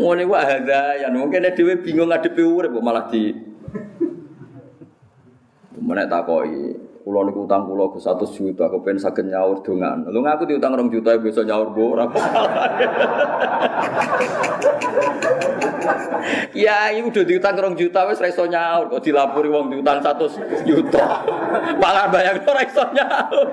Ngene 0.00 0.24
wae 0.24 0.40
ada 0.40 0.96
ya 0.96 1.12
mungkin 1.12 1.44
dhewe 1.52 1.76
bingung 1.84 2.08
ngadepi 2.08 2.40
urip 2.40 2.72
kok 2.72 2.84
malah 2.84 3.04
di 3.12 3.50
Menek 5.80 6.12
takoki, 6.12 6.76
kula 7.10 7.26
niku 7.26 7.42
utang 7.42 7.66
kula 7.66 7.90
Gus 7.90 8.06
100 8.06 8.30
juta, 8.38 8.70
aku 8.70 8.86
pengen 8.86 9.02
saged 9.02 9.26
nyaur 9.26 9.58
dongan. 9.66 10.06
Lho 10.06 10.22
ngaku 10.22 10.46
diutang 10.46 10.78
2 10.78 10.94
juta 10.94 11.18
besok 11.18 11.42
nyaur 11.42 11.74
ora 11.74 12.06
Ya, 16.54 16.94
iku 16.94 17.10
udah 17.10 17.26
diutang 17.26 17.58
rong 17.58 17.74
juta 17.74 18.06
wis 18.06 18.22
ra 18.22 18.30
iso 18.30 18.46
nyaur 18.46 18.86
kok 18.86 19.02
dilapori 19.02 19.50
wong 19.50 19.74
diutang 19.74 19.98
100 19.98 20.62
juta. 20.62 21.26
Malah 21.82 22.06
bayang 22.14 22.46
ora 22.46 22.62
iso 22.62 22.84
nyaur. 22.94 23.46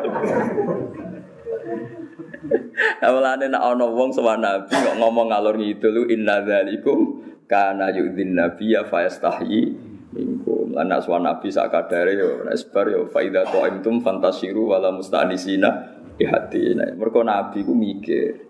Awalane 3.02 3.50
nek 3.50 3.58
ana 3.58 3.86
wong 3.90 4.14
sowan 4.14 4.46
Nabi 4.46 4.78
ngomong 5.02 5.34
ngalor 5.34 5.58
ngidul 5.58 6.14
inna 6.14 6.46
dzalikum 6.46 7.26
kana 7.50 7.90
yudzin 7.90 8.38
nabiyya 8.38 8.86
fa 8.86 9.02
yastahi 9.08 9.87
minkum. 10.18 10.74
Lan 10.74 10.90
aswa 10.90 11.22
Nabi 11.22 11.54
sak 11.54 11.70
kadare 11.70 12.18
yo 12.18 12.42
nek 12.42 12.58
sebar 12.58 12.90
yo 12.90 13.06
fa 13.06 13.22
idza 13.22 13.46
ta'imtum 13.46 14.02
fantasiru 14.02 14.74
wala 14.74 14.90
mustanisina 14.90 16.02
di 16.18 16.26
hati. 16.26 16.74
Mergo 16.98 17.22
Nabi 17.22 17.62
ku 17.62 17.78
mikir 17.78 18.48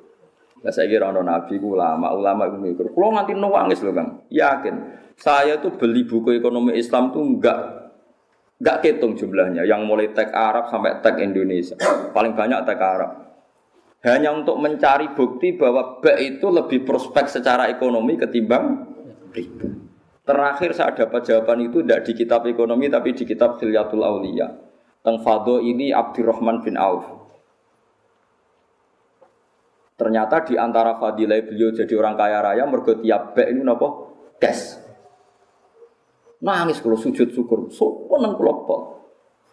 Nah, 0.57 0.73
saya 0.73 0.89
kira 0.89 1.13
ono 1.13 1.21
nabi 1.21 1.61
ku 1.61 1.77
ulama, 1.77 2.09
ulama 2.13 2.49
itu 2.49 2.57
mikir. 2.57 2.85
Kalau 2.89 3.13
nanti 3.13 3.37
nangis 3.37 3.79
loh 3.85 3.93
kang, 3.93 4.25
yakin. 4.33 4.75
Saya 5.17 5.61
tuh 5.61 5.77
beli 5.77 6.05
buku 6.05 6.37
ekonomi 6.37 6.77
Islam 6.77 7.09
tuh 7.13 7.21
enggak 7.21 7.59
enggak 8.57 8.77
ketung 8.81 9.13
jumlahnya. 9.13 9.65
Yang 9.65 9.81
mulai 9.85 10.11
tag 10.13 10.33
Arab 10.33 10.69
sampai 10.69 10.97
tag 11.01 11.21
Indonesia, 11.21 11.77
paling 12.13 12.33
banyak 12.33 12.59
tag 12.65 12.79
Arab. 12.81 13.11
Hanya 14.05 14.29
untuk 14.33 14.61
mencari 14.61 15.13
bukti 15.17 15.57
bahwa 15.57 16.03
B 16.03 16.05
itu 16.21 16.47
lebih 16.51 16.85
prospek 16.85 17.31
secara 17.31 17.71
ekonomi 17.71 18.13
ketimbang. 18.17 18.93
Terakhir 20.27 20.75
saya 20.75 20.91
dapat 20.91 21.23
jawaban 21.23 21.71
itu 21.71 21.79
tidak 21.79 22.03
di 22.03 22.11
kitab 22.11 22.43
ekonomi 22.43 22.91
tapi 22.91 23.15
di 23.15 23.23
kitab 23.23 23.55
Khilyatul 23.55 24.03
Aulia. 24.03 24.51
Teng 24.99 25.23
Fado 25.23 25.63
ini 25.63 25.95
Abdurrahman 25.95 26.59
bin 26.59 26.75
Auf. 26.75 27.07
Ternyata 29.95 30.43
di 30.43 30.59
antara 30.59 30.99
fadilah 30.99 31.41
beliau 31.47 31.71
jadi 31.71 31.89
orang 31.95 32.19
kaya 32.19 32.43
raya 32.43 32.67
mergo 32.67 32.99
tiap 32.99 33.33
bek 33.33 33.55
ini 33.55 33.63
napa? 33.63 33.87
Cash. 34.37 34.83
Nangis 36.43 36.83
kalau 36.83 36.99
sujud 36.99 37.33
syukur, 37.33 37.71
sopan 37.73 38.29
kula 38.37 38.53
kok. 38.67 38.81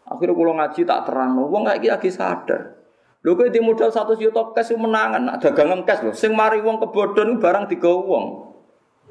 Akhirnya 0.04 0.36
kalau 0.36 0.52
ngaji 0.52 0.80
tak 0.84 1.00
terang, 1.08 1.40
wong 1.48 1.64
kayak 1.64 1.96
lagi 1.96 2.12
sadar. 2.12 2.76
Lho 3.24 3.32
kowe 3.32 3.48
di 3.48 3.56
modal 3.56 3.88
100 3.88 4.20
juta 4.20 4.52
cash 4.52 4.76
menangan, 4.76 5.22
nak 5.24 5.36
dagangan 5.40 5.80
cash 5.88 6.04
lho. 6.04 6.12
Sing 6.12 6.36
mari 6.36 6.60
wong 6.60 6.76
kebodhon 6.76 7.40
barang 7.40 7.72
digawa 7.72 8.00
wong. 8.04 8.24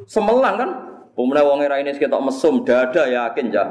Semelang 0.06 0.56
kan? 0.62 0.70
Pemenang 1.14 1.46
wong 1.46 1.60
era 1.62 1.78
ini 1.78 1.94
sekitar 1.94 2.18
mesum, 2.26 2.66
dada 2.66 3.06
yakin 3.06 3.54
ya. 3.54 3.70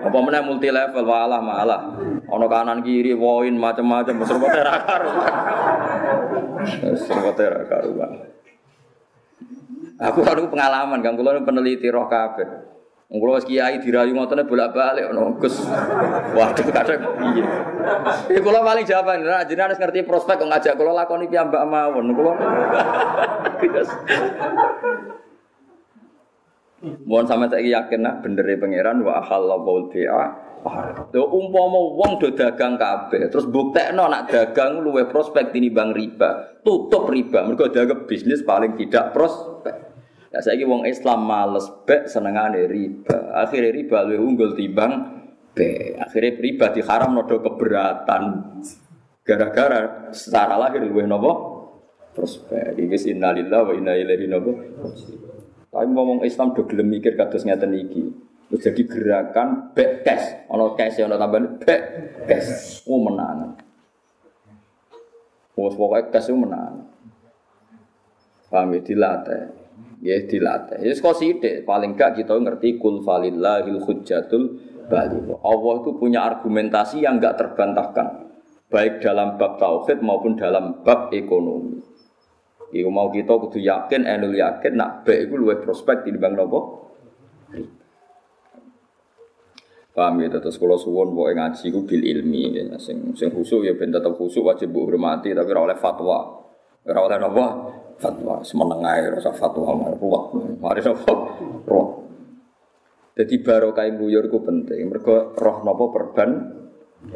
Apa 0.00 0.18
meneh 0.24 0.40
multi 0.40 0.72
level 0.72 1.04
walah 1.04 1.36
malah. 1.44 2.00
Ono 2.32 2.48
kanan 2.48 2.80
kiri 2.80 3.12
woin 3.12 3.52
macam-macam 3.60 4.24
serba 4.24 4.48
ra 4.48 4.76
karuan. 4.88 5.32
Serba 6.96 7.28
ra 7.36 7.60
karuan. 7.68 8.10
Aku 10.00 10.24
kan 10.24 10.40
pengalaman 10.48 11.04
kan 11.04 11.12
kula 11.12 11.44
peneliti 11.44 11.92
roh 11.92 12.08
kabeh. 12.08 12.48
Wong 13.12 13.20
kula 13.20 13.44
kiai 13.44 13.76
dirayu 13.76 14.16
ngotone 14.16 14.48
bolak-balik 14.48 15.12
ono 15.12 15.36
Gus. 15.36 15.60
Waduh 16.32 16.72
kadang 16.72 17.04
piye. 17.20 17.44
Kula 18.40 18.64
paling 18.64 18.88
jawaban 18.88 19.28
nah, 19.28 19.44
jenengan 19.44 19.76
harus 19.76 19.80
ngerti 19.80 20.08
prospek 20.08 20.40
kok 20.40 20.48
ngajak 20.48 20.72
kula 20.72 21.04
lakoni 21.04 21.28
piyambak 21.28 21.68
mawon. 21.68 22.16
Kula 22.16 22.32
Mohon 26.78 27.26
sama 27.26 27.44
saya 27.50 27.82
yakin 27.82 28.06
nah 28.06 28.22
bener 28.22 28.46
pangeran 28.54 29.02
wa 29.02 29.18
halallahu 29.18 29.90
bi'a 29.90 30.48
Lho 31.14 31.24
umpama 31.30 31.78
wong 31.94 32.18
do 32.18 32.34
dagang 32.34 32.74
kabeh, 32.74 33.30
terus 33.30 33.46
buktekno 33.46 34.10
nak 34.10 34.26
dagang 34.26 34.82
luwe 34.82 35.06
prospek 35.06 35.54
bang 35.54 35.94
riba. 35.94 36.60
Tutup 36.66 37.08
riba, 37.08 37.46
mergo 37.46 37.70
dagang 37.70 38.04
bisnis 38.10 38.42
paling 38.42 38.74
tidak 38.74 39.14
prospek. 39.14 39.76
Ya 40.28 40.44
saiki 40.44 40.68
wong 40.68 40.84
Islam 40.84 41.24
males 41.24 41.70
bek 41.86 42.10
senengane 42.10 42.68
riba. 42.68 43.38
Akhirnya 43.38 43.70
riba 43.72 44.04
luwe 44.04 44.18
unggul 44.18 44.52
timbang 44.58 44.92
be. 45.54 45.96
Akhirnya 45.96 46.36
riba 46.36 46.66
diharam 46.74 47.16
nodo 47.16 47.40
keberatan. 47.40 48.24
Gara-gara 49.24 50.10
secara 50.12 50.58
lahir 50.58 50.84
luwe 50.84 51.06
nopo 51.08 51.32
prospek. 52.12 52.76
Iki 52.76 53.14
innalillahi 53.16 53.64
wa 53.64 53.72
inna 53.72 53.94
ilaihi 53.96 54.26
nopo. 54.28 54.52
Tapi 55.68 55.86
ngomong 55.92 56.24
Islam 56.24 56.56
do 56.56 56.64
gelem 56.64 56.88
mikir 56.88 57.12
kados 57.14 57.44
ngeten 57.44 57.76
iki. 57.76 58.08
Terus 58.48 58.64
jadi 58.64 58.82
gerakan 58.88 59.76
back 59.76 59.92
cash, 60.08 60.48
ono 60.48 60.72
cash 60.72 61.04
ono 61.04 61.20
tambahan 61.20 61.60
back 61.60 61.82
cash. 62.24 62.80
Oh 62.88 62.96
menang. 62.96 63.52
Oh 65.52 65.68
pokoknya 65.68 66.08
cash 66.08 66.32
menang. 66.32 66.88
Paham 68.48 68.72
ya 68.72 68.80
dilatih. 68.80 69.42
Ya 70.00 70.16
dilatih. 70.24 70.80
Ya 70.80 70.96
kok 70.96 71.16
sithik 71.20 71.68
paling 71.68 71.92
gak 71.92 72.16
kita 72.16 72.32
ngerti 72.32 72.80
kul 72.80 73.04
falillahil 73.04 73.84
hujjatul 73.84 74.56
bali. 74.88 75.20
Allah 75.44 75.74
itu 75.84 75.90
punya 76.00 76.24
argumentasi 76.24 77.04
yang 77.04 77.20
enggak 77.20 77.36
terbantahkan. 77.36 78.32
Baik 78.72 79.04
dalam 79.04 79.36
bab 79.36 79.60
tauhid 79.60 80.00
maupun 80.00 80.40
dalam 80.40 80.80
bab 80.80 81.12
ekonomi. 81.12 81.80
Iku 82.68 82.88
mau 82.92 83.08
kita 83.08 83.32
kudu 83.32 83.64
yakin, 83.64 84.04
enul 84.04 84.36
yakin, 84.36 84.76
nak 84.76 85.08
baik 85.08 85.32
itu 85.32 85.34
luwih 85.40 85.56
prospek 85.64 86.04
di 86.04 86.12
bang 86.20 86.36
nopo. 86.36 86.60
Paham 89.96 90.20
ya, 90.20 90.28
terus 90.28 90.60
kalau 90.60 90.76
suwon 90.76 91.16
boleh 91.16 91.34
ngaji 91.34 91.74
ku 91.74 91.82
bil 91.88 92.04
ilmi, 92.04 92.54
ya. 92.54 92.76
sing 92.78 93.16
sing 93.16 93.32
khusuk 93.32 93.64
ya 93.64 93.74
ben 93.74 93.90
tetap 93.90 94.14
khusuk 94.14 94.44
wajib 94.44 94.70
bu 94.70 94.84
hormati, 94.84 95.32
tapi 95.32 95.48
ora 95.48 95.72
oleh 95.72 95.78
fatwa, 95.80 96.44
ora 96.86 97.00
oleh 97.08 97.16
apa? 97.18 97.46
Fatwa, 97.98 98.38
semenengai 98.44 99.16
rasa 99.16 99.34
fatwa 99.34 99.74
ruwet, 99.74 100.24
mari 100.60 100.84
apa? 100.84 101.12
Ruwet. 101.66 101.90
Jadi 103.18 103.34
barokah 103.42 103.90
buyur 103.98 104.30
ku 104.30 104.38
penting, 104.44 104.86
mereka 104.86 105.34
roh 105.34 105.66
nopo 105.66 105.90
perban, 105.90 106.30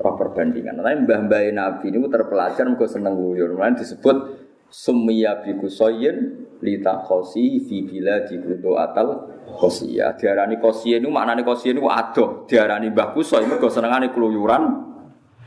roh 0.03 0.15
perbandingan. 0.19 0.83
Nah, 0.83 0.91
mbah-mbah 0.91 1.55
Nabi 1.55 1.95
ini 1.95 2.03
terpelajar 2.11 2.67
mereka 2.67 2.91
seneng 2.91 3.15
buyur, 3.15 3.55
mulai 3.55 3.79
disebut 3.79 4.42
summiya 4.73 5.45
bi 5.45 5.53
kusoyin 5.61 6.49
lita 6.65 7.05
khosi 7.05 7.61
fi 7.69 7.85
bila 7.85 8.25
di 8.25 8.41
atal 8.81 9.33
Kosia, 9.53 10.17
diarani 10.17 10.57
kosia 10.57 10.97
ini 10.97 11.13
maknanya 11.13 11.45
kosia 11.45 11.77
ini 11.77 11.85
adoh, 11.85 12.49
diarani 12.49 12.89
mbah 12.89 13.13
kuso 13.13 13.37
ini 13.37 13.61
kau 13.61 13.69
senengane 13.69 14.09
keluyuran, 14.09 14.65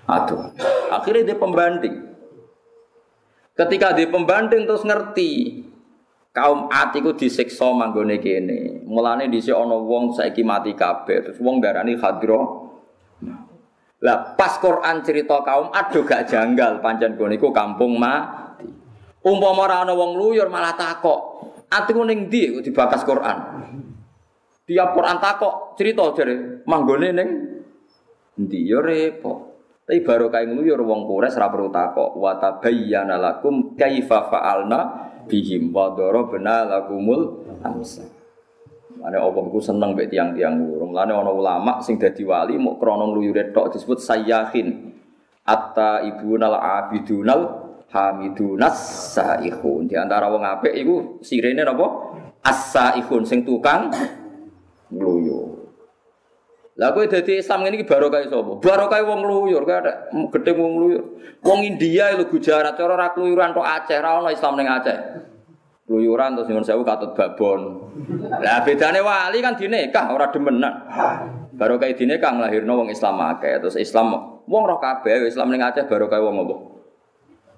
adoh. 0.05 0.53
Akhirnya 0.93 1.34
dia 1.34 1.38
pembanding. 1.39 1.95
Ketika 3.55 3.95
dia 3.97 4.11
pembanding 4.11 4.67
terus 4.67 4.84
ngerti 4.86 5.63
kaum 6.36 6.67
atiku 6.69 7.15
disiksa 7.15 7.71
manggone 7.71 8.19
kene. 8.19 8.86
Mulane 8.86 9.32
dhisik 9.32 9.55
ana 9.55 9.80
wong 9.80 10.13
saiki 10.13 10.43
mati 10.43 10.76
kabeh, 10.76 11.32
terus 11.32 11.39
wong 11.41 11.63
darani 11.63 11.97
hadro. 11.97 12.69
Lah 14.05 14.38
pas 14.38 14.59
Quran 14.61 15.01
cerita 15.01 15.41
kaum 15.41 15.73
aduh 15.73 16.03
gak 16.05 16.30
janggal 16.30 16.84
gone 17.17 17.34
iku 17.39 17.49
kampung 17.49 17.97
mati. 17.97 18.54
Umpama 19.26 19.65
ora 19.65 19.82
ana 19.82 19.97
wong 19.97 20.21
luyur 20.21 20.53
malah 20.53 20.78
takok. 20.78 21.19
Atiku 21.65 22.05
ning 22.05 22.30
ndi 22.30 22.61
kok 22.61 22.63
dibakas 22.63 23.01
Quran? 23.01 23.38
Tiap 24.69 24.89
Quran 24.93 25.17
takok 25.17 25.73
cerita 25.73 26.05
jare 26.13 26.61
manggone 26.69 27.09
ning 27.09 27.30
Ndi 28.36 28.67
yo 28.67 28.84
repot. 28.84 29.55
Tapi 29.86 30.01
baru 30.01 30.28
kayak 30.34 30.49
ngluyur 30.49 30.82
wong 30.82 31.07
kures 31.07 31.38
ora 31.39 31.47
perlu 31.47 31.69
takok. 31.71 32.19
Wa 32.19 32.36
tabayyana 32.38 33.15
lakum 33.15 33.78
kaifa 33.80 34.28
fa'alna 34.28 34.80
bihim 35.30 35.71
wa 35.71 35.93
darabna 35.95 36.67
lakumul 36.67 37.47
amsal. 37.63 38.09
Mane 38.99 39.17
Allah 39.21 39.43
ku 39.45 39.61
seneng 39.61 39.93
mbek 39.93 40.09
tiang-tiang 40.11 40.57
loro. 40.57 40.89
Mulane 40.89 41.13
ana 41.13 41.32
ulama 41.32 41.73
sing 41.80 41.95
dadi 41.95 42.26
wali 42.26 42.57
mau 42.59 42.76
krana 42.76 43.07
ngluyure 43.07 43.53
tok 43.55 43.78
disebut 43.78 44.01
sayyahin. 44.01 44.91
Atta 45.45 46.01
ibunal 46.01 46.57
abidunal 46.57 47.64
hamidunas 47.95 48.75
saihun. 49.15 49.87
Di 49.87 49.95
antara 49.95 50.27
wong 50.27 50.43
apik 50.43 50.75
iku 50.75 51.23
sirene 51.23 51.63
napa? 51.63 51.87
As-saihun 52.43 53.23
sing 53.23 53.47
tukang 53.47 53.89
ngluyur. 54.91 55.65
Lah 56.75 56.91
kowe 56.91 57.07
dadi 57.07 57.39
Islam 57.39 57.63
ngene 57.63 57.79
iki 57.79 57.87
barokah 57.87 58.19
sapa? 58.27 58.59
Barokah 58.59 58.99
wong 59.07 59.23
ngluyur, 59.23 59.63
kowe 59.63 59.75
ada 59.79 60.11
gedhe 60.11 60.51
wong 60.59 60.71
ngluyur. 60.75 61.03
Wong 61.39 61.59
India 61.63 62.11
lho 62.11 62.27
Gujarat 62.27 62.75
cara 62.75 62.99
ra 62.99 63.15
kluyuran 63.15 63.55
tok 63.55 63.63
Aceh, 63.63 63.95
ra 64.03 64.19
ono 64.19 64.27
Islam 64.27 64.59
ning 64.59 64.67
Aceh. 64.67 64.97
Kluyuran 65.87 66.35
terus 66.35 66.51
nyuwun 66.51 66.67
sewu 66.67 66.83
katut 66.83 67.15
babon. 67.15 67.79
Lah 68.43 68.65
bedane 68.67 68.99
wali 68.99 69.39
kan 69.39 69.55
dinekah 69.55 70.11
ora 70.11 70.27
demenan. 70.35 70.73
Barokah 71.55 71.87
dinekah 71.95 72.35
nglahirno 72.35 72.73
wong 72.75 72.89
Islam 72.91 73.23
akeh, 73.23 73.55
terus 73.63 73.79
Islam 73.79 74.43
wong 74.43 74.63
roh 74.67 74.75
kabeh 74.75 75.23
Islam 75.23 75.55
ning 75.55 75.63
Aceh 75.63 75.87
barokah 75.87 76.19
wong 76.19 76.43
apa? 76.43 76.55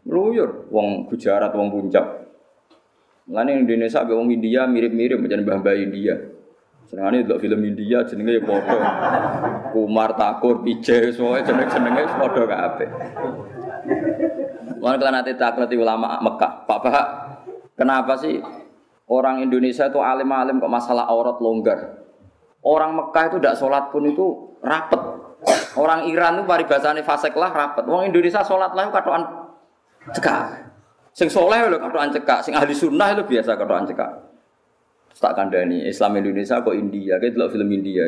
Ngluyur, 0.08 0.72
wong 0.72 1.12
Gujarat, 1.12 1.52
wong 1.52 1.68
Puncak. 1.68 2.32
Mulane 3.28 3.60
Indonesia 3.60 4.08
be 4.08 4.16
wong 4.16 4.32
India 4.32 4.64
mirip-mirip 4.64 5.20
macam 5.20 5.44
mbah-mbah 5.44 5.76
India. 5.76 6.16
Senengane 6.88 7.28
delok 7.28 7.44
film 7.44 7.60
India 7.68 8.08
jenenge 8.08 8.40
ya 8.40 8.42
padha. 8.48 8.80
Kumar 9.76 10.16
Takur, 10.16 10.64
Pijay, 10.64 11.12
semuanya 11.12 11.44
jeneng-jenenge 11.44 12.08
padha 12.08 12.44
kabeh. 12.48 12.90
Mulane 14.80 14.96
kalau 14.96 15.12
nanti 15.12 15.32
takleti 15.36 15.76
ulama 15.76 16.24
Mekah, 16.24 16.64
Pak 16.64 16.80
Pak, 16.80 17.08
kenapa 17.76 18.16
sih 18.16 18.40
orang 19.12 19.44
Indonesia 19.44 19.92
itu 19.92 20.00
alim-alim 20.00 20.64
kok 20.64 20.72
masalah 20.72 21.04
aurat 21.12 21.36
longgar? 21.44 22.08
Orang 22.64 22.96
Mekah 22.96 23.24
itu 23.28 23.44
tidak 23.44 23.60
sholat 23.60 23.92
pun 23.92 24.08
itu 24.08 24.56
rapet. 24.64 25.04
Orang 25.76 26.08
Iran 26.08 26.40
itu 26.40 26.44
paribasane 26.48 27.04
fasek 27.04 27.36
lah 27.36 27.52
rapet. 27.52 27.84
Orang 27.84 28.08
Indonesia 28.08 28.40
sholat 28.48 28.72
lah 28.72 28.88
katoan 28.88 29.47
cekak. 30.16 30.70
Sing 31.18 31.28
soleh 31.34 31.66
lho 31.66 31.82
katoan 31.82 32.14
cekak, 32.14 32.46
sing 32.46 32.54
ahli 32.54 32.78
sunnah 32.78 33.18
itu 33.18 33.26
biasa 33.26 33.58
katoan 33.58 33.90
cekak 33.90 34.27
tak 35.18 35.34
kandani 35.34 35.90
Islam 35.90 36.22
Indonesia 36.22 36.62
kok 36.62 36.78
India 36.78 37.18
kayak 37.18 37.34
dulu 37.34 37.50
film 37.58 37.70
India. 37.74 38.06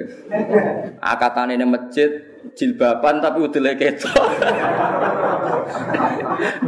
Akatan 1.02 1.58
ini 1.58 1.66
masjid 1.66 2.22
jilbaban 2.54 3.18
tapi 3.18 3.42
udah 3.42 3.74
ketok. 3.74 4.14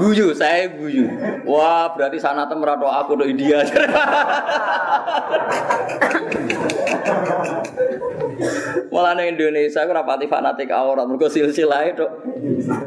Guyu 0.01 0.35
saya 0.35 0.67
guyu. 0.67 1.07
Wah 1.47 1.93
berarti 1.95 2.19
sana 2.19 2.49
tuh 2.49 2.59
aku 2.65 3.15
do 3.21 3.25
India. 3.29 3.63
Malah 8.91 9.15
nih 9.15 9.31
Indonesia 9.31 9.87
aku 9.87 9.95
rapati 9.95 10.27
fanatik 10.27 10.67
aurat 10.75 11.07
mereka 11.07 11.31
silsilah 11.31 11.87
itu 11.87 12.03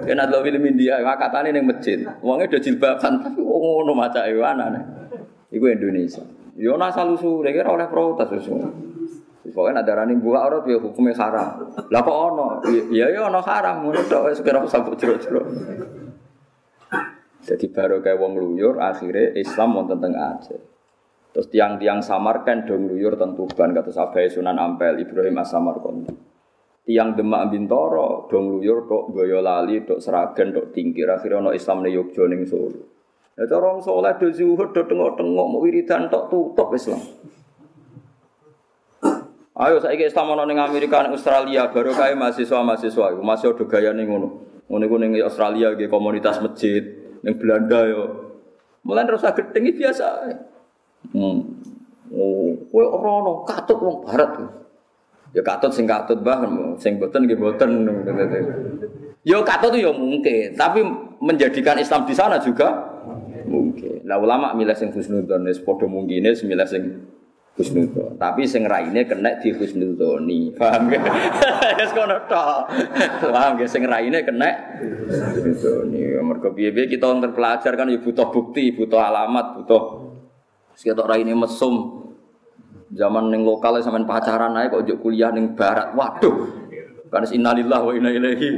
kena 0.04 0.28
dulu 0.28 0.44
film 0.44 0.60
India 0.68 1.00
akatan 1.00 1.54
ini 1.54 1.64
masjid. 1.64 2.04
Uangnya 2.20 2.52
udah 2.52 2.60
jilbaban 2.60 3.22
tapi 3.24 3.40
ngono 3.40 3.96
maca 3.96 4.28
iwana 4.28 4.68
nih 4.74 4.84
itu 5.54 5.66
Indonesia 5.70 6.22
Yo 6.54 6.78
asal 6.78 7.18
usul, 7.18 7.42
kira 7.42 7.66
oleh 7.66 7.90
protes 7.90 8.30
usul. 8.30 8.62
Pokoknya 9.44 9.86
ada 9.86 10.02
rani 10.02 10.18
buka 10.18 10.38
aurat 10.40 10.64
ya 10.66 10.80
hukumnya 10.80 11.14
haram. 11.20 11.68
Lah 11.92 12.00
kok 12.00 12.16
ono? 12.16 12.64
Iya 12.66 13.12
ya 13.12 13.28
ono 13.28 13.38
haram, 13.44 13.86
ngono 13.86 14.02
tok 14.08 14.32
wis 14.32 14.40
kira 14.40 14.58
sabuk 14.66 14.98
jero-jero. 14.98 15.44
Jadi 17.44 17.66
baru 17.68 18.00
kayak 18.00 18.18
wong 18.18 18.40
luyur, 18.40 18.80
akhirnya 18.80 19.36
Islam 19.36 19.76
mau 19.76 19.84
tentang 19.84 20.16
aja. 20.16 20.56
Terus 21.34 21.50
tiang-tiang 21.50 22.00
samarkan 22.00 22.64
dong 22.64 22.88
luyur 22.88 23.18
tentu 23.18 23.44
ban 23.50 23.74
kata 23.74 23.90
Sabai 23.90 24.30
Sunan 24.30 24.54
Ampel 24.54 25.02
Ibrahim 25.02 25.42
As-Samarkand. 25.42 26.06
Tiang 26.86 27.18
Demak 27.18 27.50
Bintoro 27.50 28.30
dong 28.30 28.54
luyur 28.54 28.86
tok 28.86 29.10
Boyolali 29.10 29.82
tok 29.82 29.98
Seragen 29.98 30.54
tok 30.54 30.70
Tingkir 30.70 31.10
akhirnya 31.10 31.42
ono 31.42 31.50
Islam 31.50 31.82
ne 31.82 31.90
Yogyakarta 31.90 32.30
ning 32.30 32.42
Solo. 32.46 32.93
Ya 33.34 33.50
cara 33.50 33.66
wong 33.74 33.82
saleh 33.82 34.14
do 34.22 34.30
zuhud 34.30 34.70
do 34.70 34.82
tengok-tengok 34.86 35.46
mau 35.50 35.58
wiridan 35.58 36.06
tok 36.06 36.30
tutup 36.30 36.70
Islam. 36.70 37.02
Ayo 39.54 39.78
saiki 39.82 40.06
Islam 40.06 40.34
ana 40.34 40.46
ning 40.46 40.58
Amerika 40.58 41.02
ning 41.02 41.18
Australia 41.18 41.66
baru 41.70 41.94
kae 41.94 42.14
mahasiswa-mahasiswa 42.14 43.14
iku 43.14 43.22
masih 43.22 43.54
ada 43.54 43.64
gayane 43.66 44.02
ngono. 44.06 44.28
Ngono 44.70 44.82
iku 44.86 44.96
ning 45.02 45.18
Australia 45.18 45.74
ge 45.74 45.90
komunitas 45.90 46.38
masjid, 46.38 46.82
ning 47.26 47.34
Belanda 47.34 47.86
yo. 47.90 48.02
Mulai 48.86 49.06
terus 49.06 49.26
gedeng 49.26 49.66
biasa. 49.74 50.06
Hmm. 51.10 51.38
Oh, 52.14 52.54
kowe 52.70 52.84
ora 52.86 53.10
ono 53.18 53.32
katut 53.42 53.78
wong 53.82 54.06
barat. 54.06 54.30
Ya 55.34 55.42
katut 55.42 55.74
sing 55.74 55.90
katut 55.90 56.22
bah, 56.22 56.38
sing 56.78 57.02
boten 57.02 57.26
nggih 57.26 57.38
boten. 57.38 57.82
Yo 59.26 59.42
katut 59.42 59.74
yo 59.74 59.90
mungkin, 59.90 60.54
tapi 60.54 60.86
menjadikan 61.18 61.82
Islam 61.82 62.06
di 62.06 62.14
sana 62.14 62.38
juga 62.38 62.93
mungkin. 63.54 64.02
Lah 64.02 64.18
ulama 64.18 64.50
milih 64.58 64.74
sing 64.74 64.90
husnudzon 64.90 65.46
wis 65.46 65.62
padha 65.62 65.86
mungkine 65.86 66.34
milih 66.34 66.66
sing 66.66 66.82
husnudzon. 67.54 68.18
Tapi 68.18 68.42
sing 68.50 68.66
raine 68.66 69.06
kena 69.06 69.38
di 69.38 69.54
husnudzoni. 69.54 70.50
Paham 70.58 70.90
ge? 70.90 70.98
Wis 71.78 71.90
kono 71.94 72.18
tok. 72.26 72.70
Paham 73.30 73.54
ge 73.58 73.66
sing 73.70 73.86
raine 73.86 74.26
kena 74.26 74.50
husnudzoni. 75.06 76.18
Mergo 76.18 76.50
piye-piye 76.50 76.90
kita 76.90 77.06
terpelajar 77.22 77.72
kan 77.78 77.86
ya 77.86 77.98
butuh 78.02 78.28
bukti, 78.34 78.74
butuh 78.74 78.98
alamat, 78.98 79.62
butuh 79.62 79.82
sekitar 80.74 81.06
raine 81.06 81.32
mesum. 81.32 82.02
Zaman 82.94 83.26
ning 83.26 83.42
lokal 83.42 83.82
sampean 83.82 84.06
pacaran 84.06 84.54
ae 84.54 84.70
kok 84.70 84.86
kuliah 85.02 85.34
ning 85.34 85.58
barat. 85.58 85.94
Waduh, 85.98 86.63
karena 87.14 87.30
innalillah 87.30 87.80
wa 87.86 87.92
inna 87.94 88.10
ilaihi. 88.10 88.50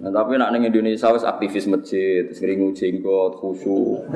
Nah, 0.00 0.08
tapi 0.08 0.40
nak 0.40 0.56
neng 0.56 0.64
Indonesia 0.64 1.12
wis 1.12 1.20
aktivis 1.20 1.68
masjid, 1.68 2.24
sering 2.32 2.64
jenggot, 2.72 3.36
khusyuk. 3.36 4.08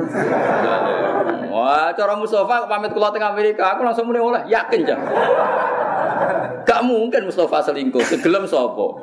Wah, 1.53 1.92
cara 1.92 2.16
Mustafa 2.16 2.64
pamit 2.64 2.96
kula 2.96 3.12
teng 3.12 3.28
Amerika, 3.28 3.76
aku 3.76 3.84
langsung 3.84 4.09
mulai 4.09 4.24
oleh 4.24 4.42
yakin 4.48 4.88
jah. 4.88 5.00
Gak 6.62 6.80
mungkin 6.86 7.26
Mustafa 7.26 7.62
selingkuh, 7.70 8.02
segelem 8.06 8.46
sapa? 8.46 8.86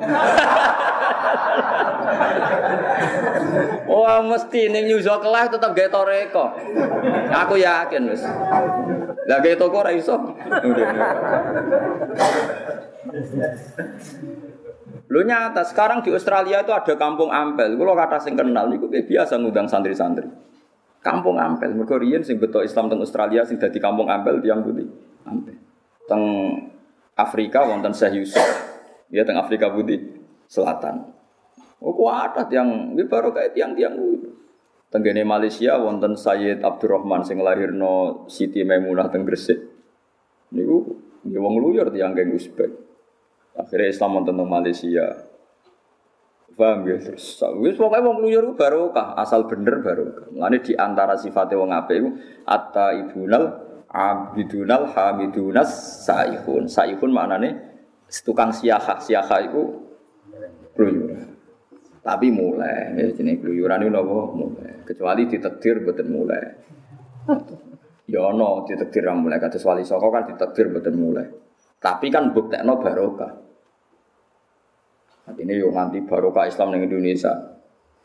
Wah, 3.90 4.22
mesti 4.22 4.70
ning 4.70 4.86
New 4.86 5.02
York 5.02 5.22
lah 5.26 5.50
tetap 5.50 5.74
gawe 5.74 5.90
toreko. 5.90 6.44
Aku 7.30 7.58
yakin 7.58 8.02
wis. 8.06 8.22
Lah 9.26 9.38
gawe 9.42 9.56
toko 9.58 9.82
ora 9.82 9.90
iso. 9.90 10.14
Lu 15.10 15.20
nyata 15.26 15.66
sekarang 15.66 16.06
di 16.06 16.14
Australia 16.14 16.62
itu 16.62 16.70
ada 16.70 16.94
kampung 16.94 17.34
Ampel. 17.34 17.74
Kalau 17.74 17.94
kata 17.98 18.22
sing 18.22 18.38
kenal 18.38 18.70
itu 18.70 18.86
biasa 18.86 19.42
ngundang 19.42 19.66
santri-santri. 19.66 20.30
Kampung 21.02 21.42
Ampel. 21.42 21.74
Mergo 21.74 21.98
riyen 21.98 22.22
sing 22.22 22.38
betul 22.38 22.62
Islam 22.62 22.86
teng 22.86 23.02
Australia 23.02 23.42
sing 23.42 23.58
dadi 23.58 23.82
kampung 23.82 24.06
Ampel 24.06 24.38
tiang 24.38 24.62
putih. 24.62 24.86
Ampel. 25.26 25.58
Teng 26.06 26.22
Afrika 27.20 27.68
wonten 27.68 27.92
Syekh 27.92 28.24
Yusuf. 28.24 28.48
Ya 29.12 29.28
teng 29.28 29.36
Afrika 29.36 29.68
Putih 29.68 30.24
Selatan. 30.48 31.12
Oh 31.80 31.92
kuat 31.92 32.36
yang 32.48 32.96
ini 32.96 33.04
baru 33.04 33.32
kayak 33.36 33.52
tiang-tiang. 33.52 33.96
Tenggene 34.90 35.22
Malaysia 35.22 35.78
wonten 35.78 36.18
Sayyid 36.18 36.66
Abdurrahman 36.66 37.22
sing 37.22 37.38
lahirno 37.38 38.26
Siti 38.26 38.66
Maimunah 38.66 39.06
teng 39.06 39.22
Gresik. 39.22 39.60
Niku 40.50 40.98
wong 41.28 41.54
luyur 41.62 41.92
tiang 41.94 42.16
geng 42.16 42.34
Uzbek. 42.34 42.72
Akhirnya 43.54 43.86
Islam 43.92 44.18
wonten 44.18 44.34
teng 44.34 44.50
Malaysia. 44.50 45.30
Paham 46.58 46.84
ya? 46.84 46.98
Terus 46.98 47.38
wis 47.62 47.78
pokoke 47.78 48.02
wong 48.02 48.20
kluyur 48.20 48.52
barokah, 48.58 49.14
asal 49.16 49.46
bener 49.46 49.80
barokah. 49.80 50.28
Mulane 50.34 50.58
di 50.60 50.74
antara 50.74 51.14
sifatnya 51.14 51.56
wong 51.56 51.70
apik 51.70 51.96
iku 52.02 52.10
atta 52.44 52.92
ibunal 52.98 53.69
abidunal 53.90 54.94
hamidunas 54.94 56.06
saihun. 56.06 56.70
Saihun 56.70 57.10
maknane 57.10 57.58
tukang 58.22 58.54
siaha. 58.54 59.02
Siaha 59.02 59.36
iku 59.50 59.62
kluyur. 60.78 61.10
Tapi 62.00 62.32
mulai, 62.32 62.96
ya 62.96 63.12
jenenge 63.12 63.44
kluyuran 63.44 63.84
itu 63.84 63.92
nopo 63.92 64.32
mulai. 64.32 64.80
Kecuali 64.88 65.28
ditakdir 65.28 65.84
boten 65.84 66.08
mulai. 66.08 66.44
Ya 68.08 68.24
ono 68.24 68.64
ditakdir 68.64 69.04
mulai 69.12 69.36
kados 69.36 69.60
wali 69.68 69.84
saka 69.84 70.08
kan 70.08 70.24
ditakdir 70.24 70.72
boten 70.72 70.96
mulai. 70.96 71.28
Tapi 71.76 72.08
kan 72.08 72.32
buktekno 72.32 72.80
barokah. 72.80 73.32
Ini 75.30 75.60
yo 75.60 75.70
nganti 75.70 76.02
barokah 76.08 76.48
Islam 76.48 76.74
di 76.74 76.88
Indonesia. 76.88 77.36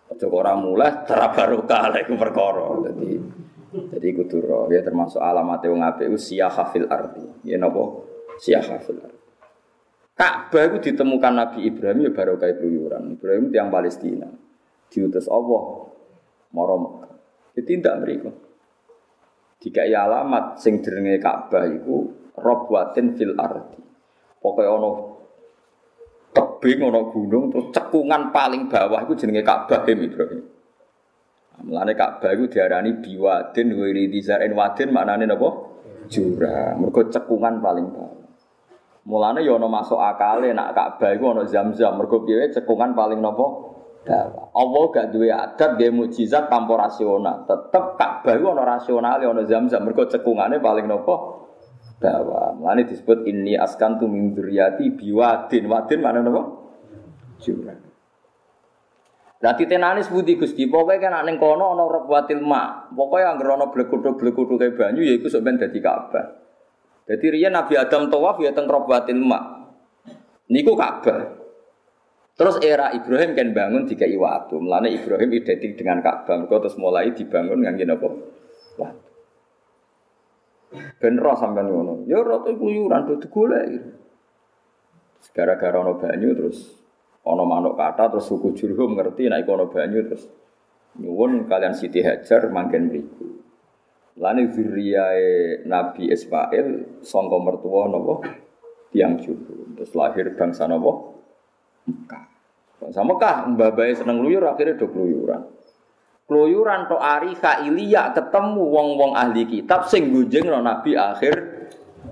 Aja 0.05 0.27
ora 0.29 0.53
mulai 0.59 1.07
cara 1.07 1.31
barokah 1.31 1.83
lek 1.95 2.11
perkara. 2.19 2.67
Dadi 2.85 3.09
jadi 3.75 4.07
kuduro 4.15 4.71
ya 4.71 4.79
termasuk 4.79 5.19
alamat 5.19 5.63
wong 5.67 5.83
apik 5.83 6.07
ku 6.07 6.17
siyah 6.19 6.53
fil 6.71 6.87
ardi. 6.87 7.23
Ya 7.43 7.59
napa? 7.59 8.03
Siyah 8.39 8.63
fil 8.79 8.99
ardi. 9.03 9.19
Ka'bah 10.15 10.71
itu 10.71 10.91
ditemukan 10.91 11.33
Nabi 11.35 11.67
Ibrahim 11.67 12.07
ya 12.07 12.11
baru 12.15 12.39
kayak 12.39 12.63
keluyuran. 12.63 13.19
Ibrahim 13.19 13.51
yang 13.51 13.67
Palestina. 13.67 14.31
Diutus 14.87 15.27
Allah. 15.27 15.91
Moro 16.55 16.75
Mekah. 16.79 17.13
Jadi 17.59 17.71
tidak 17.75 17.95
mereka. 17.99 18.31
Jika 19.59 19.83
alamat 19.83 20.55
sing 20.63 20.79
jenenge 20.79 21.19
Ka'bah 21.19 21.67
itu 21.67 22.15
robwatin 22.39 23.11
fil 23.19 23.35
ardi. 23.35 23.83
Pokoknya 24.39 24.71
ono 24.71 24.89
tebing 26.31 26.79
ono 26.83 27.01
gunung 27.11 27.51
terus 27.51 27.71
cekungan 27.75 28.31
paling 28.31 28.71
bawah 28.71 29.03
itu 29.03 29.19
jenenge 29.19 29.43
Ka'bah 29.43 29.83
Ibrahim. 29.83 30.54
Mulane 31.63 31.95
Ka'bah 31.95 32.35
itu 32.35 32.51
diarani 32.51 32.99
biwadin 32.99 33.67
wiridi 33.71 34.19
zarin 34.19 34.51
wadin 34.51 34.91
maknane 34.91 35.23
napa? 35.23 35.49
Jurang. 36.11 36.83
Mergo 36.83 37.07
cekungan 37.07 37.63
paling 37.63 37.87
bawah. 37.89 38.27
Mulane 39.05 39.45
ya 39.45 39.55
ana 39.55 39.69
masuk 39.69 40.01
akale 40.01 40.51
nak 40.51 40.73
Ka'bah 40.73 41.13
iku 41.13 41.31
ana 41.31 41.45
Zam-zam. 41.45 41.95
Mergo 41.95 42.25
piye 42.25 42.49
cekungan 42.51 42.97
paling 42.97 43.21
napa? 43.21 43.45
Dawa. 44.05 44.53
Allah 44.53 44.83
gak 44.93 45.07
duwe 45.09 45.33
adat 45.33 45.81
nggih 45.81 45.89
mukjizat 45.93 46.45
tanpa 46.49 46.77
rasional. 46.77 47.45
Tetep 47.45 47.97
Ka'bah 47.97 48.33
iku 48.33 48.47
ana 48.51 48.63
rasional 48.65 49.21
ana 49.21 49.43
Zam-zam. 49.45 49.85
Mergo 49.85 50.09
cekungane 50.09 50.57
paling 50.57 50.89
napa? 50.89 51.15
Dawa. 52.01 52.57
Mulane 52.57 52.89
disebut 52.89 53.29
inni 53.29 53.53
askantu 53.53 54.09
min 54.09 54.33
dzurriyyati 54.33 54.97
biwadin. 54.97 55.63
Wadin 55.69 55.99
mana 56.01 56.19
napa? 56.25 56.41
Jurang. 57.41 57.84
Lah 59.45 59.53
titenane 59.53 60.01
sebuti 60.01 60.41
Gusti, 60.41 60.65
pokoke 60.65 60.97
kan 60.97 61.21
ning 61.21 61.37
kono 61.37 61.77
ana 61.77 61.85
rabwatil 61.85 62.41
ma. 62.41 62.89
Pokoke 62.89 63.21
anggere 63.21 63.53
ana 63.53 63.69
blekuthuk-blekuthuk 63.69 64.73
banyu 64.73 65.05
ya 65.05 65.13
iku 65.21 65.29
sok 65.29 65.45
ben 65.45 65.61
dadi 65.61 65.77
Ka'bah. 65.77 66.25
Jadi 67.05 67.37
riyen 67.37 67.53
Nabi 67.53 67.77
Adam 67.77 68.09
tawaf 68.09 68.41
ya 68.41 68.49
teng 68.57 68.65
Robatil 68.65 69.21
Ma. 69.21 69.69
Niku 70.49 70.73
Ka'bah. 70.73 71.45
Terus 72.33 72.57
era 72.65 72.89
Ibrahim 72.97 73.37
kan 73.37 73.53
bangun 73.53 73.85
tiga 73.85 74.09
iwatu. 74.09 74.57
Mulane 74.57 74.89
Ibrahim 74.89 75.29
identik 75.29 75.77
dengan 75.77 76.01
Ka'bah. 76.01 76.41
Mergo 76.41 76.65
terus 76.65 76.81
mulai 76.81 77.13
dibangun 77.13 77.61
ngangge 77.61 77.85
napa? 77.85 78.09
Watu. 78.81 79.05
Ben 80.97 81.21
roh 81.21 81.37
sampean 81.37 81.69
ngono. 81.69 82.09
Ya 82.09 82.25
roh 82.25 82.41
kuyuran 82.49 83.05
do 83.05 83.21
digolek. 83.21 83.93
Gara-gara 85.29 85.85
banyu 85.93 86.33
terus 86.33 86.84
ana 87.25 87.43
manuk 87.43 87.73
kata 87.73 88.13
terus 88.13 88.29
suku 88.29 88.53
Jurhum 88.53 88.93
ngerti 88.93 89.27
nek 89.27 89.49
ana 89.49 89.65
banyu 89.65 90.05
terus 90.05 90.29
nyuwun 91.01 91.49
kalian 91.49 91.75
Siti 91.75 91.99
Hajar 92.05 92.47
mangken 92.53 92.87
mriku. 92.87 93.27
Lani 94.15 94.47
zuriyae 94.47 95.67
Nabi 95.67 96.07
Ismail 96.07 97.01
sangka 97.03 97.35
mertua 97.35 97.91
napa 97.91 98.23
tiang 98.95 99.19
juru. 99.19 99.75
Terus 99.75 99.91
lahir 99.91 100.31
bangsa 100.39 100.71
napa? 100.71 101.19
Mekah. 101.83 102.23
Bangsa 102.79 103.01
Mekah 103.03 103.35
mbah 103.51 103.75
seneng 103.91 104.23
luyur 104.23 104.47
akhirnya 104.47 104.79
do 104.79 104.87
keluyuran. 104.87 105.51
Keluyuran 106.25 106.87
to 106.89 106.97
ari 106.97 107.35
Ilya 107.69 108.15
ketemu 108.15 108.63
wong-wong 108.65 109.13
ahli 109.13 109.45
kitab 109.45 109.85
sing 109.91 110.09
gunjing 110.15 110.47
Nabi 110.47 110.95
akhir 110.95 111.35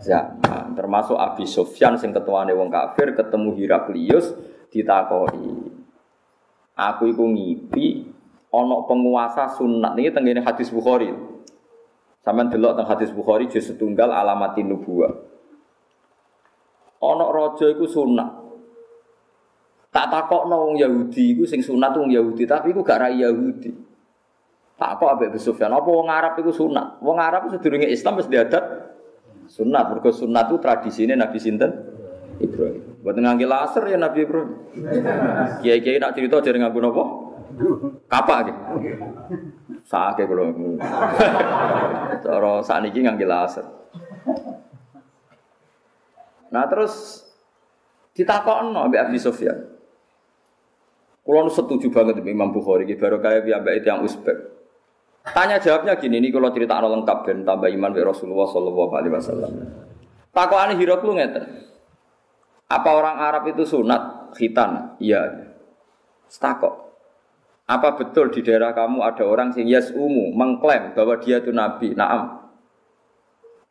zaman. 0.04 0.76
Termasuk 0.76 1.16
Abi 1.16 1.48
Sufyan 1.48 1.96
sing 1.96 2.12
ketuane 2.12 2.52
wong 2.52 2.68
kafir 2.68 3.16
ketemu 3.16 3.56
Heraklius 3.56 4.36
ditakoi. 4.74 5.70
Aku 6.74 7.04
iku 7.06 7.30
ngipi 7.30 8.10
ana 8.50 8.82
penguasa 8.90 9.54
sunat 9.54 9.94
ini 10.02 10.10
tengene 10.10 10.42
hadis 10.42 10.74
Bukhari. 10.74 11.14
Sampai 12.26 12.50
delok 12.50 12.74
tentang 12.74 12.98
hadis 12.98 13.14
Bukhari 13.14 13.46
juz 13.52 13.70
setunggal 13.70 14.10
alamatin 14.10 14.74
nubuah. 14.74 15.14
Onok 17.04 17.30
rojo 17.30 17.66
iku 17.70 17.86
sunat. 17.86 18.30
Tak 19.94 20.10
takok 20.10 20.50
wong 20.50 20.80
Yahudi 20.82 21.38
iku 21.38 21.46
sing 21.46 21.62
sunat 21.62 21.94
wong 21.94 22.10
Yahudi, 22.10 22.50
tapi 22.50 22.74
iku 22.74 22.82
gak 22.82 23.06
rai 23.06 23.22
Yahudi. 23.22 23.70
Tak 24.74 24.98
kok 24.98 25.06
ambek 25.06 25.38
Sufyan, 25.38 25.70
apa 25.70 25.86
wong 25.86 26.10
Arab 26.10 26.34
iku 26.42 26.50
sunat? 26.50 26.98
Wong 27.06 27.22
Arab 27.22 27.46
sedurunge 27.54 27.86
Islam 27.86 28.18
wis 28.18 28.26
diadat 28.26 28.64
sunat. 29.46 29.84
Mergo 29.94 30.10
sunat 30.10 30.50
itu 30.50 30.58
tradisine 30.58 31.14
Nabi 31.14 31.38
sinten? 31.38 31.72
Ibrahim. 32.42 32.93
Buat 33.04 33.20
ngangge 33.20 33.44
laser 33.44 33.84
ya 33.92 34.00
Nabi 34.00 34.24
Ibrahim. 34.24 34.50
Kiai-kiai 35.60 36.00
nak 36.00 36.16
cerita 36.16 36.40
jadi 36.40 36.64
nganggo 36.64 36.80
napa? 36.80 37.04
Kapak 38.08 38.40
gitu. 38.48 38.62
Sake 39.84 40.24
kula. 40.24 40.56
Cara 42.24 42.64
sakniki 42.64 43.04
ngangge 43.04 43.28
laser. 43.28 43.68
Nah 46.56 46.64
terus 46.72 47.28
ditakokno 48.16 48.88
mbek 48.88 49.12
Abi 49.12 49.20
Sufyan. 49.20 49.60
Kulo 51.24 51.52
setuju 51.52 51.92
banget 51.92 52.20
dengan 52.20 52.48
Imam 52.48 52.50
Bukhari 52.56 52.88
baru 52.96 53.20
kaya 53.20 53.44
piyambake 53.44 53.84
yang 53.84 54.04
Uzbek. 54.04 54.36
Tanya 55.24 55.56
jawabnya 55.56 55.96
gini, 55.96 56.20
ini 56.20 56.36
kalau 56.36 56.52
cerita 56.52 56.84
lengkap 56.84 57.24
dan 57.24 57.48
tambah 57.48 57.72
iman 57.72 57.96
be 57.96 58.04
Rasulullah 58.04 58.44
Shallallahu 58.44 58.92
Alaihi 58.92 59.14
Wasallam. 59.16 59.52
Takokan 60.36 60.76
Hiraklu 60.76 61.16
ngeten. 61.16 61.73
Apa 62.70 62.90
orang 62.94 63.18
Arab 63.20 63.44
itu 63.52 63.64
sunat 63.68 64.34
khitan? 64.36 64.98
Iya. 64.98 65.54
Stakok. 66.30 66.84
Apa 67.64 67.96
betul 67.96 68.28
di 68.34 68.44
daerah 68.44 68.76
kamu 68.76 69.00
ada 69.00 69.24
orang 69.24 69.56
sing 69.56 69.72
umu 69.96 70.36
mengklaim 70.36 70.92
bahwa 70.92 71.16
dia 71.22 71.40
itu 71.40 71.56
nabi? 71.56 71.96
Naam. 71.96 72.52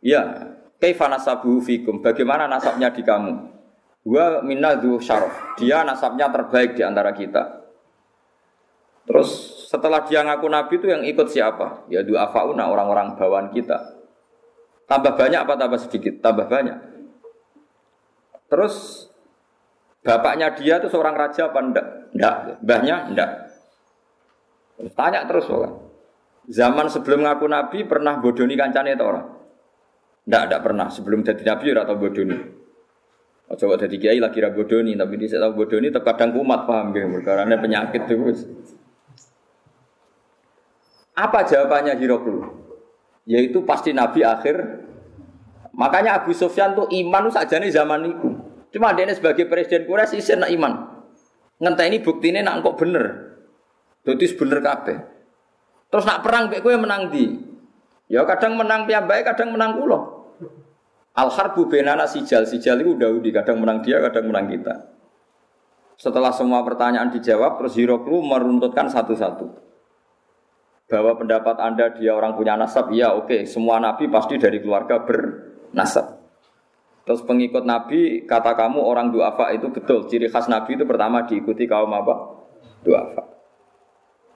Ya, 0.00 0.48
kaifa 0.80 1.06
nasabu 1.06 1.60
fikum? 1.60 2.00
Bagaimana 2.00 2.48
nasabnya 2.48 2.88
di 2.88 3.04
kamu? 3.04 3.52
Wa 4.02 4.40
minna 4.42 4.80
syaraf. 4.98 5.54
Dia 5.60 5.84
nasabnya 5.84 6.32
terbaik 6.32 6.74
di 6.74 6.82
antara 6.82 7.12
kita. 7.14 7.62
Terus 9.06 9.28
setelah 9.70 10.06
dia 10.06 10.22
ngaku 10.22 10.46
nabi 10.46 10.74
itu 10.78 10.86
yang 10.90 11.02
ikut 11.06 11.28
siapa? 11.30 11.86
Ya 11.92 12.02
dua 12.02 12.30
fauna 12.30 12.70
orang-orang 12.70 13.14
bawaan 13.18 13.50
kita. 13.50 13.98
Tambah 14.86 15.14
banyak 15.14 15.40
apa 15.46 15.54
tambah 15.54 15.78
sedikit? 15.78 16.18
Tambah 16.22 16.46
banyak. 16.50 16.91
Terus 18.52 19.08
bapaknya 20.04 20.52
dia 20.52 20.76
itu 20.76 20.92
seorang 20.92 21.16
raja 21.16 21.48
apa 21.48 21.58
enggak? 21.64 21.86
Enggak. 22.12 22.34
Mbahnya 22.60 22.96
enggak. 23.08 23.30
Tanya 24.92 25.24
terus 25.24 25.48
orang. 25.48 25.80
Zaman 26.52 26.92
sebelum 26.92 27.24
ngaku 27.24 27.46
nabi 27.48 27.88
pernah 27.88 28.20
bodoni 28.20 28.52
kancane 28.52 28.92
itu 28.92 29.04
orang? 29.08 29.26
Tidak, 30.28 30.42
tidak 30.44 30.60
pernah. 30.60 30.86
Sebelum 30.92 31.24
jadi 31.24 31.42
nabi 31.48 31.64
ya 31.72 31.80
atau 31.80 31.96
bodoni. 31.96 32.38
Coba 33.52 33.76
jadi 33.76 33.96
kiai 34.00 34.16
lagi 34.16 34.40
ra 34.40 34.48
bodoni, 34.48 34.96
tapi 34.96 35.20
dia 35.20 35.36
tahu 35.36 35.52
bodoni 35.52 35.92
terkadang 35.92 36.32
kumat 36.32 36.64
paham 36.64 36.88
gitu, 36.96 37.20
karena 37.20 37.60
penyakit 37.60 38.08
terus. 38.08 38.48
Apa 41.12 41.44
jawabannya 41.44 41.92
Hiroklu? 42.00 42.48
Yaitu 43.28 43.60
pasti 43.68 43.92
nabi 43.92 44.24
akhir. 44.24 44.88
Makanya 45.72 46.20
Abu 46.20 46.36
Sufyan 46.36 46.76
tuh 46.76 46.88
iman 46.88 47.32
saja 47.32 47.56
nih 47.56 47.72
zaman 47.72 48.04
itu. 48.04 48.28
Cuma 48.72 48.92
dia 48.96 49.08
sebagai 49.12 49.48
presiden 49.48 49.84
Quraisy 49.84 50.20
isin 50.20 50.40
nak 50.40 50.52
iman. 50.52 50.72
Ngenteni 51.60 52.00
buktine 52.00 52.40
nak 52.40 52.64
kok 52.64 52.76
bener. 52.80 53.04
Dadi 54.04 54.26
bener 54.36 54.58
kabeh. 54.60 54.98
Terus 55.92 56.04
nak 56.08 56.24
perang 56.24 56.48
mek 56.48 56.64
kowe 56.64 56.72
menang 56.76 57.12
di. 57.12 57.24
Ya 58.08 58.24
kadang 58.28 58.56
menang 58.56 58.88
piyambake, 58.88 59.24
kadang 59.24 59.52
menang 59.56 59.76
kula. 59.76 60.00
Al 61.12 61.28
harbu 61.28 61.68
benana 61.68 62.08
sijal, 62.08 62.48
sijal 62.48 62.80
itu 62.80 62.96
udah 62.96 63.12
di 63.20 63.30
kadang 63.32 63.60
menang 63.60 63.84
dia, 63.84 64.00
kadang 64.00 64.32
menang 64.32 64.48
kita. 64.48 64.92
Setelah 66.00 66.32
semua 66.32 66.64
pertanyaan 66.64 67.12
dijawab, 67.12 67.60
terus 67.60 67.76
Hiroklu 67.76 68.24
meruntutkan 68.24 68.88
satu-satu. 68.88 69.46
Bahwa 70.88 71.12
pendapat 71.16 71.56
Anda 71.60 71.92
dia 71.92 72.16
orang 72.16 72.36
punya 72.36 72.56
nasab, 72.56 72.92
iya 72.92 73.12
oke, 73.12 73.28
okay. 73.28 73.40
semua 73.44 73.76
nabi 73.80 74.08
pasti 74.08 74.40
dari 74.40 74.60
keluarga 74.60 75.04
bernasab. 75.72 76.22
Terus 77.02 77.26
pengikut 77.26 77.66
nabi, 77.66 78.22
kata 78.28 78.54
kamu 78.54 78.78
orang 78.78 79.10
duafa 79.10 79.50
itu 79.50 79.72
betul. 79.74 80.06
Ciri 80.06 80.30
khas 80.30 80.46
nabi 80.46 80.78
itu 80.78 80.86
pertama 80.86 81.26
diikuti 81.26 81.66
kaum 81.66 81.90
apa? 81.90 82.14
Duafa. 82.86 83.26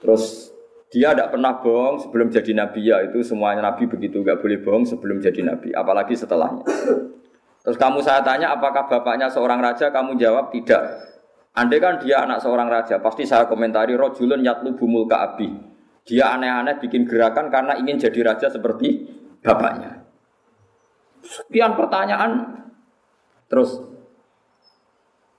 Terus 0.03 0.51
dia 0.91 1.15
tidak 1.15 1.35
pernah 1.35 1.59
bohong 1.63 2.03
sebelum 2.03 2.31
jadi 2.31 2.53
nabi 2.55 2.87
ya 2.87 3.03
itu 3.03 3.19
semuanya 3.23 3.71
nabi 3.71 3.91
begitu 3.91 4.23
nggak 4.23 4.39
boleh 4.39 4.59
bohong 4.63 4.87
sebelum 4.87 5.19
jadi 5.19 5.47
nabi 5.47 5.71
apalagi 5.75 6.15
setelahnya. 6.15 6.63
Terus 7.63 7.75
kamu 7.75 7.99
saya 8.03 8.23
tanya 8.23 8.55
apakah 8.55 8.87
bapaknya 8.87 9.27
seorang 9.27 9.59
raja 9.59 9.91
kamu 9.91 10.15
jawab 10.15 10.55
tidak. 10.55 10.83
Andai 11.59 11.83
kan 11.83 11.99
dia 11.99 12.23
anak 12.23 12.39
seorang 12.39 12.71
raja 12.71 13.03
pasti 13.03 13.27
saya 13.27 13.51
komentari 13.51 13.99
rojulun 13.99 14.47
yatlu 14.47 14.79
bumul 14.79 15.11
kaabi. 15.11 15.51
Dia 16.07 16.39
aneh-aneh 16.39 16.79
bikin 16.79 17.03
gerakan 17.03 17.51
karena 17.51 17.75
ingin 17.75 17.99
jadi 17.99 18.23
raja 18.23 18.47
seperti 18.47 19.11
bapaknya. 19.43 20.06
Sekian 21.27 21.75
pertanyaan 21.75 22.63
terus 23.51 23.79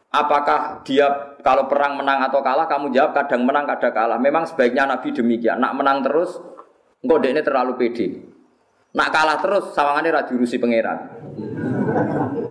Apakah 0.08 0.82
dia 0.88 1.36
kalau 1.44 1.68
perang 1.68 2.00
menang 2.00 2.24
atau 2.26 2.40
kalah? 2.40 2.66
Kamu 2.66 2.96
jawab 2.96 3.12
kadang 3.12 3.44
menang, 3.44 3.68
kadang 3.68 3.92
kalah. 3.92 4.18
Memang 4.18 4.48
sebaiknya 4.48 4.88
Nabi 4.88 5.12
demikian. 5.12 5.60
Nak 5.60 5.76
menang 5.76 6.00
terus, 6.00 6.40
engkau 7.04 7.20
ini 7.22 7.44
terlalu 7.44 7.76
pede. 7.76 8.16
Nak 8.96 9.10
kalah 9.12 9.38
terus, 9.44 9.76
sawangannya 9.76 10.32
rusi 10.40 10.58
pangeran. 10.58 10.98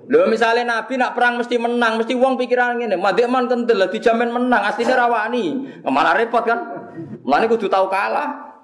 Lho 0.06 0.30
misalnya 0.30 0.78
Nabi 0.78 0.94
nak 1.00 1.18
perang 1.18 1.42
mesti 1.42 1.56
menang, 1.58 1.98
mesti 1.98 2.14
wong 2.14 2.38
pikiran 2.38 2.78
ngene, 2.78 2.94
madhek 3.00 3.26
man 3.26 3.50
kentel 3.50 3.88
dijamin 3.90 4.30
menang, 4.30 4.62
aslinya 4.62 4.94
rawani. 4.94 5.66
Malah 5.82 6.14
repot 6.14 6.44
kan? 6.46 6.60
Mulane 7.26 7.50
kudu 7.50 7.66
tahu 7.66 7.90
kalah. 7.90 8.54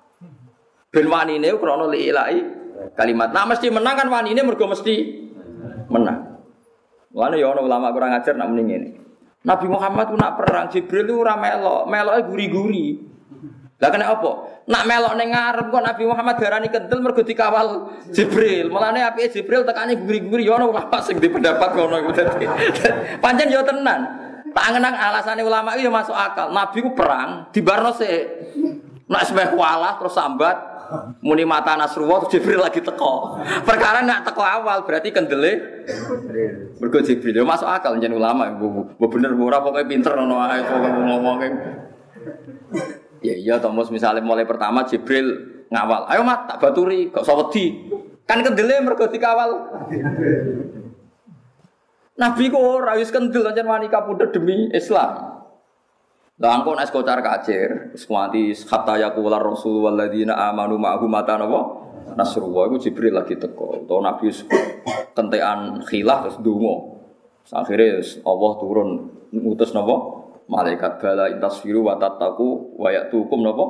Ben 0.92 1.08
wanine 1.08 1.48
krana 1.56 1.88
liilai 1.88 2.61
kalimat. 2.96 3.30
Nah 3.30 3.44
mesti 3.46 3.70
menang 3.70 3.94
kan 3.94 4.08
wanine 4.10 4.40
mergo 4.42 4.66
mesti 4.66 4.94
menang. 5.88 6.32
Mulane 7.12 7.36
ya 7.36 7.52
ulama 7.52 7.92
kurang 7.92 8.16
ajar 8.16 8.32
nak 8.34 8.48
muni 8.48 8.62
ngene. 8.64 8.88
Nabi 9.42 9.66
Muhammad 9.68 10.06
ku 10.08 10.16
nak 10.16 10.38
perang 10.38 10.70
Jibril 10.70 11.04
itu 11.04 11.14
ora 11.18 11.34
melok, 11.34 11.90
meloke 11.90 12.30
guri-guri. 12.30 12.86
Lah 13.82 13.90
kena 13.90 14.14
apa? 14.14 14.30
Nak 14.70 14.82
melok 14.86 15.12
ning 15.18 15.34
ngarep 15.34 15.66
kok 15.74 15.82
Nabi 15.82 16.02
Muhammad 16.06 16.34
darani 16.38 16.68
kental 16.70 16.98
mergo 17.02 17.26
dikawal 17.26 17.66
Jibril. 18.14 18.70
Mulane 18.70 19.02
apike 19.02 19.34
Jibril 19.34 19.66
tekane 19.66 19.98
guri-guri 19.98 20.46
ya 20.46 20.56
ono 20.56 20.70
ulama 20.70 20.98
sing 21.02 21.18
di 21.18 21.26
pendapat 21.26 21.74
ngono 21.74 22.00
iku 22.00 22.10
dadi. 22.22 22.46
Pancen 23.18 23.50
yo 23.50 23.60
tenan. 23.66 24.00
Tak 24.52 24.66
ngenang 24.68 24.94
alasane 24.94 25.42
ulama 25.42 25.74
itu 25.74 25.88
ya 25.88 25.92
masuk 25.92 26.14
akal. 26.14 26.54
Nabi 26.54 26.78
ku 26.80 26.94
perang 26.94 27.50
di 27.50 27.60
Barno 27.60 27.90
sik. 27.92 28.22
Nak 29.10 29.22
semeh 29.26 29.52
kualah 29.52 29.98
terus 30.00 30.14
sambat 30.14 30.71
muni 31.22 31.44
mata 31.46 31.78
Nasrullah 31.78 32.26
Jibril 32.28 32.60
lagi 32.60 32.84
teko. 32.84 33.38
Perkara 33.64 34.04
nak 34.04 34.26
teko 34.28 34.42
awal 34.42 34.84
berarti 34.84 35.14
kendele 35.14 35.84
mergo 36.78 36.98
Jibril 37.00 37.40
yo 37.40 37.44
masuk 37.48 37.68
akal 37.68 37.96
jeneng 37.96 38.20
ulama. 38.20 38.52
Bu 38.54 39.06
bener 39.08 39.32
ora 39.34 39.64
pokoke 39.64 39.88
pinter 39.88 40.12
ngono 40.14 40.36
ae 40.42 40.60
ngomongke. 40.62 41.48
Ya 43.22 43.38
iya 43.38 43.56
Thomas 43.62 43.88
misalnya 43.88 44.20
mulai 44.20 44.44
pertama 44.44 44.82
Jibril 44.84 45.64
ngawal. 45.72 46.10
Ayo 46.12 46.20
mat 46.26 46.50
tak 46.50 46.58
baturi, 46.60 47.08
kok 47.08 47.24
sawedi. 47.24 47.88
Kan 48.28 48.44
kendele 48.44 48.82
mergo 48.84 49.08
dikawal. 49.08 49.50
Nabi 52.12 52.44
kok 52.52 52.60
ora 52.60 53.00
wis 53.00 53.08
kendel 53.08 53.48
ancen 53.48 53.64
wani 53.64 53.88
demi 54.28 54.68
Islam. 54.76 55.31
Lah 56.42 56.58
angkon 56.58 56.82
es 56.82 56.90
kocar 56.90 57.22
kacir, 57.22 57.94
wis 57.94 58.02
kuanti 58.02 58.50
hatta 58.66 58.98
yaqula 58.98 59.38
rasul 59.38 59.78
walladzina 59.78 60.34
amanu 60.50 60.74
ma'ahu 60.74 61.06
mata 61.06 61.38
napa? 61.38 61.60
Nasrullah 62.18 62.66
iku 62.66 62.76
Jibril 62.82 63.14
lagi 63.14 63.38
teko. 63.38 63.86
Utawa 63.86 64.10
Nabi 64.10 64.26
kentekan 65.14 65.86
khilaf 65.86 66.26
terus 66.26 66.38
donga. 66.42 66.98
Akhirnya 67.54 68.02
Allah 68.26 68.50
turun 68.58 68.88
ngutus 69.30 69.70
napa? 69.70 70.22
malaikat 70.52 71.00
bala 71.00 71.32
intasfiru 71.32 71.86
wa 71.86 71.96
tattaqu 71.96 72.76
wa 72.76 72.88
ya'tukum 72.92 73.40
napa 73.40 73.64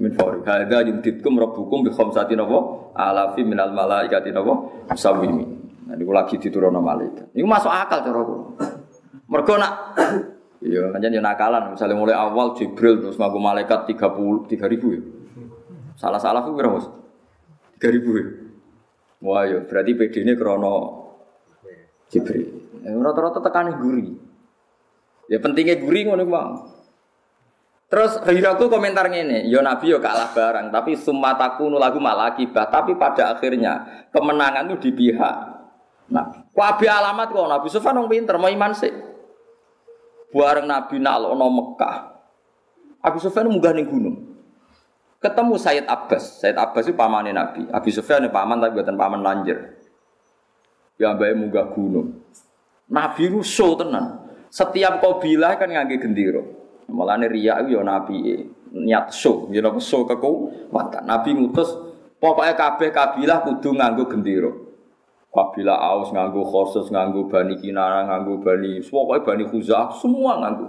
min 0.00 0.16
fawri 0.16 0.40
hadza 0.46 0.80
yumtitkum 0.86 1.36
rabbukum 1.36 1.84
bi 1.84 1.90
khamsati 1.92 2.38
napa 2.38 2.88
alafi 2.96 3.44
minal 3.44 3.74
malaikati 3.76 4.30
napa 4.30 4.52
musawwimi 4.88 5.44
nah 5.90 5.94
niku 5.98 6.12
lagi 6.16 6.40
diturunno 6.40 6.80
malaikat 6.80 7.36
niku 7.36 7.44
masuk 7.44 7.68
akal 7.68 8.00
cara 8.00 8.20
kula 8.24 8.44
mergo 9.28 9.54
nak 9.60 9.72
iya 10.62 10.88
pancen 10.94 11.12
yo 11.12 11.22
nakalan 11.22 11.74
misalnya 11.74 11.96
mulai 11.98 12.16
awal 12.16 12.54
Jibril 12.54 13.02
terus 13.02 13.18
ngaku 13.18 13.38
malaikat 13.38 13.90
30 13.90 14.46
3000 14.48 14.96
ya 14.96 15.00
salah-salah 15.98 16.46
ku 16.46 16.54
pira 16.54 16.70
Mas 16.72 16.86
3000 17.82 18.18
ya 18.18 18.24
wah 19.22 19.42
yo 19.46 19.62
berarti 19.66 19.92
PD-ne 19.98 20.32
krana 20.38 20.74
Jibril 22.08 22.46
rata-rata 22.82 23.38
tekane 23.42 23.76
guri 23.76 24.32
Ya 25.32 25.38
pentingnya 25.40 25.80
guri 25.80 26.04
ngono 26.04 26.28
bang. 26.28 26.50
Terus 27.88 28.20
Hiraku 28.24 28.72
komentar 28.72 29.08
ngene, 29.08 29.48
yo 29.52 29.60
Nabi 29.60 29.92
yo 29.92 30.00
kalah 30.00 30.32
barang, 30.32 30.72
tapi 30.72 30.96
sumataku 30.96 31.68
nulagu 31.68 32.00
malah 32.00 32.32
akibat. 32.32 32.72
Tapi 32.72 32.96
pada 32.96 33.36
akhirnya 33.36 34.04
kemenangan 34.12 34.68
itu 34.72 34.88
di 34.88 34.90
pihak 34.96 35.36
Nabi. 36.08 36.40
Wabi 36.56 36.86
alamat 36.88 37.32
kok 37.32 37.48
Nabi 37.48 37.68
Sufyan 37.68 38.00
wong 38.00 38.08
pinter, 38.08 38.40
mau 38.40 38.48
iman 38.48 38.72
sih. 38.72 38.92
Bareng 40.32 40.64
Nabi 40.64 40.96
nalono 40.96 41.46
Mekah. 41.52 41.96
Abu 43.04 43.20
Sufyan 43.20 43.52
munggah 43.52 43.76
ning 43.76 43.86
gunung. 43.86 44.16
Ketemu 45.20 45.54
Sayyid 45.60 45.86
Abbas. 45.86 46.40
Sayyid 46.40 46.56
Abbas 46.56 46.88
itu 46.88 46.96
pamannya 46.96 47.36
Nabi. 47.36 47.68
Abu 47.68 47.92
Sufyan 47.92 48.24
paman 48.32 48.58
tapi 48.58 48.80
buatan 48.80 48.96
paman 48.96 49.20
lanjir. 49.20 49.76
Ya 50.96 51.12
mbake 51.12 51.36
munggah 51.36 51.66
gunung. 51.76 52.24
Nabi 52.88 53.28
rusuh 53.28 53.76
tenan. 53.76 54.24
Setiap 54.52 55.00
kabilah 55.00 55.56
kan 55.60 55.68
ngangge 55.68 55.96
gendera. 56.00 56.42
Mulane 56.92 57.24
riya 57.24 57.64
yo 57.64 57.80
nabi 57.80 58.44
niat 58.72 59.12
show, 59.16 59.48
yo 59.48 59.64
napa 59.64 59.80
show 59.80 60.04
kekuatan. 60.04 61.08
Nabi 61.08 61.32
ngutus 61.32 61.72
pokoknya 62.20 62.52
kabeh 62.52 62.92
kabilah 62.92 63.38
kudu 63.48 63.72
nganggo 63.72 64.04
gendera. 64.12 64.52
Kabilah 65.32 65.80
Aus 65.80 66.12
nganggo 66.12 66.44
khusus 66.44 66.92
nganggo 66.92 67.24
Bani 67.24 67.56
Kinana, 67.56 68.04
nganggo 68.04 68.44
Bani, 68.44 68.84
pokoknya 68.84 69.24
Bani 69.24 69.44
Khuzah, 69.48 69.88
semua 69.96 70.36
nganggo. 70.44 70.68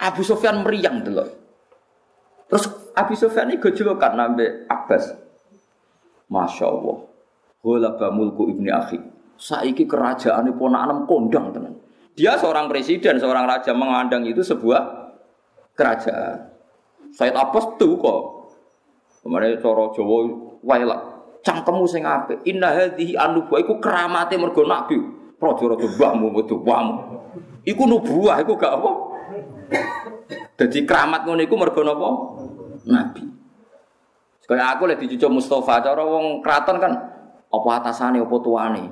Abu 0.00 0.24
Sufyan 0.24 0.64
meriang 0.64 1.04
delok. 1.04 1.28
Terus 2.48 2.64
Abu 2.96 3.12
Sufyan 3.12 3.52
ini 3.52 3.60
gejolokan 3.60 4.16
nambe 4.16 4.64
Abbas. 4.64 5.12
Masya 6.32 6.66
Allah. 6.72 7.04
Hulaba 7.60 8.08
mulku 8.08 8.48
ibni 8.48 8.72
akhi. 8.72 8.96
Saiki 9.36 9.84
kerajaan 9.84 10.48
ini 10.48 10.56
ponakan 10.56 11.04
kondang 11.04 11.52
tenan. 11.52 11.76
Dia 12.16 12.40
seorang 12.40 12.64
presiden, 12.72 13.20
seorang 13.20 13.44
raja 13.44 13.76
mengandang 13.76 14.24
itu 14.24 14.40
sebuah 14.40 15.12
kerajaan. 15.76 16.48
Said 17.12 17.36
Abbas 17.36 17.76
tuh 17.76 18.00
kok. 18.00 18.20
Kemarin 19.20 19.60
coro 19.60 19.92
Jawa 19.92 20.16
wailak 20.64 21.00
cangkemmu 21.44 21.84
sing 21.88 22.04
apik. 22.04 22.44
Inna 22.48 22.72
hadhihi 22.72 23.16
anubuah 23.16 23.60
iku 23.60 23.80
keramate 23.80 24.36
mergo 24.36 24.64
nabi. 24.64 24.96
Raja-raja 25.40 25.88
mbahmu 25.96 26.26
metu 26.36 26.60
wamu. 26.60 26.94
Iku 27.64 27.88
nubuah 27.88 28.44
iku 28.44 28.60
gak 28.60 28.76
apa. 28.76 28.90
Jadi 30.60 30.84
keramat 30.84 31.24
ngono 31.24 31.40
iku 31.40 31.56
mergo 31.56 31.80
napa? 31.80 32.08
Nabi. 32.84 33.24
Kayak 34.44 34.66
aku 34.76 34.82
lek 34.90 34.98
dicucuk 34.98 35.30
Mustafa 35.30 35.78
cara 35.78 36.02
wong 36.02 36.42
kraton 36.42 36.82
kan 36.82 36.92
apa 37.46 37.68
atasane 37.78 38.18
apa 38.18 38.36
tuane. 38.42 38.84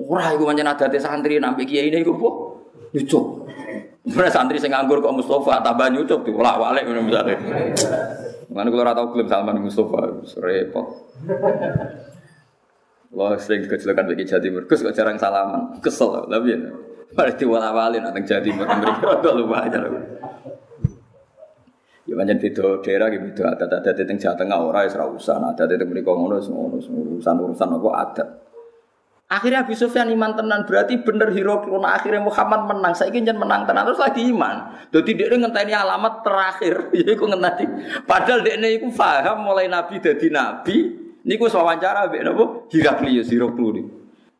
Ora 0.00 0.32
iku 0.32 0.48
pancen 0.48 0.64
adate 0.64 0.96
santri 0.96 1.36
nampi 1.36 1.68
kiai 1.68 1.92
ini 1.92 2.00
iku 2.00 2.16
apa? 2.16 2.30
Nyucuk. 2.96 3.24
Mana 4.16 4.32
santri 4.32 4.56
sing 4.56 4.72
nganggur 4.72 5.04
kok 5.04 5.12
Mustafa 5.12 5.60
tambah 5.60 5.92
nyucuk 5.92 6.24
diwolak-walik 6.24 6.88
ngono 6.88 7.04
misale. 7.04 7.36
Mana 8.48 8.72
kalau 8.72 8.96
tau 8.96 9.06
klaim 9.12 9.28
Salman 9.28 9.60
Mustafa 9.60 10.08
repot. 10.40 10.86
Wah 13.12 13.36
sering 13.40 13.64
kecelakaan 13.64 14.08
bagi 14.08 14.28
jadi 14.28 14.48
Gus 14.68 14.84
kok 14.84 14.92
jarang 14.92 15.16
salaman, 15.16 15.80
kesel 15.80 16.28
tapi 16.28 16.52
ya. 16.56 16.60
Mari 17.08 17.32
diwala-walin 17.40 18.04
nang 18.04 18.20
jadi 18.20 18.52
mereka 18.52 19.24
kok 19.24 19.32
lupa 19.32 19.64
aja. 19.64 19.80
Ya 22.08 22.16
pancen 22.16 22.40
beda 22.40 22.80
daerah 22.80 23.12
gitu 23.12 23.20
beda 23.32 23.44
adat-adat 23.52 24.00
teng 24.00 24.16
Jawa 24.16 24.32
Tengah 24.36 24.58
ora 24.64 24.80
wis 24.88 24.96
ora 24.96 25.12
usah, 25.12 25.36
adat 25.44 25.68
teng 25.76 25.88
mriko 25.92 26.16
ngono 26.16 26.40
urusan 26.40 27.36
urusan 27.36 27.68
apa 27.68 27.88
adat. 28.00 28.28
Akhirnya 29.28 29.60
Abu 29.60 29.76
Sufyan 29.76 30.08
iman 30.08 30.32
tenan 30.32 30.64
berarti 30.64 31.04
bener 31.04 31.28
hero 31.36 31.60
krona 31.60 32.00
akhirnya 32.00 32.24
Muhammad 32.24 32.64
menang. 32.64 32.96
Saya 32.96 33.12
ingin 33.12 33.36
menang 33.36 33.68
tenan 33.68 33.84
terus 33.84 34.00
lagi 34.00 34.24
iman. 34.32 34.72
Jadi 34.88 35.20
dia 35.20 35.28
ngenteni 35.28 35.76
alamat 35.76 36.24
terakhir. 36.24 36.88
Iku 37.12 37.28
ngenteni. 37.28 37.64
Padahal 38.08 38.40
dia 38.40 38.56
ini 38.56 38.88
paham 38.88 39.44
mulai 39.44 39.68
Nabi 39.68 40.00
jadi 40.00 40.32
Nabi. 40.32 40.96
Niku 41.28 41.44
wawancara 41.44 42.08
mbek 42.08 42.24
napa? 42.24 42.44
Heraklius 42.72 43.28
Heraklius. 43.28 43.84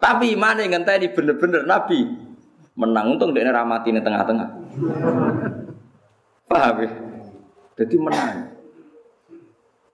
Tapi 0.01 0.33
iman 0.33 0.57
yang 0.57 0.81
ngenteni 0.81 1.13
bener-bener 1.13 1.69
Nabi 1.69 2.09
menang 2.73 3.13
untung 3.13 3.37
dia 3.37 3.45
ramati 3.45 3.93
di 3.93 4.01
tengah-tengah. 4.01 4.49
Paham 6.49 6.77
ya? 6.81 6.91
Jadi 7.77 7.97
menang. 8.01 8.58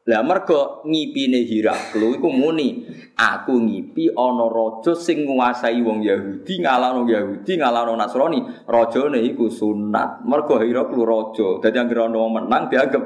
Lah 0.05 0.20
mergo 0.20 0.84
ngipine 0.84 1.48
Hiraklu 1.48 2.20
iku 2.20 2.28
muni, 2.28 2.84
aku 3.16 3.57
ngipi 3.57 4.12
ana 4.12 4.52
raja 4.52 4.92
sing 4.92 5.24
nguasai 5.24 5.80
wong 5.80 6.05
Yahudi 6.05 6.61
ngalahno 6.61 7.09
Yahudi 7.09 7.57
ngalahno 7.57 7.96
Nasrani. 7.96 8.68
Rajane 8.68 9.24
iku 9.24 9.48
sunat. 9.48 10.20
Mergo 10.28 10.61
Hiraklu 10.61 11.09
raja. 11.09 11.57
Dadi 11.64 11.76
anggere 11.80 12.05
ana 12.05 12.20
wong 12.20 12.32
menang 12.36 12.68
dianggap 12.68 13.05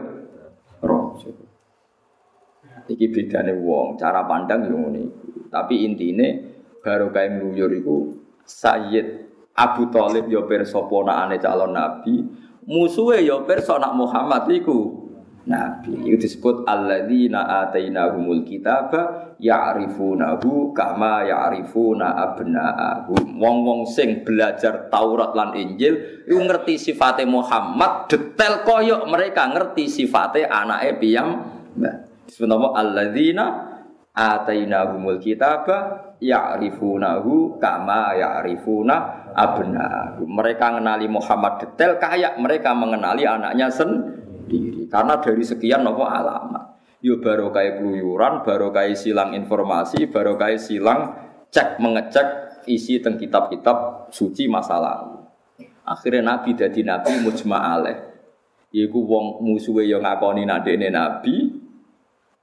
raja. 0.83 1.31
Iki 2.91 3.07
bedane 3.15 3.55
wong, 3.55 3.95
cara 3.95 4.27
pandang 4.27 4.67
yo 4.67 4.75
ngene. 4.83 5.03
Tapi 5.55 5.87
intine 5.87 6.27
baru 6.83 7.15
kae 7.15 7.31
ngluyur 7.31 7.79
iku 7.79 7.97
Sayyid 8.43 9.07
Abu 9.55 9.87
Thalib 9.95 10.27
yo 10.27 10.51
pirsa 10.51 10.83
ponakane 10.83 11.39
calon 11.39 11.79
nabi, 11.79 12.27
musuhe 12.67 13.23
yo 13.23 13.47
pirsa 13.47 13.79
nak 13.79 13.95
Muhammad 13.95 14.51
iku 14.51 14.98
nabi. 15.49 15.97
Itu 16.05 16.29
disebut 16.29 16.69
alladzina 16.69 17.65
atainahumul 17.65 18.45
kitaba 18.45 19.35
ya'rifunahu 19.41 20.77
kama 20.77 21.25
ya'rifuna 21.25 22.13
abna'ahum. 22.13 23.41
Wong-wong 23.41 23.89
sing 23.89 24.23
belajar 24.23 24.93
Taurat 24.93 25.33
lan 25.33 25.57
Injil 25.57 26.23
iku 26.29 26.39
ngerti 26.45 26.77
sifate 26.77 27.25
Muhammad 27.25 28.13
detail 28.13 28.63
koyok 28.69 29.09
mereka 29.09 29.49
ngerti 29.49 29.89
sifate 29.89 30.45
anake 30.45 31.01
piyam. 31.01 31.41
Disebut 32.29 32.53
apa 32.53 32.69
alladzina 32.77 33.47
atainahumul 34.13 35.17
kitaba 35.17 36.13
ya'rifunahu 36.21 37.57
kama 37.57 38.13
ya'rifuna 38.21 38.97
abna. 39.33 40.19
Mereka 40.21 40.77
mengenali 40.77 41.07
Muhammad 41.09 41.65
detail 41.65 41.97
kayak 41.97 42.37
mereka 42.37 42.77
mengenali 42.77 43.25
anaknya 43.25 43.73
sendiri. 43.73 44.28
Karena 44.89 45.21
dari 45.21 45.45
sekian 45.45 45.85
nopo 45.85 46.09
alamat. 46.09 46.81
Yo 46.99 47.23
baru 47.23 47.55
kayak 47.55 47.79
keluyuran, 47.79 48.43
kayak 48.43 48.99
silang 48.99 49.31
informasi, 49.37 50.11
baru 50.11 50.35
kayak 50.35 50.59
silang 50.59 51.15
cek 51.53 51.79
mengecek 51.79 52.29
isi 52.67 52.99
teng 52.99 53.15
kitab-kitab 53.15 54.11
suci 54.11 54.51
masa 54.51 54.83
lalu. 54.83 55.23
Akhirnya 55.87 56.35
Nabi 56.35 56.59
jadi 56.59 56.81
Nabi 56.83 57.23
mujma 57.23 57.59
alaih. 57.79 58.09
Iku 58.69 59.01
wong 59.01 59.41
musuhe 59.41 59.89
yo 59.89 59.97
ngakoni 60.05 60.45
nak 60.45 60.69
nabi, 60.69 61.57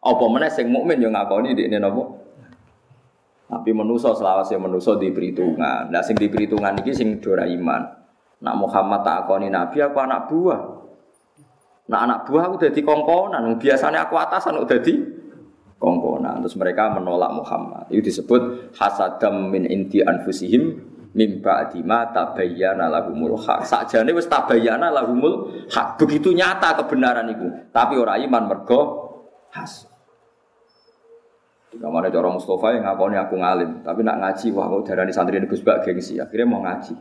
apa 0.01 0.25
meneh 0.25 0.49
sing 0.49 0.73
mukmin 0.73 0.97
yo 0.97 1.13
ngakoni 1.13 1.53
dekne 1.53 1.77
napa? 1.77 2.01
Tapi 3.45 3.69
menuso 3.69 4.09
selawase 4.17 4.57
menuso 4.57 4.97
di 4.97 5.13
perhitungan. 5.13 5.93
Nah 5.93 6.01
sing 6.01 6.17
di 6.17 6.25
perhitungan 6.25 6.81
iki 6.81 6.97
sing 6.97 7.21
dora 7.21 7.45
iman. 7.45 7.81
Nak 8.41 8.55
Muhammad 8.57 9.05
tak 9.05 9.29
akoni 9.29 9.53
nabi 9.53 9.77
aku 9.85 9.97
anak 10.01 10.25
buah. 10.25 10.61
Nak 11.85 11.99
anak 12.01 12.19
buah 12.25 12.49
aku 12.49 12.65
dadi 12.65 12.81
kongkonan. 12.81 13.61
Biasanya 13.61 14.09
aku 14.09 14.17
atasan 14.17 14.57
udah 14.57 14.79
di 14.81 14.93
kongkonan. 15.77 16.41
Terus 16.41 16.57
mereka 16.57 16.89
menolak 16.89 17.31
Muhammad. 17.37 17.85
Itu 17.93 18.09
disebut 18.09 18.73
hasadam 18.73 19.53
min 19.53 19.69
inti 19.69 20.01
anfusihim 20.01 20.93
mim 21.15 21.31
ba'di 21.39 21.79
ma 21.85 22.09
tabayyana 22.09 22.89
lahumul 22.89 23.37
haq. 23.37 23.63
Sakjane 23.63 24.11
wis 24.11 24.27
tabayyana 24.27 24.91
lahumul 24.91 25.65
hak 25.71 26.01
Begitu 26.01 26.33
nyata 26.33 26.75
kebenaran 26.83 27.29
itu. 27.31 27.47
Tapi 27.69 27.95
orang 27.95 28.19
iman 28.27 28.43
mergo 28.49 28.81
hasad. 29.53 29.95
Kamane 31.75 32.07
cara 32.07 32.31
Mustafa 32.31 32.71
yang 32.71 32.87
ngakoni 32.87 33.19
aku 33.19 33.35
ngalim, 33.35 33.83
tapi 33.83 33.99
nak 33.99 34.23
ngaji 34.23 34.47
wah 34.55 34.71
kok 34.71 34.87
darani 34.87 35.11
santri 35.11 35.43
Gus 35.43 35.59
Bak 35.59 35.83
gengsi, 35.83 36.15
akhirnya 36.15 36.47
mau 36.47 36.63
ngaji. 36.63 36.95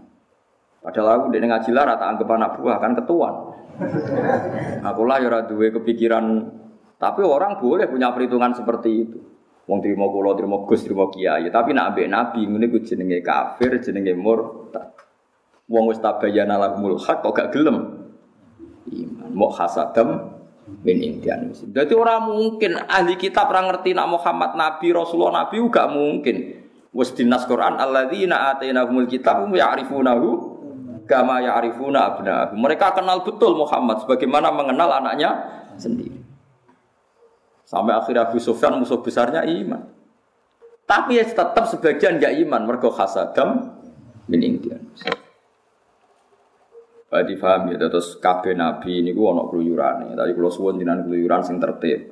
Padahal 0.85 1.09
aku 1.17 1.27
dene 1.33 1.49
ngaji 1.49 1.71
lah 1.73 1.97
rata 1.97 2.05
anggap 2.13 2.29
anak 2.29 2.61
buah 2.61 2.77
kan 2.77 2.93
ketuan. 2.93 3.35
Aku 4.93 5.03
lah 5.09 5.17
ya 5.17 5.41
duwe 5.49 5.73
kepikiran 5.73 6.45
tapi 7.01 7.21
orang 7.25 7.57
boleh 7.57 7.89
punya 7.89 8.13
perhitungan 8.13 8.53
seperti 8.53 8.91
itu. 8.93 9.19
Wong 9.65 9.81
terima 9.81 10.05
kula, 10.13 10.37
terima 10.37 10.61
Gus, 10.69 10.85
terima 10.85 11.09
kiai, 11.09 11.49
tapi 11.49 11.73
nak 11.73 11.97
ambek 11.97 12.09
nabi 12.13 12.45
ngene 12.45 12.69
ku 12.69 12.85
jenenge 12.85 13.25
kafir, 13.25 13.81
jenenge 13.81 14.13
murtad. 14.13 14.93
Wong 15.65 15.89
wis 15.89 16.05
tabayyana 16.05 16.61
lahumul 16.61 17.01
haq 17.01 17.25
kok 17.25 17.33
gak 17.33 17.49
gelem. 17.57 18.05
Iman, 18.93 19.33
mau 19.33 19.49
hasadam 19.49 20.37
min 20.85 21.01
indian 21.01 21.49
Jadi 21.53 21.93
orang 21.97 22.29
mungkin 22.29 22.77
ahli 22.85 23.17
kitab 23.17 23.49
orang 23.49 23.73
ngerti 23.73 23.97
nak 23.97 24.13
Muhammad 24.13 24.53
Nabi 24.53 24.93
Rasulullah 24.93 25.49
Nabi 25.49 25.57
juga 25.65 25.89
mungkin. 25.89 26.37
Wes 26.93 27.17
dinas 27.17 27.49
Quran 27.49 27.81
alladzina 27.81 28.53
atainahumul 28.55 29.09
kitab 29.09 29.49
ya'rifunahu 29.49 30.29
kama 31.05 31.45
ya'rifuna 31.45 32.15
abna'ahum. 32.15 32.59
Mereka 32.59 32.97
kenal 32.97 33.25
betul 33.25 33.57
Muhammad 33.57 34.05
sebagaimana 34.05 34.49
mengenal 34.53 35.01
anaknya 35.01 35.31
sendiri. 35.77 36.21
Sampai 37.65 37.97
akhir 37.97 38.17
Abu 38.21 38.39
Sufyan 38.41 38.77
musuh 38.77 39.01
besarnya 39.01 39.45
iman. 39.45 39.89
Tapi 40.85 41.17
ya 41.17 41.25
tetap 41.25 41.65
sebagian 41.65 42.21
gak 42.21 42.37
iman 42.45 42.69
mergo 42.69 42.93
hasadam 42.93 43.73
min 44.29 44.41
indian. 44.45 44.85
Berarti 47.09 47.35
paham 47.39 47.71
ya, 47.71 47.79
terus 47.79 48.19
kabeh 48.19 48.59
nabi 48.59 49.07
ono 49.15 49.47
keluyuran 49.47 50.19
tapi 50.19 50.35
kalau 50.35 50.51
suwon 50.51 50.83
jinan 50.83 51.07
keluyuran 51.07 51.47
sing 51.47 51.63
tertib. 51.63 52.11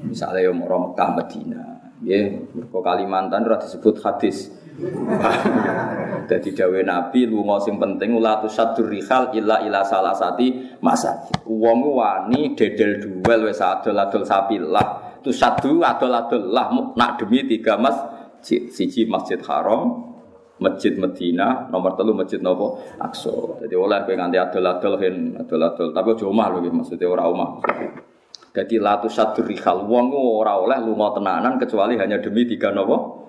Misalnya 0.00 0.48
yang 0.48 0.60
mau 0.60 0.90
Mekah 0.90 1.10
Medina, 1.16 1.62
ya, 2.04 2.36
Kalimantan 2.72 3.48
udah 3.48 3.60
disebut 3.60 4.00
hadis. 4.04 4.52
Jadi 6.30 6.48
dawe 6.50 6.80
Nabi 6.82 7.30
lu 7.30 7.46
sing 7.62 7.78
penting 7.78 8.18
ulah 8.18 8.42
tu 8.42 8.50
sadur 8.50 8.90
rihal 8.90 9.30
illa 9.36 9.62
ila 9.62 9.86
salah 9.86 10.14
sati 10.16 10.74
masa. 10.82 11.30
Wong 11.46 11.94
wani 11.94 12.58
dedel 12.58 12.98
duel 12.98 13.46
wes 13.46 13.62
adol 13.62 13.94
adol 13.94 14.26
sapi 14.26 14.58
lah. 14.58 15.20
Tu 15.22 15.30
satu 15.30 15.78
adol 15.84 16.10
adol 16.10 16.42
lah 16.50 16.72
nak 16.98 17.22
demi 17.22 17.46
tiga 17.46 17.78
mas 17.78 17.94
siji 18.44 19.08
masjid 19.08 19.40
haram, 19.48 20.12
Masjid 20.60 20.94
Medina, 21.00 21.66
nomor 21.72 21.96
telu 21.96 22.12
Masjid 22.12 22.38
Nopo 22.38 22.78
Aqsa. 23.00 23.64
Jadi 23.64 23.74
oleh 23.74 24.04
kowe 24.04 24.14
nganti 24.14 24.38
adol-adol 24.38 24.94
hen 25.00 25.16
adol-adol, 25.34 25.90
tapi 25.90 26.08
aja 26.14 26.24
omah 26.28 26.46
lho 26.52 26.58
maksudnya 26.70 27.08
ora 27.08 27.24
omah. 27.26 27.50
Jadi 28.54 28.78
latu 28.78 29.10
satu 29.10 29.42
rihal 29.42 29.82
wong 29.82 30.14
ora 30.14 30.54
oleh 30.54 30.78
lunga 30.78 31.18
tenanan 31.18 31.58
kecuali 31.58 31.98
hanya 31.98 32.22
demi 32.22 32.46
tiga 32.46 32.70
nopo. 32.70 33.26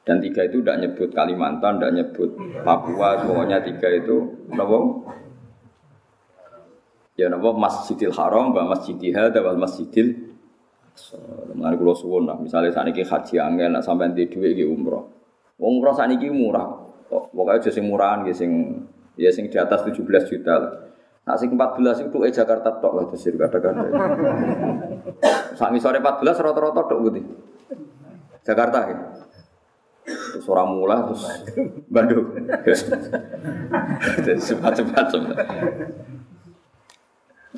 Dan 0.00 0.16
tiga 0.18 0.48
itu 0.48 0.64
tidak 0.64 0.80
nyebut 0.80 1.08
Kalimantan, 1.12 1.76
tidak 1.76 1.92
nyebut 1.92 2.30
Papua, 2.64 3.20
pokoknya 3.20 3.60
tiga 3.60 3.88
itu 3.92 4.48
nopo. 4.50 5.06
Ya 7.20 7.28
nopo 7.28 7.52
Masjidil 7.52 8.10
Haram, 8.16 8.50
wa 8.56 8.72
Masjidil 8.72 9.12
Hada, 9.12 9.44
wal 9.44 9.60
Masjidil 9.60 10.30
Mengenai 11.54 11.80
kulo 11.80 11.94
suwun 11.96 12.28
lah, 12.28 12.36
misalnya 12.36 12.72
saat 12.72 12.88
ini 12.92 13.00
haji 13.00 13.36
angin, 13.40 13.72
sampai 13.80 14.12
di 14.12 14.28
duit 14.28 14.56
di 14.56 14.64
umroh. 14.64 15.08
Umroh 15.60 15.92
saniki 15.92 16.28
murah. 16.32 16.68
Pokoknya 17.10 17.72
sing 17.72 17.84
murahan 17.90 18.22
ya 18.22 18.32
sing 18.32 18.50
ya 19.18 19.28
sing 19.34 19.50
di 19.50 19.58
atas 19.58 19.82
17 19.82 20.00
juta 20.30 20.54
lah. 20.56 20.72
Nah 21.26 21.36
sing 21.36 21.52
14 21.52 22.06
itu 22.08 22.16
eh 22.24 22.32
Jakarta 22.32 22.80
tok 22.80 22.92
lah 22.96 23.04
desir 23.10 23.34
kadang-kadang. 23.34 23.92
Sak 25.58 25.68
sore 25.82 25.98
14 26.00 26.38
rata-rata 26.38 26.80
tok 26.86 26.98
gitu. 27.10 27.20
Jakarta 28.46 28.78
ya. 28.88 28.96
Terus 30.10 30.46
orang 30.50 30.68
mula 30.74 30.96
terus 31.10 31.24
Bandung. 31.86 32.26
Jadi 34.22 34.40
cepat-cepat 34.50 35.06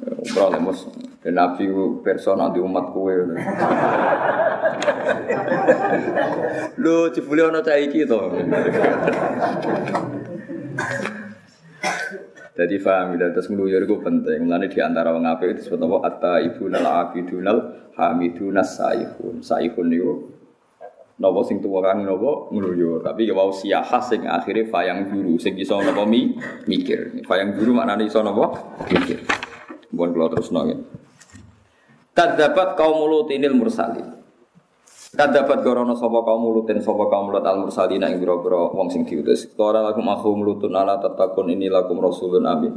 Umroh 0.02 0.48
lah 0.48 0.60
mus. 0.62 0.88
Dan 1.20 1.36
Nabi 1.36 1.68
personal 2.00 2.50
di 2.50 2.58
umat 2.64 2.96
kue. 2.96 3.12
Lho, 6.80 7.12
jebule 7.12 7.42
ana 7.46 7.60
cah 7.60 7.76
iki 7.76 8.08
to. 8.08 8.20
Jadi 12.52 12.76
paham 12.84 13.16
ya, 13.16 13.32
terus 13.32 13.48
ngeluyur 13.48 13.84
itu 13.84 13.96
penting. 14.00 14.44
Mulanya 14.44 14.68
di 14.68 14.78
antara 14.80 15.12
apa 15.12 15.42
itu 15.44 15.60
disebut 15.60 15.80
apa? 15.88 15.96
Atta 16.08 16.32
ibu 16.40 16.68
nal 16.68 16.84
abidunal 16.84 17.58
hamidunas 17.96 18.76
saihun. 18.76 19.44
Saihun 19.44 19.88
itu 19.92 20.12
nopo 21.22 21.46
sing 21.46 21.62
tua 21.62 21.78
kang 21.78 22.02
nopo 22.02 22.50
ngeluyur. 22.50 23.06
Tapi 23.06 23.30
ya 23.30 23.34
mau 23.38 23.54
siahah 23.54 24.02
sing 24.02 24.26
akhirnya 24.26 24.66
fayang 24.66 25.06
juru. 25.06 25.38
Sing 25.38 25.54
iso 25.54 25.78
nopo 25.78 26.02
mi 26.02 26.34
mikir. 26.66 27.22
Fayang 27.22 27.54
juru 27.54 27.78
maknanya 27.78 28.02
iso 28.02 28.18
nopo 28.26 28.50
mikir. 28.90 29.22
Bukan 29.94 30.10
kalau 30.10 30.28
terus 30.34 30.50
nongin. 30.50 30.82
Kadabat 32.12 32.74
kaum 32.74 33.06
mulutinil 33.06 33.54
mursalin. 33.54 34.18
Kadabat 35.12 35.60
gorono 35.60 35.92
sapa 35.92 36.24
kaum 36.24 36.40
mulutin 36.40 36.80
sapa 36.80 37.04
kaum 37.06 37.28
mulut 37.28 37.44
al 37.44 37.68
mursalina 37.68 38.08
ing 38.08 38.18
biro-biro 38.18 38.72
wong 38.74 38.88
sing 38.90 39.04
diutus. 39.06 39.46
Qala 39.54 39.84
lakum 39.84 40.08
akhu 40.08 40.32
mulutun 40.34 40.74
ala 40.74 40.98
tatakun 40.98 41.52
ini 41.52 41.68
lakum 41.68 42.00
rasulun 42.00 42.48
amin. 42.48 42.72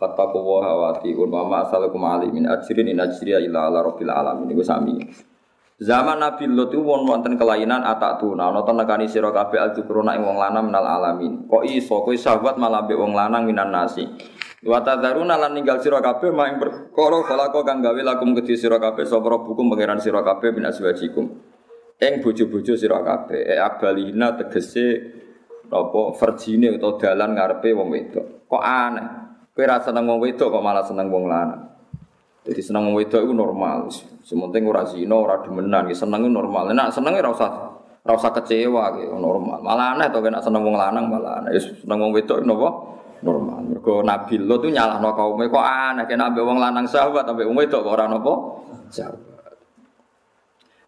Fattaku 0.00 0.38
wa 0.40 0.64
hawati 0.64 1.12
un 1.12 1.28
wa 1.28 1.44
ma 1.44 1.56
asalakum 1.68 2.00
ali 2.08 2.32
min 2.32 2.48
ajrin 2.48 2.88
in 2.88 3.02
ajriya 3.02 3.42
illa 3.42 3.68
ala 3.68 3.84
rabbil 3.84 4.08
alamin. 4.08 4.48
Iku 4.48 4.64
sami. 4.64 4.96
Zaman 5.80 6.20
Nabi 6.20 6.44
Lut 6.44 6.76
itu 6.76 6.84
won 6.84 7.08
wonten 7.08 7.40
kelainan 7.40 7.80
atak 7.80 8.20
tuna 8.20 8.52
to 8.52 8.72
nekani 8.76 9.08
sira 9.08 9.32
kabeh 9.32 9.56
alzukruna 9.56 10.12
ing 10.12 10.28
wong 10.28 10.36
lanang 10.36 10.68
minal 10.68 10.84
alamin. 10.84 11.48
Kok 11.48 11.64
iso 11.64 12.04
kowe 12.04 12.12
sahabat 12.12 12.60
malah 12.60 12.84
wong 12.84 13.16
lanang 13.16 13.48
minan 13.48 13.72
nasi. 13.72 14.04
Wa 14.60 14.84
tadzaruna 14.84 15.40
lan 15.40 15.56
ninggal 15.56 15.80
sira 15.80 16.04
kabeh 16.04 16.36
mak 16.36 16.46
ing 16.52 16.56
perkara 16.60 17.24
khalaqo 17.24 17.64
kang 17.64 17.80
gawe 17.80 17.96
lakum 17.96 18.36
kedhi 18.36 18.60
sira 18.60 18.76
kabeh 18.76 19.08
sapa 19.08 19.24
rabbukum 19.24 19.72
pangeran 19.72 19.96
sira 20.04 20.20
kabeh 20.20 20.52
bin 20.52 20.68
azwajikum. 20.68 21.24
Eng 21.96 22.14
bojo-bojo 22.20 22.76
sira 22.76 23.00
kabeh 23.00 23.40
e 23.40 23.56
abalina 23.56 24.36
tegese 24.36 25.16
apa 25.72 26.00
verjine 26.12 26.76
utawa 26.76 27.00
dalan 27.00 27.40
ngarepe 27.40 27.72
wong 27.72 27.88
wedok. 27.88 28.26
Kok 28.52 28.60
aneh. 28.60 29.06
Kowe 29.56 29.64
seneng 29.80 30.04
wong 30.04 30.28
wedok 30.28 30.52
kok 30.52 30.60
malah 30.60 30.84
seneng 30.84 31.08
wong 31.08 31.24
lanang. 31.24 31.79
Jadi 32.40 32.60
seneng 32.64 32.88
wong 32.88 32.96
wedok 32.96 33.20
itu 33.28 33.34
normal. 33.36 33.92
Sementing 34.24 34.64
ora 34.64 34.82
zina, 34.88 35.12
ora 35.12 35.44
demenan, 35.44 35.92
seneng 35.92 36.24
normal. 36.32 36.72
Nek 36.72 36.88
seneng 36.88 37.12
ora 37.20 37.28
usah 37.28 37.50
ora 38.00 38.14
usah 38.16 38.32
kecewa 38.32 38.96
gitu, 38.96 39.12
normal. 39.20 39.60
Malah 39.60 39.96
aneh 39.96 40.08
to 40.08 40.24
nek 40.24 40.40
seneng 40.40 40.64
wong 40.64 40.76
lanang 40.76 41.04
malah 41.12 41.44
aneh. 41.44 41.52
Seneng 41.60 42.00
wong 42.00 42.12
wedok 42.16 42.40
napa? 42.48 42.68
Normal. 43.20 43.60
Mergo 43.68 44.00
Nabi 44.00 44.40
Lot 44.40 44.64
itu 44.64 44.72
nyalahno 44.72 45.12
kaume 45.12 45.44
kok 45.52 45.60
aneh 45.60 46.08
kena 46.08 46.32
ambek 46.32 46.40
wong 46.40 46.56
lanang 46.56 46.88
sahabat 46.88 47.28
ambek 47.28 47.44
wong 47.44 47.60
wedok 47.60 47.84
kok 47.84 47.92
ora 47.92 48.08
napa? 48.08 48.32
Sahabat. 48.88 49.28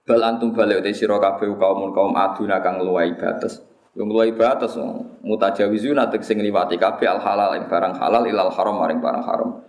Bal 0.03 0.18
antum 0.24 0.50
balik 0.50 0.82
utai 0.82 0.96
sira 0.96 1.20
kabeh 1.20 1.46
kaum 1.61 1.94
kaum 1.94 2.16
aduna 2.16 2.59
kang 2.59 2.82
luwai 2.82 3.14
batas. 3.14 3.62
Yang 3.92 4.09
luwai 4.09 4.32
batas 4.32 4.74
mutajawizuna 5.20 6.09
tek 6.09 6.24
sing 6.24 6.40
liwati 6.40 6.80
kabeh 6.80 7.07
al 7.07 7.20
halal 7.20 7.55
ing 7.55 7.68
barang 7.68 8.00
halal 8.00 8.24
ilal 8.24 8.50
haram 8.50 8.80
maring 8.80 8.98
barang 8.98 9.22
haram. 9.22 9.62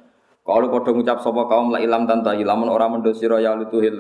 Kalau 0.44 0.68
padha 0.68 0.92
ngucap 0.92 1.24
sapa 1.24 1.48
kaum 1.48 1.72
la 1.72 1.80
ilam 1.80 2.04
tanta 2.04 2.36
ilamun 2.36 2.68
ora 2.68 2.92
mendo 2.92 3.16
sira 3.16 3.40
ya 3.40 3.56
lutuhil 3.56 3.96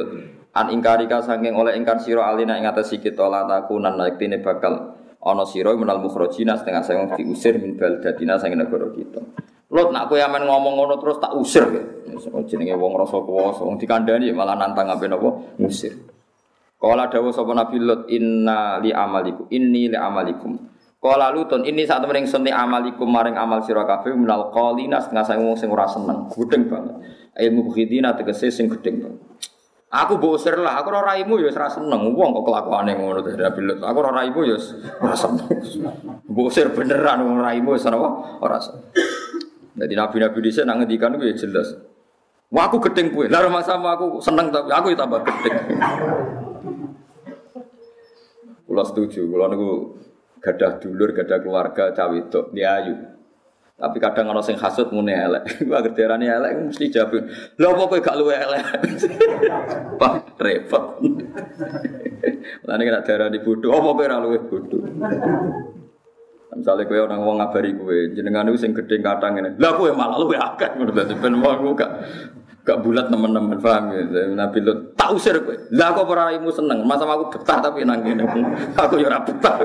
an 0.51 0.67
ingkarika 0.75 1.23
saking 1.23 1.55
oleh 1.55 1.71
ingkar 1.79 2.03
sira 2.03 2.27
alina 2.27 2.59
ing 2.59 2.67
atas 2.67 2.91
kita 2.99 3.31
la 3.31 3.47
takunan 3.47 3.95
tine 4.19 4.43
bakal 4.43 4.91
ana 5.23 5.43
sira 5.47 5.71
menal 5.71 6.03
mukhrajina 6.03 6.59
setengah 6.59 6.83
saya 6.83 7.07
diusir 7.15 7.55
min 7.63 7.79
baldatina 7.79 8.35
saking 8.35 8.59
negara 8.59 8.91
kita. 8.91 9.23
Lot 9.71 9.89
nak 9.95 10.11
kowe 10.11 10.19
amen 10.19 10.43
ngomong 10.43 10.83
ngono 10.83 10.95
terus 10.99 11.17
tak 11.23 11.31
usir. 11.33 11.63
Jenenge 12.45 12.75
wong 12.75 12.93
rasa 12.99 13.17
kuwasa, 13.23 13.63
wong 13.63 13.79
dikandani 13.79 14.29
malah 14.35 14.59
nantang 14.59 14.91
apa 14.91 15.07
napa 15.07 15.33
ngusir. 15.57 15.95
Kala 16.75 17.07
dawuh 17.07 17.31
sapa 17.31 17.55
Nabi 17.55 17.79
Lut 17.79 18.11
inna 18.11 18.83
li 18.83 18.91
amalikum 18.91 19.47
inni 19.47 19.87
li 19.87 19.95
amalikum. 19.95 20.59
Kala 21.03 21.35
lutun 21.35 21.67
ini 21.67 21.83
saat 21.83 21.99
temen 21.99 22.23
ingsun 22.23 22.47
amalikum 22.47 23.11
maring 23.11 23.35
amal 23.35 23.59
sira 23.59 23.83
kabeh 23.83 24.15
minal 24.15 24.55
qalina 24.55 25.03
setengah 25.03 25.27
saya 25.27 25.35
wong 25.43 25.59
sing 25.59 25.67
ora 25.67 25.83
seneng, 25.83 26.31
gedeng 26.31 26.71
banget. 26.71 26.95
Ilmu 27.35 27.75
khidina 27.75 28.15
tegese 28.15 28.47
sing 28.47 28.71
gedeng. 28.71 29.19
Aku 29.91 30.15
bosir 30.15 30.55
lah, 30.55 30.79
aku 30.79 30.95
ora 30.95 31.11
raimu 31.11 31.43
ya 31.43 31.51
ora 31.51 31.67
seneng. 31.67 32.15
Wong 32.15 32.31
kok 32.31 32.47
kelakuane 32.47 32.95
ngono 32.95 33.19
to 33.19 33.35
Nabi. 33.35 33.83
Aku 33.83 33.97
ora 33.99 34.23
raimu 34.23 34.47
ya 34.47 34.55
ora 35.03 35.11
seneng. 35.11 35.43
Bosir 36.23 36.71
beneran 36.71 37.19
wong 37.27 37.35
raimu 37.43 37.75
wis 37.75 37.83
ora 37.83 37.99
ora 38.39 38.63
seneng. 38.63 38.87
Jadi 39.75 39.93
nabi-nabi 39.99 40.39
di 40.39 40.51
sana 40.55 40.79
ngendikan 40.79 41.19
gue 41.19 41.29
ya 41.29 41.35
jelas. 41.35 41.75
Wah 42.47 42.71
aku 42.71 42.79
gedeng 42.79 43.11
lalu 43.11 43.49
sama 43.59 43.99
aku 43.99 44.23
seneng 44.23 44.55
tapi 44.55 44.71
aku 44.71 44.95
ya 44.95 45.03
tambah 45.03 45.19
gedeng. 45.19 45.57
Kulo 48.63 48.83
setuju, 48.87 49.27
kulo 49.27 49.45
niku 49.51 49.69
gadah 50.43 50.83
dulur, 50.83 51.15
gadah 51.15 51.39
keluarga 51.39 51.95
cawe 51.95 52.13
itu, 52.19 52.41
dia 52.51 52.83
ayu. 52.83 53.13
Tapi 53.73 53.97
kadang 53.97 54.29
orang 54.29 54.45
sing 54.45 54.55
hasut 54.55 54.93
mune 54.93 55.11
elek. 55.11 55.43
Gua 55.67 55.81
gerderane 55.81 56.29
elek 56.29 56.71
mesti 56.71 56.93
jawab. 56.93 57.25
Lho 57.57 57.67
apa 57.73 57.83
kowe 57.89 57.99
gak 57.99 58.15
luwe 58.21 58.35
elek? 58.37 58.63
Pak 59.99 60.37
repot. 60.39 61.01
Lah 62.69 62.75
nek 62.77 63.03
darani 63.03 63.41
bodoh, 63.41 63.73
apa 63.73 63.89
kowe 63.91 64.05
ora 64.05 64.17
luwe 64.21 64.39
bodoh? 64.45 64.83
Misalnya 66.53 66.85
kue 66.85 67.01
orang 67.01 67.17
ngomong 67.17 67.37
ngabari 67.41 67.73
kue, 67.73 68.13
jenengan 68.13 68.45
itu 68.45 68.61
sing 68.61 68.77
gede 68.77 69.01
kadang 69.01 69.41
ini, 69.41 69.57
lah 69.57 69.73
kue 69.73 69.89
malah 69.89 70.21
lu 70.21 70.29
ya 70.29 70.53
akeh, 70.53 70.77
menurut 70.77 70.93
saya 70.93 71.17
ben 71.17 71.33
mau 71.33 71.73
gak 71.73 71.91
gak 72.61 72.77
bulat 72.85 73.09
teman-teman 73.09 73.57
paham 73.57 73.89
ya. 73.89 74.29
Nabi 74.37 74.61
lu 74.61 74.93
tak 74.93 75.17
usir 75.17 75.33
kue, 75.41 75.57
lah 75.73 75.97
kok 75.97 76.05
seneng, 76.53 76.85
masa 76.85 77.09
aku 77.09 77.33
betah 77.33 77.57
tapi 77.57 77.81
nang 77.81 78.05
ini, 78.05 78.21
aku 78.77 79.01
ya 79.01 79.17
betah. 79.25 79.57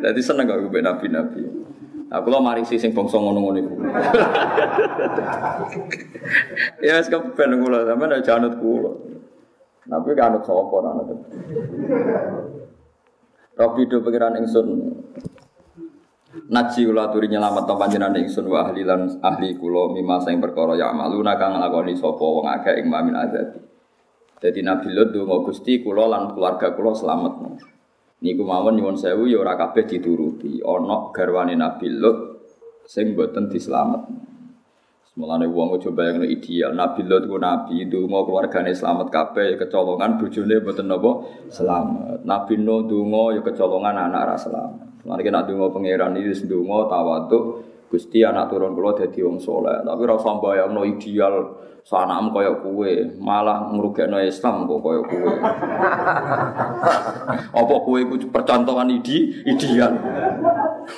Jadi 0.00 0.20
seneng 0.20 0.50
gak 0.50 0.60
gue 0.66 0.82
nabi-nabi. 0.82 1.40
Aku 2.10 2.26
lo 2.26 2.42
mari 2.42 2.66
sih 2.66 2.74
sing 2.74 2.90
bangsa 2.90 3.22
ngono-ngono 3.22 3.58
iku. 3.62 3.74
ya 6.86 6.98
wis 6.98 7.06
kepen 7.06 7.62
kula 7.62 7.86
sampean 7.86 8.18
aja 8.18 8.34
anut 8.34 8.58
kula. 8.58 8.90
Nabi 9.86 10.18
kanut 10.18 10.42
sapa 10.42 10.76
anut. 10.90 11.22
Robi 13.54 13.82
do 13.86 14.02
pengiran 14.02 14.42
ingsun 14.42 14.66
Naji 16.50 16.82
kula 16.82 17.10
aturi 17.10 17.30
nyelamet 17.30 17.70
to 17.70 17.74
panjenengan 17.78 18.18
ingsun 18.18 18.50
wa 18.50 18.66
ahli 18.66 18.82
lan 18.82 19.06
ahli 19.22 19.54
kula 19.54 19.94
mimma 19.94 20.18
sing 20.26 20.42
perkara 20.42 20.74
ya 20.74 20.90
amaluna 20.90 21.38
kang 21.38 21.54
nglakoni 21.54 21.94
sapa 21.94 22.26
wong 22.26 22.50
akeh 22.50 22.74
ing 22.82 22.90
mamin 22.90 23.14
azabi. 23.14 23.62
Dadi 24.42 24.66
Nabi 24.66 24.90
Lut 24.90 25.14
donga 25.14 25.46
Gusti 25.46 25.78
kula 25.78 26.10
lan 26.10 26.34
keluarga 26.34 26.74
kula 26.74 26.90
selamat. 26.90 27.34
Niku 28.20 28.44
mawon 28.44 28.76
nyuwun 28.76 29.00
sewu 29.00 29.24
ya 29.24 29.40
ora 29.40 29.56
kabeh 29.56 29.88
dituruti. 29.88 30.60
Ana 30.60 31.08
garwane 31.12 31.56
Nabi 31.56 31.88
Lut 31.88 32.44
sing 32.84 33.16
boten 33.16 33.48
dislamet. 33.48 34.04
Mulane 35.16 35.48
wong 35.48 35.76
aja 35.76 35.88
bayangno 35.88 36.28
ideal. 36.28 36.76
Nabi 36.76 37.04
Lot 37.04 37.24
ku 37.28 37.36
nabi, 37.40 37.84
donga 37.88 38.24
keluargane 38.24 38.72
selamat 38.76 39.08
kabeh, 39.08 39.52
ya 39.52 39.56
kecolongan 39.58 40.20
bojone 40.20 40.54
mboten 40.60 40.86
napa 40.88 41.10
selamat. 41.48 42.24
Nabi 42.24 42.54
Nuh 42.60 42.84
donga 42.84 43.36
ya 43.36 43.40
kecolongan 43.40 43.96
anak 43.96 44.22
ra 44.28 44.36
selamat. 44.36 45.04
Mari 45.04 45.24
nek 45.32 45.44
donga 45.48 45.66
pangeran 45.72 46.16
iki 46.20 46.44
donga 46.44 46.92
tawaduk 46.92 47.44
Gusti 47.90 48.22
anak 48.22 48.54
turun 48.54 48.78
kula 48.78 48.94
dadi 48.94 49.18
wong 49.18 49.42
saleh. 49.42 49.82
Tapi 49.82 50.00
ora 50.06 50.14
usah 50.14 50.38
bayangno 50.38 50.86
ideal 50.86 51.58
sanam 51.82 52.30
kaya 52.30 52.54
kue, 52.62 53.18
malah 53.18 53.66
ngrugekno 53.74 54.14
Islam 54.22 54.70
kok 54.70 54.78
kaya 54.78 55.02
kue. 55.10 55.26
Apa 57.58 57.74
kue 57.82 57.98
iku 58.06 58.14
percontohan 58.30 58.94
idi 58.94 59.42
ideal. 59.42 59.90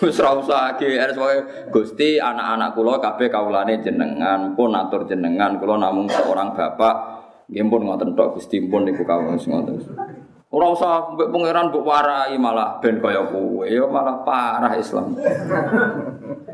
Wis 0.05 0.21
ora 0.21 0.37
usah 0.37 0.77
GR 0.77 1.17
wae 1.17 1.37
Gusti 1.73 2.21
anak-anak 2.21 2.77
kula 2.77 3.01
kabeh 3.01 3.33
kawulane 3.33 3.81
jenengan 3.81 4.53
pun 4.53 4.77
atur 4.77 5.09
jenengan 5.09 5.57
kula 5.57 5.81
namung 5.81 6.13
seorang 6.13 6.53
bapak 6.53 7.25
nggih 7.49 7.73
pun 7.73 7.89
ngoten 7.89 8.13
tok 8.13 8.37
Gusti 8.37 8.61
pun 8.69 8.85
niku 8.85 9.09
kawula 9.09 9.41
ngoten. 9.41 9.81
Ora 10.53 10.69
usah 10.69 11.17
mbek 11.17 11.33
pangeran 11.33 11.73
mbok 11.73 11.89
warai 11.89 12.37
malah 12.37 12.77
ben 12.85 13.01
kaya 13.01 13.25
kowe 13.33 13.65
ya 13.65 13.89
malah 13.89 14.21
parah 14.21 14.77
Islam. 14.77 15.17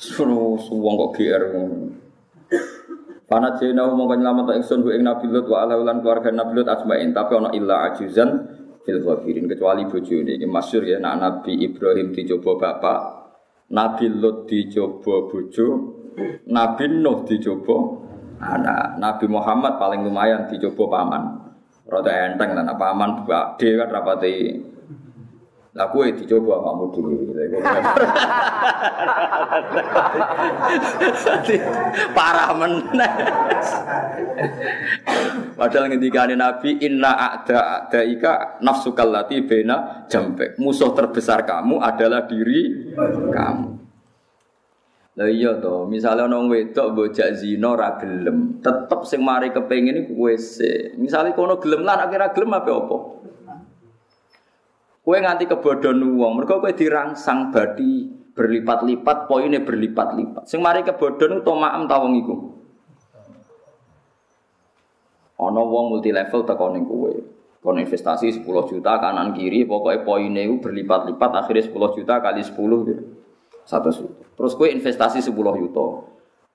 Suruh 0.00 0.56
wong 0.56 0.94
kok 0.96 1.10
GR. 1.20 1.44
Panat 3.28 3.60
jena 3.60 3.84
mongko 3.92 4.16
nyelamet 4.16 4.64
ingsun 4.64 4.80
ku 4.80 4.90
ing 4.90 5.04
Nabi 5.04 5.28
Lut 5.28 5.46
wa 5.46 5.62
ala 5.62 5.76
ulan 5.76 6.00
keluarga 6.00 6.32
Nabi 6.32 6.56
Lut 6.56 6.72
asmain. 6.72 7.12
Tapi 7.12 7.36
ana 7.36 7.52
illa 7.52 7.92
ajuzan 7.92 8.48
fil 8.80 9.04
ghafirin 9.04 9.44
kecuali 9.44 9.84
bojone. 9.84 10.40
Iki 10.40 10.48
ya 10.88 10.98
nak 10.98 11.14
Nabi 11.20 11.60
Ibrahim 11.60 12.16
dicoba 12.16 12.56
bapak 12.56 13.00
Nabi 13.70 14.08
Lut 14.08 14.48
dicoba 14.48 15.28
bojo 15.28 15.66
Nabi 16.48 16.84
Nuh 16.90 17.22
dicoba 17.28 17.76
anak 18.40 18.96
Nabi 18.98 19.26
Muhammad 19.28 19.76
paling 19.76 20.00
lumayan 20.00 20.48
dicoba 20.48 20.88
paman. 20.88 21.22
Rada 21.86 22.12
enteng 22.24 22.56
lan 22.56 22.72
paman 22.72 23.28
gede 23.28 23.68
kan 23.78 23.88
rapati 23.92 24.34
lah 25.70 25.86
kue 25.94 26.10
dicoba 26.10 26.58
kamu 26.66 26.84
dulu. 26.90 27.14
Parah 32.10 32.50
meneh. 32.58 33.12
Padahal 35.54 35.94
ngendikane 35.94 36.34
Nabi 36.34 36.82
inna 36.82 37.14
a'da 37.14 37.86
a'daika 37.86 38.58
nafsu 38.66 38.90
kallati 38.90 39.46
bena 39.46 40.06
jambek. 40.10 40.58
Musuh 40.58 40.90
terbesar 40.90 41.46
kamu 41.46 41.78
adalah 41.78 42.26
diri 42.26 42.90
kamu. 43.30 43.78
Lah 45.20 45.28
iya 45.28 45.52
to, 45.58 45.84
misalnya 45.84 46.30
nong 46.30 46.48
wedok 46.48 46.96
bojak 46.96 47.34
zina 47.36 47.76
ora 47.76 47.98
gelem, 48.00 48.62
tetep 48.62 49.04
sing 49.04 49.20
mari 49.20 49.52
kepengin 49.52 50.06
iku 50.06 50.16
kowe 50.16 50.34
sik. 50.38 50.96
Misale 50.96 51.36
kono 51.36 51.60
gelem 51.60 51.82
lan 51.84 52.08
akhirnya 52.08 52.32
gelem 52.32 52.56
apa 52.56 52.70
apa? 52.72 52.96
Kue 55.00 55.16
nganti 55.16 55.48
kebodohan 55.48 55.96
uang, 55.96 56.32
mereka 56.36 56.60
kue 56.60 56.76
dirangsang 56.76 57.48
badi 57.48 58.04
berlipat-lipat, 58.36 59.26
poinnya 59.26 59.64
berlipat-lipat. 59.64 60.44
Sing 60.44 60.60
mari 60.60 60.84
kebodohan 60.84 61.40
itu 61.40 61.52
maam 61.56 61.88
tawang 61.88 62.14
iku. 62.20 62.34
Ono 65.40 65.60
wong 65.64 65.96
multi 65.96 66.12
level 66.12 66.44
teko 66.44 66.66
ning 66.76 66.84
kowe. 66.84 67.12
Kon 67.60 67.76
investasi 67.76 68.40
10 68.40 68.44
juta 68.44 68.96
kanan 69.00 69.36
kiri, 69.36 69.68
pokoknya 69.68 70.04
poinnya 70.04 70.40
itu 70.44 70.60
berlipat-lipat, 70.64 71.30
akhirnya 71.44 71.64
10 71.68 71.96
juta 71.96 72.14
kali 72.20 72.40
10 72.40 72.56
gitu. 72.88 73.04
Satu 73.68 73.88
juta. 73.92 74.24
Terus 74.36 74.52
kue 74.56 74.68
investasi 74.72 75.20
10 75.20 75.32
juta. 75.60 75.86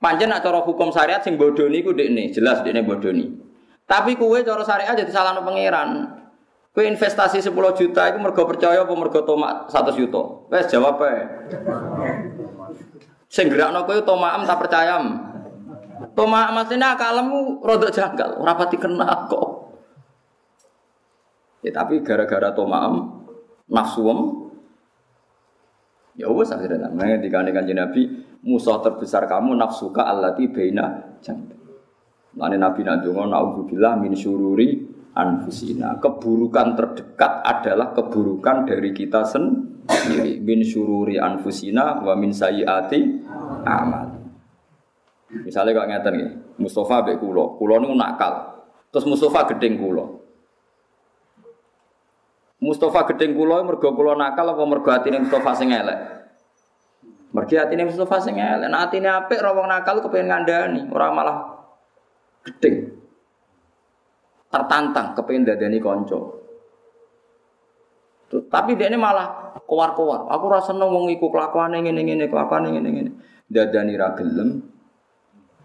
Panjen 0.01 0.29
nak 0.29 0.41
cara 0.45 0.61
hukum 0.61 0.89
syariat 0.93 1.21
sing 1.21 1.37
bodoni 1.37 1.81
ku 1.81 1.93
dekne, 1.93 2.29
jelas 2.29 2.61
dekne 2.61 2.81
bodoni. 2.85 3.25
Tapi 3.85 4.17
kue 4.17 4.41
cara 4.41 4.65
syariat 4.65 4.97
jadi 4.97 5.13
salah 5.13 5.37
pangeran. 5.41 6.24
Kue 6.75 6.91
investasi 6.91 7.39
10 7.39 7.55
juta 7.55 8.03
itu 8.11 8.19
mergo 8.19 8.43
percaya 8.43 8.83
apa 8.83 8.91
mergo 8.91 9.23
tomak 9.23 9.71
100 9.71 9.95
juta? 9.95 10.51
Wes 10.51 10.67
jawab 10.67 10.99
ae. 11.07 11.23
Sing 13.31 13.47
gerakno 13.47 13.87
kowe 13.87 13.95
tomaam 14.03 14.43
tak 14.43 14.59
percaya. 14.59 14.99
Tomak 16.11 16.51
maksudnya 16.51 16.99
akalmu 16.99 17.63
rodok 17.63 17.95
janggal, 17.95 18.43
ora 18.43 18.59
pati 18.59 18.75
kena 18.75 19.23
kok. 19.31 19.71
Ya 21.63 21.71
tapi 21.71 22.03
gara-gara 22.03 22.51
tomaam 22.51 23.23
nafsuem 23.71 24.51
ya 26.19 26.27
wes 26.27 26.51
akhirnya 26.51 26.91
namanya 26.91 27.23
dikane 27.23 27.55
kanjeng 27.55 27.79
Nabi 27.79 28.21
musuh 28.43 28.83
terbesar 28.83 29.25
kamu 29.31 29.55
nafsuka 29.55 30.03
allati 30.03 30.51
baina 30.51 31.15
jambi. 31.23 31.55
Lane 32.35 32.59
Nabi 32.59 32.83
nak 32.83 32.99
donga 32.99 33.31
naudzubillah 33.31 33.95
min 33.95 34.11
syururi 34.11 34.94
anfusina. 35.15 35.97
Keburukan 35.97 36.75
terdekat 36.75 37.41
adalah 37.41 37.95
keburukan 37.95 38.67
dari 38.67 38.91
kita 38.91 39.23
sendiri. 39.23 40.43
Min 40.43 40.61
syururi 40.61 41.15
anfusina 41.15 42.03
wa 42.03 42.13
min 42.19 42.35
sayyiati 42.35 42.99
amal. 43.63 44.11
Misalnya 45.35 45.75
kok 45.75 45.87
ngeten 45.89 46.13
nggih, 46.15 46.31
Mustafa 46.61 47.01
mbek 47.03 47.17
kula, 47.19 47.57
kula 47.59 47.75
niku 47.81 47.95
nakal. 47.97 48.33
Terus 48.93 49.05
Mustafa 49.09 49.51
gedeng 49.51 49.75
kula. 49.81 50.05
Mustafa 52.63 53.03
gedeng 53.11 53.35
kula 53.35 53.59
mergo 53.67 53.91
kula 53.91 54.15
nakal 54.15 54.55
apa 54.55 54.63
mergo 54.63 54.89
atine 54.93 55.19
Mustafa 55.19 55.51
sing 55.59 55.75
elek? 55.75 55.99
Mergi 57.35 57.59
atine 57.59 57.83
Mustafa 57.83 58.23
sing 58.23 58.39
elek, 58.39 58.71
nek 58.71 58.81
atine 58.87 59.11
apik 59.11 59.43
ora 59.43 59.51
wong 59.51 59.67
nakal 59.67 59.99
kepengin 59.99 60.31
ngandani, 60.31 60.81
ora 60.87 61.11
malah 61.11 61.37
gedeng. 62.47 63.04
Tertantang 64.55 65.11
kepengin 65.19 65.43
dadani 65.43 65.83
kanca. 65.83 66.15
Tapi 68.31 68.79
dia 68.79 68.87
ini 68.87 68.95
malah 68.95 69.59
keluar-keluar. 69.67 70.31
Aku 70.31 70.47
rasa 70.47 70.71
seneng 70.71 70.95
wong 70.95 71.11
iku 71.11 71.27
kelakuane 71.27 71.83
ngene-ngene, 71.83 72.31
kelakuane 72.31 72.71
ngene-ngene. 72.71 73.11
Dadani 73.51 73.93
ra 73.99 74.15
gelem, 74.15 74.63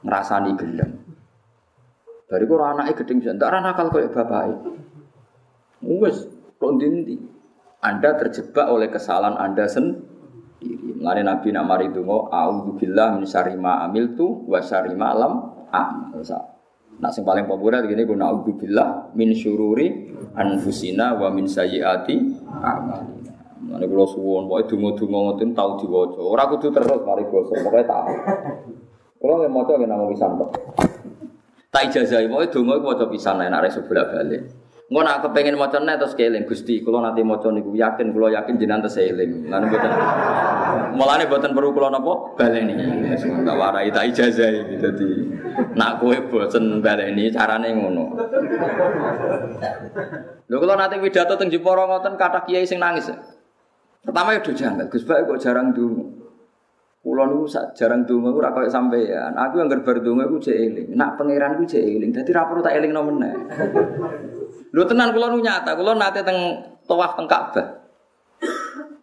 ngrasani 0.03 0.53
gelem. 0.59 0.91
Bariku 2.27 2.59
ora 2.59 2.75
anake 2.75 2.99
gedeng 2.99 3.23
bisa, 3.23 3.35
ndak 3.35 3.63
nakal 3.63 3.95
koyo 3.95 4.11
bapake. 4.11 4.59
Wes, 5.87 6.27
kok 6.59 6.71
ndi 6.75 7.15
Anda 7.81 8.19
terjebak 8.19 8.69
oleh 8.75 8.91
kesalahan 8.91 9.39
Anda 9.39 9.71
sendiri. 9.71 11.01
Mulane 11.01 11.25
Nabi 11.25 11.49
nak 11.55 11.65
mari 11.65 11.87
donga, 11.89 12.29
auzubillah 12.29 13.17
min 13.17 13.25
syarri 13.25 13.57
ma 13.57 13.81
amiltu 13.87 14.45
wa 14.45 14.61
syarri 14.61 14.93
ma 14.93 15.17
lam 15.17 15.33
amal. 15.73 16.60
Nah, 17.01 17.09
yang 17.09 17.25
paling 17.25 17.49
populer 17.49 17.81
gini 17.89 18.05
guna 18.05 18.29
auzubillah 18.29 19.17
min 19.17 19.33
syururi 19.33 20.13
anfusina 20.37 21.17
wa 21.17 21.33
min 21.33 21.49
sayyiati 21.49 22.17
a'malina. 22.45 23.33
Mane 23.61 23.85
kula 23.89 24.05
suwon 24.05 24.49
pokoke 24.49 24.73
donga-donga 24.73 25.19
ngoten 25.33 25.51
tau 25.57 25.81
diwaca. 25.81 26.21
Ora 26.21 26.45
kudu 26.49 26.69
terus 26.73 27.01
mari 27.05 27.25
basa, 27.25 27.55
pokoke 27.57 27.85
tahu. 27.89 28.13
Kula 29.17 29.35
nek 29.45 29.51
maca 29.53 29.73
nggih 29.81 29.89
namung 29.89 30.13
pisan 30.13 30.37
kok. 30.37 30.51
Tak 31.73 31.83
ijazahi 31.89 32.29
pokoke 32.29 32.53
donga 32.53 32.73
iku 32.77 32.87
maca 32.93 33.05
pisan 33.09 33.35
nek 33.41 33.49
arek 33.49 33.73
sebelah 33.81 34.05
balik. 34.13 34.43
Engko 34.91 35.01
nak 35.07 35.17
kepengin 35.23 35.57
maca 35.57 35.79
nek 35.81 36.05
terus 36.05 36.17
keling 36.19 36.45
Gusti, 36.45 36.85
kula 36.85 37.01
nanti 37.01 37.25
maca 37.25 37.49
niku 37.49 37.73
yakin 37.77 38.13
kula 38.13 38.29
yakin 38.29 38.61
jenengan 38.61 38.85
tes 38.85 39.01
eling. 39.01 39.49
Mboten 39.49 39.93
Mulane 41.01 41.25
mboten 41.25 41.57
perlu 41.57 41.73
kula 41.73 41.89
napa 41.89 42.37
baleni. 42.37 42.77
Tak 43.17 43.57
warai 43.57 43.89
tak 43.89 44.13
ijazahi 44.13 44.77
dadi 44.77 45.09
nak 45.73 45.97
kowe 45.97 46.13
bosen 46.29 46.85
baleni 46.85 47.33
carane 47.33 47.73
ngono. 47.73 48.21
Lho 50.45 50.57
kula 50.61 50.77
nanti 50.77 51.01
pidato 51.01 51.41
teng 51.41 51.49
Jepara 51.49 51.89
ngoten 51.89 52.21
kathah 52.21 52.45
kiai 52.45 52.69
sing 52.69 52.77
nangis. 52.77 53.09
Pertama 54.01 54.37
ya 54.37 54.41
janggal, 54.45 54.89
Gus 54.93 55.05
Bae 55.09 55.25
kok 55.25 55.41
jarang 55.41 55.73
dungu. 55.73 56.21
Kulo 57.01 57.25
niku 57.33 57.49
jarang 57.73 58.05
donga 58.05 58.29
ora 58.29 58.53
koyo 58.53 58.69
sampean. 58.69 59.33
Aku 59.33 59.57
yang 59.57 59.73
gerbar 59.73 60.05
donga 60.05 60.29
iku 60.29 60.37
jek 60.37 60.53
eling. 60.53 60.93
Nak 61.01 61.17
pangeran 61.17 61.57
ku 61.57 61.65
jek 61.65 61.81
eling. 61.81 62.13
Dadi 62.13 62.29
ra 62.29 62.45
perlu 62.45 62.61
tak 62.61 62.77
elingno 62.77 63.01
meneh. 63.09 63.33
Lho 64.69 64.83
tenan 64.85 65.17
kula 65.17 65.33
nu 65.33 65.41
nyata, 65.41 65.81
kula 65.81 65.97
nate 65.97 66.21
teng 66.21 66.61
tawaf 66.85 67.17
teng 67.17 67.25
Ka'bah. 67.25 67.81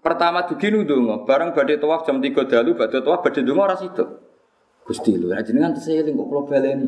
Pertama 0.03 0.45
dugi 0.47 0.71
nu 0.71 0.85
donga, 0.85 1.25
bareng 1.25 1.51
badhe 1.51 1.75
tawaf 1.81 2.05
jam 2.05 2.21
3 2.21 2.47
dalu, 2.47 2.77
badhe 2.77 3.01
tawaf 3.03 3.25
badhe 3.25 3.41
donga 3.43 3.61
ora 3.67 3.75
sida. 3.75 4.05
Gusti 4.87 5.19
lho, 5.19 5.35
jenengan 5.43 5.75
teseling 5.75 6.15
kok 6.15 6.27
kula 6.31 6.41
baleni. 6.47 6.87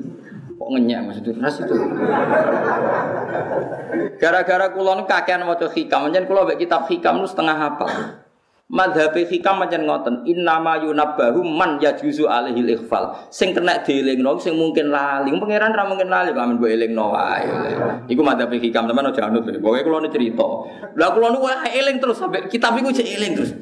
Kok 0.56 0.69
ngenyek 0.72 0.99
maksudnya 1.03 1.40
ras 1.44 1.56
itu. 1.60 1.76
Gara-gara 4.19 4.68
kula 4.72 4.91
nu 4.99 5.03
kakean 5.03 5.44
maca 5.44 5.68
hikam, 5.68 6.07
njen 6.07 6.23
kula 6.23 6.48
mek 6.48 6.60
kitab 6.64 6.88
hikam 6.88 7.19
nu 7.19 7.27
setengah 7.27 7.60
hafal. 7.60 7.91
Madhab 8.70 9.18
hikam 9.18 9.66
macam 9.66 9.82
ngoten, 9.82 10.30
innama 10.30 10.78
yunabbahu 10.78 11.41
man 11.41 11.82
yajuzu 11.82 12.30
alaihi 12.30 12.78
ikhfal. 12.78 13.18
Sing 13.34 13.50
kena 13.50 13.82
dielingno 13.82 14.38
sing 14.38 14.54
mungkin 14.54 14.94
lali. 14.94 15.34
Pangeran 15.34 15.74
ra 15.74 15.90
mungkin 15.90 16.06
lali, 16.06 16.30
kok 16.38 16.46
amen 16.46 16.62
mbok 16.62 16.70
elingno 16.70 17.10
wae. 17.10 17.50
Iku 18.06 18.22
madhab 18.22 18.54
hikam, 18.54 18.86
teman 18.86 19.10
aja 19.10 19.26
anut. 19.26 19.50
Pokoke 19.58 19.82
kula 19.82 20.06
nu 20.06 20.14
cerita. 20.14 20.46
Lah 20.94 21.10
kula 21.18 21.34
nu 21.34 21.50
eling 21.50 21.98
terus 21.98 22.22
sampai 22.22 22.46
kitab 22.46 22.78
iku 22.78 22.94
cek 22.94 23.10
eling 23.10 23.34
terus. 23.41 23.58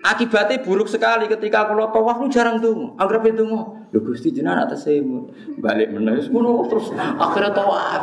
Akibatnya 0.00 0.64
buruk 0.64 0.88
sekali 0.88 1.28
ketika 1.28 1.68
kalau 1.68 1.92
tawaf 1.92 2.24
lu 2.24 2.32
jarang 2.32 2.56
tuh, 2.56 2.96
anggap 2.96 3.20
itu 3.28 3.44
mau. 3.44 3.84
Lu 3.92 4.00
gusti 4.00 4.32
jenah 4.32 4.64
atas 4.64 4.88
semut, 4.88 5.28
balik 5.60 5.92
menangis 5.92 6.32
ngono 6.32 6.64
terus 6.72 6.88
akhirnya 6.96 7.52
tawaf. 7.52 8.02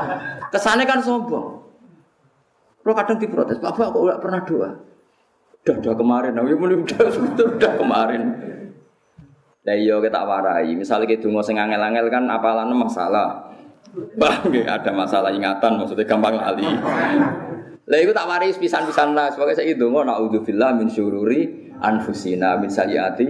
Kesannya 0.53 0.85
kan 0.85 1.01
sombong. 1.01 1.57
Lo 2.85 2.91
kadang 2.93 3.17
diprotes, 3.17 3.57
bapak 3.57 3.97
kok 3.97 4.01
gak 4.13 4.21
pernah 4.21 4.41
doa. 4.45 4.71
Udah, 5.67 5.83
udah 5.83 5.95
kemarin, 5.99 6.31
nah, 6.31 6.47
ya 6.47 6.55
mulai 6.55 6.79
udah, 6.79 7.07
udah 7.59 7.71
kemarin. 7.75 8.21
Lah 9.67 9.75
iya 9.75 9.99
kita 9.99 10.23
warai, 10.23 10.71
misalnya 10.79 11.11
kita 11.11 11.27
dungo 11.27 11.43
sing 11.43 11.59
angel-angel 11.59 12.07
kan 12.07 12.23
apalan 12.31 12.71
masalah. 12.71 13.51
Bang, 14.15 14.47
ada 14.47 14.91
masalah 14.95 15.27
ingatan, 15.35 15.75
maksudnya 15.75 16.07
gampang 16.07 16.39
lali. 16.39 16.63
Lah 17.83 17.99
itu 17.99 18.15
tak 18.15 18.31
waris 18.31 18.55
pisan-pisan 18.55 19.11
lah, 19.11 19.27
sebagai 19.27 19.59
saya 19.59 19.75
dongo 19.75 20.07
naudzubillah 20.07 20.71
min 20.71 20.87
syururi 20.87 21.75
anfusina 21.83 22.55
min 22.55 22.71
sayyiati. 22.71 23.27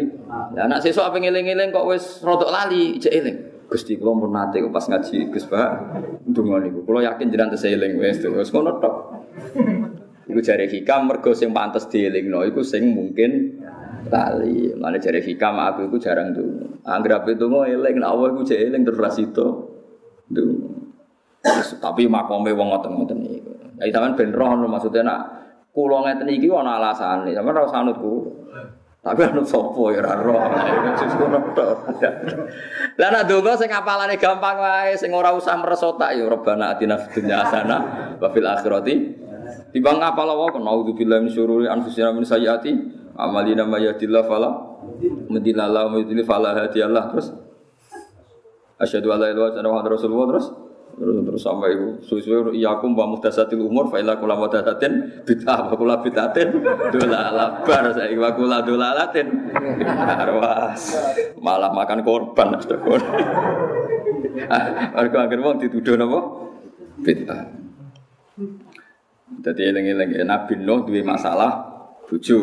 Lah 0.54 0.70
nak 0.70 0.86
sesuk 0.86 1.10
apa 1.10 1.18
ngeling-eling 1.18 1.74
kok 1.74 1.90
wis 1.90 2.22
rodok 2.22 2.54
lali, 2.54 3.02
ijek 3.02 3.14
eling. 3.18 3.38
Gusti 3.66 3.98
kula 3.98 4.16
pun 4.16 4.32
nate 4.32 4.64
pas 4.72 4.86
ngaji 4.86 5.28
Gus 5.34 5.50
Pak 5.50 5.70
ndonga 6.30 6.62
niku. 6.64 6.86
Kula 6.86 7.04
yakin 7.04 7.34
jenengan 7.34 7.52
tesih 7.58 7.76
eling 7.76 7.98
wis 7.98 8.22
wis 8.22 8.54
ngono 8.54 8.78
tok. 8.78 8.96
Iku 10.28 10.40
jari 10.44 10.68
hikam 10.68 11.08
mergo 11.08 11.32
sing 11.32 11.56
pantes 11.56 11.88
dielingno 11.88 12.44
iku 12.44 12.60
sing 12.60 12.92
mungkin 12.92 13.64
tali. 14.12 14.76
Mane 14.76 15.00
jari 15.00 15.24
hikam 15.24 15.56
aku 15.56 15.88
iku 15.88 15.98
jarang 16.04 16.36
tuh. 16.36 16.84
Angger 16.84 17.24
ape 17.24 17.40
donga 17.40 17.64
eling 17.64 18.04
nek 18.04 18.10
Allah 18.12 18.28
iku 18.36 18.44
eling 18.44 18.84
terus 18.84 19.00
ra 19.00 19.08
sida. 19.08 19.48
Tapi 21.80 22.12
makome 22.12 22.52
wong 22.52 22.68
ngoten-ngoten 22.76 23.20
iku. 23.24 23.52
Lah 23.80 23.88
sampean 23.88 24.14
ben 24.20 24.32
roh 24.36 24.68
maksudnya 24.68 25.08
nak 25.08 25.20
kula 25.72 26.04
ngeten 26.04 26.28
iki 26.28 26.52
ana 26.52 26.76
alasane. 26.76 27.32
Sampeyan 27.32 27.56
ora 27.56 27.64
usah 27.64 27.80
anut 27.88 28.00
Tapi 28.98 29.24
anut 29.24 29.48
sapa 29.48 29.84
ya 29.96 30.04
ora 30.04 30.14
roh. 30.20 30.44
Lah 33.00 33.10
nek 33.16 33.24
donga 33.32 33.56
gampang 34.20 34.58
wae, 34.60 34.92
sing 35.00 35.16
ora 35.16 35.32
usah 35.32 35.56
meresotak 35.56 36.20
ya 36.20 36.28
Rabbana 36.28 36.76
atina 36.76 37.00
fid 37.00 37.24
dunya 37.24 37.40
hasanah 37.40 37.82
wa 38.20 38.28
akhirati 38.28 39.24
Timbang 39.72 40.00
apa 40.02 40.22
lawa 40.24 40.52
kon 40.52 40.64
naudzubillahi 40.64 41.28
min 41.28 41.32
syururi 41.32 41.68
anfusina 41.68 42.12
min 42.12 42.24
sayyiati 42.24 42.72
amalina 43.18 43.64
may 43.68 43.86
yahdillahu 43.88 44.28
fala 44.28 44.50
mudhillalah 45.28 45.92
wa 45.92 45.98
yudhlil 46.00 46.24
fala 46.24 46.56
hadiyalah 46.56 47.12
terus? 47.14 47.34
Asyhadu 48.78 49.10
alla 49.10 49.34
ilaha 49.34 49.58
illallah 49.58 49.84
wa 49.84 49.90
rasulullah. 49.90 50.28
Terus? 50.38 50.48
Terus 50.98 51.14
terus 51.30 51.42
sampai 51.46 51.78
itu 51.78 51.88
suwe-suwe 52.10 52.58
iyakum 52.58 52.98
wa 52.98 53.06
muhdatsatil 53.06 53.62
umur 53.62 53.86
fa 53.86 54.02
illa 54.02 54.18
kullu 54.18 54.34
muhdatsatin 54.34 55.22
bid'ah 55.30 55.70
wa 55.70 55.78
kullu 55.78 55.94
bid'atin 56.02 56.58
dolalah 56.90 57.62
bar 57.62 57.86
saiki 57.94 58.18
wa 58.18 58.34
kullu 58.34 58.58
dolalatin 58.66 59.54
arwas. 59.94 60.98
Malah 61.38 61.70
makan 61.70 62.02
korban 62.02 62.58
Mergo 64.98 65.18
anggere 65.22 65.42
wong 65.42 65.62
dituduh 65.62 66.02
napa? 66.02 66.20
Bid'ah 67.06 67.58
jadi 69.28 69.76
eling-eling 69.76 70.10
ya, 70.16 70.24
Nabi 70.24 70.56
Nuh 70.56 70.88
dua 70.88 71.04
masalah 71.04 71.52
buju. 72.08 72.40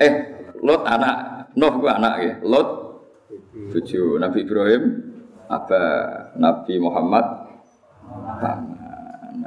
Eh, 0.00 0.12
Lot 0.60 0.82
anak, 0.84 1.48
Nuh 1.54 1.72
gua 1.78 1.96
anak 2.02 2.14
ya. 2.20 2.32
Lot 2.42 2.68
buju. 3.70 4.18
Nabi 4.18 4.42
Ibrahim 4.42 4.82
apa 5.50 5.80
Nabi 6.38 6.78
Muhammad 6.82 7.26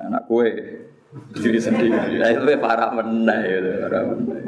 anak 0.04 0.24
kue 0.28 0.50
diri 1.36 1.60
sendiri. 1.62 2.18
Nah, 2.18 2.30
itu 2.32 2.42
parah 2.58 2.90
meneh 2.90 3.42
itu, 3.46 3.72
parah 3.86 4.02
meneh. 4.12 4.42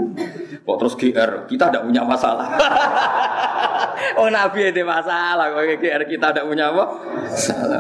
Kok 0.66 0.78
terus 0.82 0.96
GR, 0.98 1.32
kita 1.46 1.70
tidak 1.70 1.86
punya 1.86 2.02
masalah. 2.02 2.48
oh 4.20 4.30
Nabi 4.34 4.74
ada 4.74 4.82
masalah, 4.82 5.46
kok 5.54 5.64
GR 5.78 6.04
kita 6.10 6.28
tidak 6.34 6.46
punya 6.50 6.74
apa? 6.74 6.84
Masalah. 7.22 7.80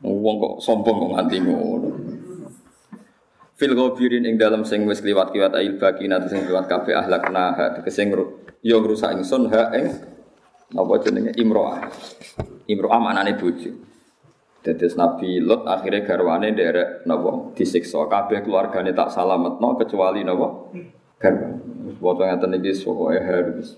Wong 0.00 0.36
kok 0.40 0.54
sombong 0.64 0.96
kok 0.96 1.12
nganti 1.12 1.36
ngono. 1.44 1.89
Fil 3.60 3.76
ghabirin 3.76 4.24
ing 4.24 4.40
dalam 4.40 4.64
sing 4.64 4.88
wis 4.88 5.04
kliwat 5.04 5.36
kiwat 5.36 5.52
ail 5.52 5.76
bakina 5.76 6.16
sing 6.24 6.48
kliwat 6.48 6.64
kabeh 6.64 6.96
ahlakna 6.96 7.52
ha 7.52 7.64
tegese 7.76 8.08
yo 8.64 8.80
ngrusak 8.80 9.12
ingsun 9.20 9.52
ha 9.52 9.68
ing 9.76 9.92
apa 10.72 10.92
jenenge 11.04 11.36
imroah. 11.36 11.84
Imroah 12.72 12.96
maknane 12.96 13.36
bojo. 13.36 13.68
Dadi 14.64 14.88
Nabi 14.96 15.44
Lot 15.44 15.68
akhirnya 15.68 16.08
garwane 16.08 16.56
derek 16.56 17.04
napa 17.04 17.52
disiksa 17.52 18.00
kabeh 18.08 18.40
keluargane 18.40 18.96
tak 18.96 19.12
salametno 19.12 19.76
kecuali 19.76 20.24
napa 20.24 20.72
garwane. 21.20 22.00
Foto 22.00 22.24
ngaten 22.24 22.56
iki 22.64 22.72
pokoke 22.80 23.20
harus. 23.20 23.76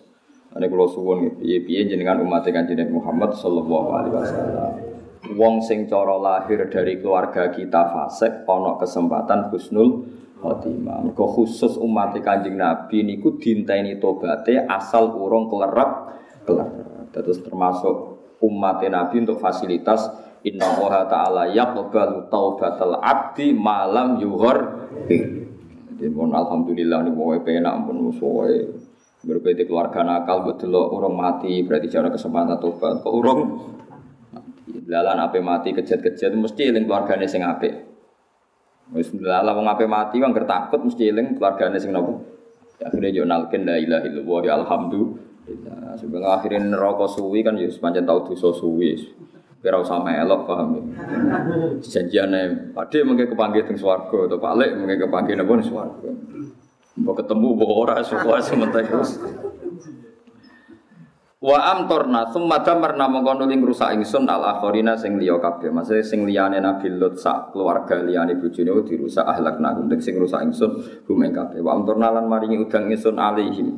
Ane 0.54 0.70
kula 0.70 0.86
suwun 0.86 1.42
piye-piye 1.42 1.90
jenengan 1.90 2.22
umat 2.22 2.46
Kanjeng 2.46 2.86
Muhammad 2.86 3.34
sallallahu 3.34 3.88
alaihi 3.98 4.14
wasallam 4.14 4.91
wong 5.30 5.62
sing 5.62 5.86
cara 5.86 6.18
lahir 6.18 6.66
dari 6.66 6.98
keluarga 6.98 7.54
kita 7.54 7.94
fasik 7.94 8.42
ana 8.50 8.74
kesempatan 8.74 9.54
husnul 9.54 10.02
khotimah. 10.42 11.06
Mergo 11.06 11.26
khusus 11.30 11.78
umat 11.78 12.18
Kanjeng 12.18 12.58
Nabi 12.58 13.06
niku 13.06 13.38
dinteni 13.38 14.02
tobaté 14.02 14.58
asal 14.66 15.14
urung 15.14 15.46
klerak 15.46 15.90
klerak. 16.42 16.70
Terus 17.14 17.38
termasuk 17.44 17.94
umat 18.42 18.82
Nabi 18.82 19.22
untuk 19.22 19.38
fasilitas 19.38 20.10
Inna 20.42 20.74
Allah 20.74 21.06
Ta'ala 21.06 21.44
yaqbalu 21.54 22.26
taubatal 22.26 22.98
abdi 22.98 23.54
malam 23.54 24.18
yuhor 24.18 24.90
Jadi 25.06 26.10
mohon 26.10 26.34
Alhamdulillah 26.34 27.06
ini 27.06 27.14
mau 27.14 27.30
penak 27.38 27.86
pun 27.86 28.10
musuhnya 28.10 28.74
Berbeda 29.22 29.62
keluarga 29.62 30.02
nakal 30.02 30.42
betul 30.42 30.74
orang 30.74 31.14
mati 31.14 31.62
berarti 31.62 31.86
jangan 31.86 32.10
kesempatan 32.10 32.58
tobat. 32.58 33.06
Kok 33.06 33.14
orang 33.22 33.38
Lalan 34.62 35.18
ape 35.18 35.42
mati 35.42 35.74
kejat-kejat 35.74 36.30
mesti 36.38 36.70
eling 36.70 36.86
keluargane 36.86 37.26
sing 37.26 37.42
apik. 37.42 37.74
Wis 38.94 39.10
lalah 39.16 39.56
wong 39.58 39.66
ape 39.66 39.90
mati 39.90 40.22
wong 40.22 40.30
takut 40.46 40.86
mesti 40.86 41.10
eling 41.10 41.34
keluargane 41.34 41.82
sing 41.82 41.90
nopo. 41.90 42.22
Akhirnya 42.82 43.10
yo 43.10 43.22
nalken 43.26 43.66
la 43.66 43.78
ilaha 43.78 44.06
illallah 44.06 44.40
ya 44.46 44.52
alhamdulillah. 44.62 45.30
Sebelum 45.98 46.22
akhirin 46.22 46.70
neraka 46.70 47.10
suwi 47.10 47.42
kan 47.42 47.58
ya 47.58 47.66
sepanjang 47.66 48.06
tau 48.06 48.22
dosa 48.22 48.54
suwi. 48.54 48.94
Kira 49.62 49.78
usah 49.78 50.02
melok 50.02 50.46
paham 50.46 50.68
ya. 50.74 50.82
Janjiane 51.82 52.74
pade 52.74 53.02
mengke 53.06 53.30
kepanggih 53.30 53.62
teng 53.66 53.78
swarga 53.78 54.30
atau 54.30 54.38
balik 54.38 54.74
mengke 54.74 55.06
kepanggih 55.06 55.38
napa 55.38 55.52
ning 55.58 55.66
swarga. 55.66 56.10
Mbok 56.98 57.14
ketemu 57.22 57.48
mbok 57.58 57.70
ora 57.70 57.96
suka 58.02 58.42
sementara 58.42 58.86
terus. 58.86 59.18
Wa 61.42 61.58
amtorna 61.74 62.30
summa 62.30 62.62
damarna 62.62 63.10
mongko 63.10 63.42
nuli 63.42 63.58
ngrusak 63.58 63.98
ingsun 63.98 64.30
al 64.30 64.46
akhirina 64.46 64.94
sing 64.94 65.18
liya 65.18 65.42
kabeh. 65.42 65.74
Maksudnya 65.74 66.06
sing 66.06 66.22
liyane 66.22 66.62
Nabi 66.62 66.86
Lut 66.94 67.18
sak 67.18 67.50
keluarga 67.50 67.98
liyane 67.98 68.38
bojone 68.38 68.86
dirusak 68.86 69.26
ahlakna 69.26 69.74
untuk 69.74 69.98
sing 69.98 70.22
rusak 70.22 70.38
ingsun 70.38 71.02
gumeng 71.02 71.34
kabeh. 71.34 71.58
Wa 71.58 71.74
amtorna 71.74 72.14
lan 72.14 72.30
maringi 72.30 72.62
udan 72.62 72.86
ingsun 72.86 73.18
alaihim 73.18 73.74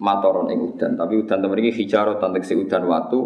matoron 0.00 0.48
ing 0.48 0.64
udan. 0.64 0.96
Tapi 0.96 1.20
udan 1.20 1.44
temen 1.44 1.60
iki 1.60 1.84
hijarah 1.84 2.16
tegese 2.16 2.56
udan 2.56 2.88
watu 2.88 3.20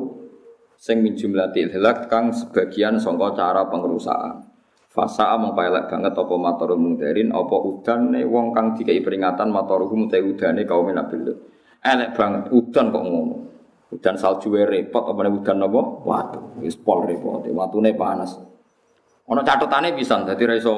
sing 0.75 0.99
min 0.99 1.15
jumlatil 1.15 1.71
hilak 1.71 2.11
kang 2.11 2.35
sebagian 2.35 2.99
sangka 2.99 3.39
cara 3.39 3.71
pengrusakan. 3.71 4.43
Fasa 4.91 5.31
among 5.39 5.55
paelek 5.55 5.87
banget 5.87 6.19
apa 6.19 6.35
matorun 6.35 6.83
mungdarin 6.83 7.31
apa 7.31 7.57
udane 7.63 8.27
wong 8.27 8.51
kang 8.51 8.75
dikai 8.75 8.99
peringatan 9.07 9.55
matoruhum 9.55 10.11
te 10.11 10.19
udane 10.19 10.67
kaum 10.67 10.91
Nabi 10.91 11.15
Lut. 11.23 11.39
Elek 11.79 12.19
banget 12.19 12.51
udan 12.51 12.91
kok 12.91 13.07
ngono. 13.07 13.48
Udan 13.89 14.21
salju 14.21 14.53
repot 14.53 15.01
apa 15.09 15.21
nih 15.25 15.33
udan 15.33 15.65
apa? 15.65 15.81
Watu. 16.05 16.41
Wis 16.61 16.77
pol 16.77 17.09
repot. 17.09 17.41
Watune 17.49 17.97
panas. 17.97 18.37
Ono 19.29 19.41
catatane 19.41 19.97
bisa 19.97 20.21
dadi 20.25 20.45
ra 20.45 20.57
iso? 20.57 20.75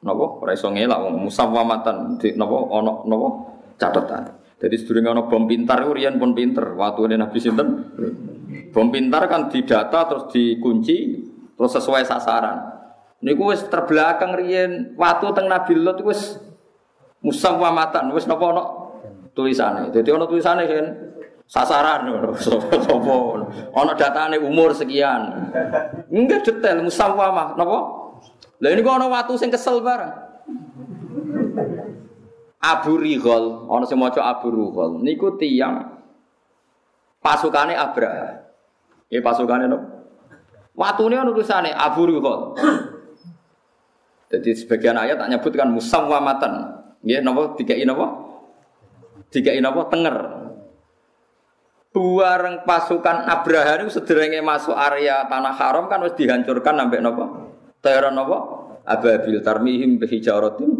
Ra 0.00 0.52
iso 0.52 0.68
ngelak 0.72 0.98
wong 1.00 1.28
musawwamatan 1.28 2.16
di 2.16 2.32
napa 2.32 2.56
ono 2.56 3.04
napa 3.04 3.28
catatan. 3.76 4.22
Jadi 4.56 4.74
sedurunge 4.80 5.12
ono 5.12 5.22
bom 5.28 5.44
pintar 5.44 5.84
iku 5.84 5.92
riyen 5.92 6.16
pun 6.16 6.32
pinter. 6.32 6.72
Watune 6.72 7.20
Nabi 7.20 7.36
sinten? 7.36 7.68
Bom 8.72 8.88
pintar 8.88 9.28
kan 9.28 9.52
didata 9.52 10.08
terus 10.08 10.24
dikunci 10.32 10.96
terus 11.56 11.72
sesuai 11.76 12.08
sasaran. 12.08 12.72
Niku 13.20 13.52
wis 13.52 13.68
terbelakang 13.68 14.32
riyen 14.32 14.96
watu 14.96 15.32
teng 15.36 15.48
Nabi 15.48 15.76
Lot 15.76 16.00
wis 16.08 16.40
musawwamatan 17.20 18.12
wis 18.16 18.24
napa 18.24 18.44
ono 18.48 18.64
tulisane. 19.36 19.92
Jadi 19.92 20.08
ono 20.08 20.24
tulisane 20.24 20.64
kan 20.64 20.86
sasaran. 21.46 22.10
Sapa 22.38 23.16
ana 23.74 23.92
datane 23.94 24.36
umur 24.42 24.74
sekian. 24.74 25.50
Enggak 26.10 26.46
detail 26.46 26.82
musawwamah 26.82 27.54
napa? 27.54 27.78
Lha 28.62 28.68
ini 28.74 28.82
kok 28.82 28.94
ana 28.98 29.06
watu 29.06 29.38
sing 29.38 29.50
kesel 29.50 29.80
bareng. 29.80 30.12
Abu 32.60 32.98
Righal. 32.98 33.70
Ana 33.70 33.84
sing 33.86 33.98
maca 33.98 34.20
Abu 34.26 34.50
Righal. 34.50 35.00
Niku 35.00 35.38
tiyang 35.38 35.96
pasukane 37.22 37.74
Abraha 37.74 38.38
ya 39.10 39.18
pasukane 39.18 39.66
no 39.66 39.82
watune 40.78 41.18
ana 41.18 41.30
tulisane 41.30 41.70
Abu 41.74 42.06
Righal. 42.06 42.54
Jadi 44.26 44.50
sebagian 44.58 44.98
ayat 44.98 45.22
tak 45.22 45.30
nyebutkan 45.30 45.70
musawwamatan 45.70 46.82
nggih 47.06 47.22
napa? 47.22 47.54
Dikai 47.54 47.86
napa? 47.86 48.06
Dikai 49.30 49.62
napa? 49.62 49.86
Tenger 49.86 50.45
Buareng 51.96 52.60
pasukan 52.68 53.24
Abraha 53.24 53.80
itu 53.80 53.96
sederenge 53.96 54.36
masuk 54.44 54.76
area 54.76 55.24
tanah 55.32 55.56
haram 55.56 55.88
kan 55.88 56.04
harus 56.04 56.12
dihancurkan 56.12 56.76
sampai 56.76 57.00
nopo? 57.00 57.24
Teror 57.80 58.12
nopo? 58.12 58.36
Ababil 58.84 59.40
tarmihim 59.40 59.96
bihijaratim. 59.96 60.76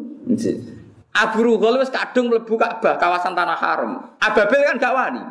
Abu 1.17 1.39
Ruhul 1.41 1.81
wis 1.81 1.89
kadung 1.89 2.29
mlebu 2.29 2.61
Ka'bah 2.61 3.01
kawasan 3.01 3.33
tanah 3.33 3.57
haram. 3.57 4.13
Ababil 4.21 4.61
kan 4.61 4.77
gak 4.77 4.93
wani. 4.93 5.23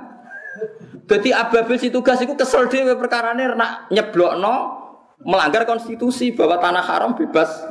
Jadi 1.06 1.30
Ababil 1.30 1.78
si 1.78 1.94
tugas 1.94 2.18
itu 2.18 2.34
kesel 2.34 2.66
dhewe 2.66 2.98
perkarane 2.98 3.54
nak 3.54 3.86
nyeblokno 3.94 4.56
melanggar 5.22 5.70
konstitusi 5.70 6.34
bahwa 6.34 6.58
tanah 6.58 6.82
haram 6.82 7.14
bebas 7.14 7.62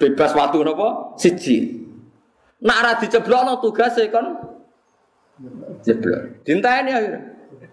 bebas 0.00 0.32
waktu 0.32 0.64
nopo 0.64 1.12
siji. 1.20 1.84
Nak 2.64 2.78
ra 2.80 2.92
diceblokno 2.96 3.60
tugas 3.60 4.00
kon 4.08 4.51
Jeblok. 5.82 6.44
Dinteni 6.44 6.90
akhirnya. 6.92 7.20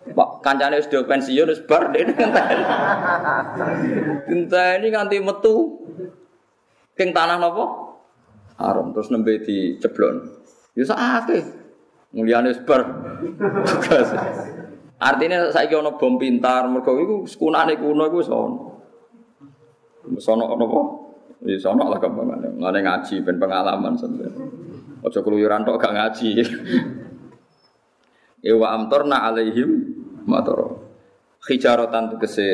Pak 0.09 0.41
kancane 0.41 0.81
wis 0.81 0.89
do 0.89 1.05
pensiun 1.05 1.51
wis 1.51 1.61
bar 1.67 1.91
dene 1.93 2.15
ngenteni. 2.15 2.63
Dinteni 4.25 4.87
nganti 4.89 5.17
metu 5.21 5.85
king 6.95 7.11
tanah 7.13 7.37
napa? 7.37 7.65
Haram 8.57 8.95
terus 8.95 9.11
nembe 9.11 9.37
diceblok. 9.43 10.43
Ya 10.73 10.83
sakake. 10.87 11.43
Mulyane 12.15 12.55
wis 12.55 12.61
bar. 12.63 12.81
Artinya 14.99 15.47
saiki 15.51 15.75
ana 15.75 15.95
bom 15.95 16.19
pintar 16.19 16.67
mergo 16.67 16.95
iku 16.99 17.15
sekunane 17.23 17.75
kuno 17.77 18.07
iku 18.09 18.17
wis 18.23 18.31
ono. 18.31 18.57
Wis 20.09 20.27
ono 20.27 20.43
napa? 20.57 20.81
Wis 21.45 21.63
ono 21.63 21.85
lah 21.87 21.99
kembangan. 22.01 22.59
Ngene 22.59 22.79
ngaji 22.83 23.15
ben 23.23 23.37
pengalaman 23.37 23.93
sampeyan. 23.95 24.33
Aja 24.99 25.23
keluyuran 25.23 25.63
tok 25.63 25.79
gak 25.79 25.95
ngaji. 25.95 26.43
Ewa 28.39 28.71
amtorna 28.71 29.27
alaihim 29.27 29.69
matoro. 30.23 30.87
Hijaratan 31.43 32.15
tegese 32.15 32.47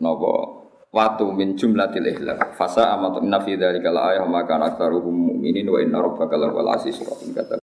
nopo 0.00 0.58
watu 0.92 1.32
min 1.32 1.56
jumlatil 1.56 2.04
ihlak. 2.04 2.56
Fasa 2.56 2.92
amat 2.96 3.24
inna 3.24 3.40
fi 3.40 3.56
dzalika 3.56 3.88
la 3.92 4.12
ayah 4.12 4.26
maka 4.28 4.60
aktsaruhum 4.60 5.32
mu'minin 5.32 5.68
wa 5.68 5.78
inna 5.80 6.00
rabbaka 6.00 6.36
lawal 6.36 6.68
rahim 6.68 7.30
kata 7.32 7.56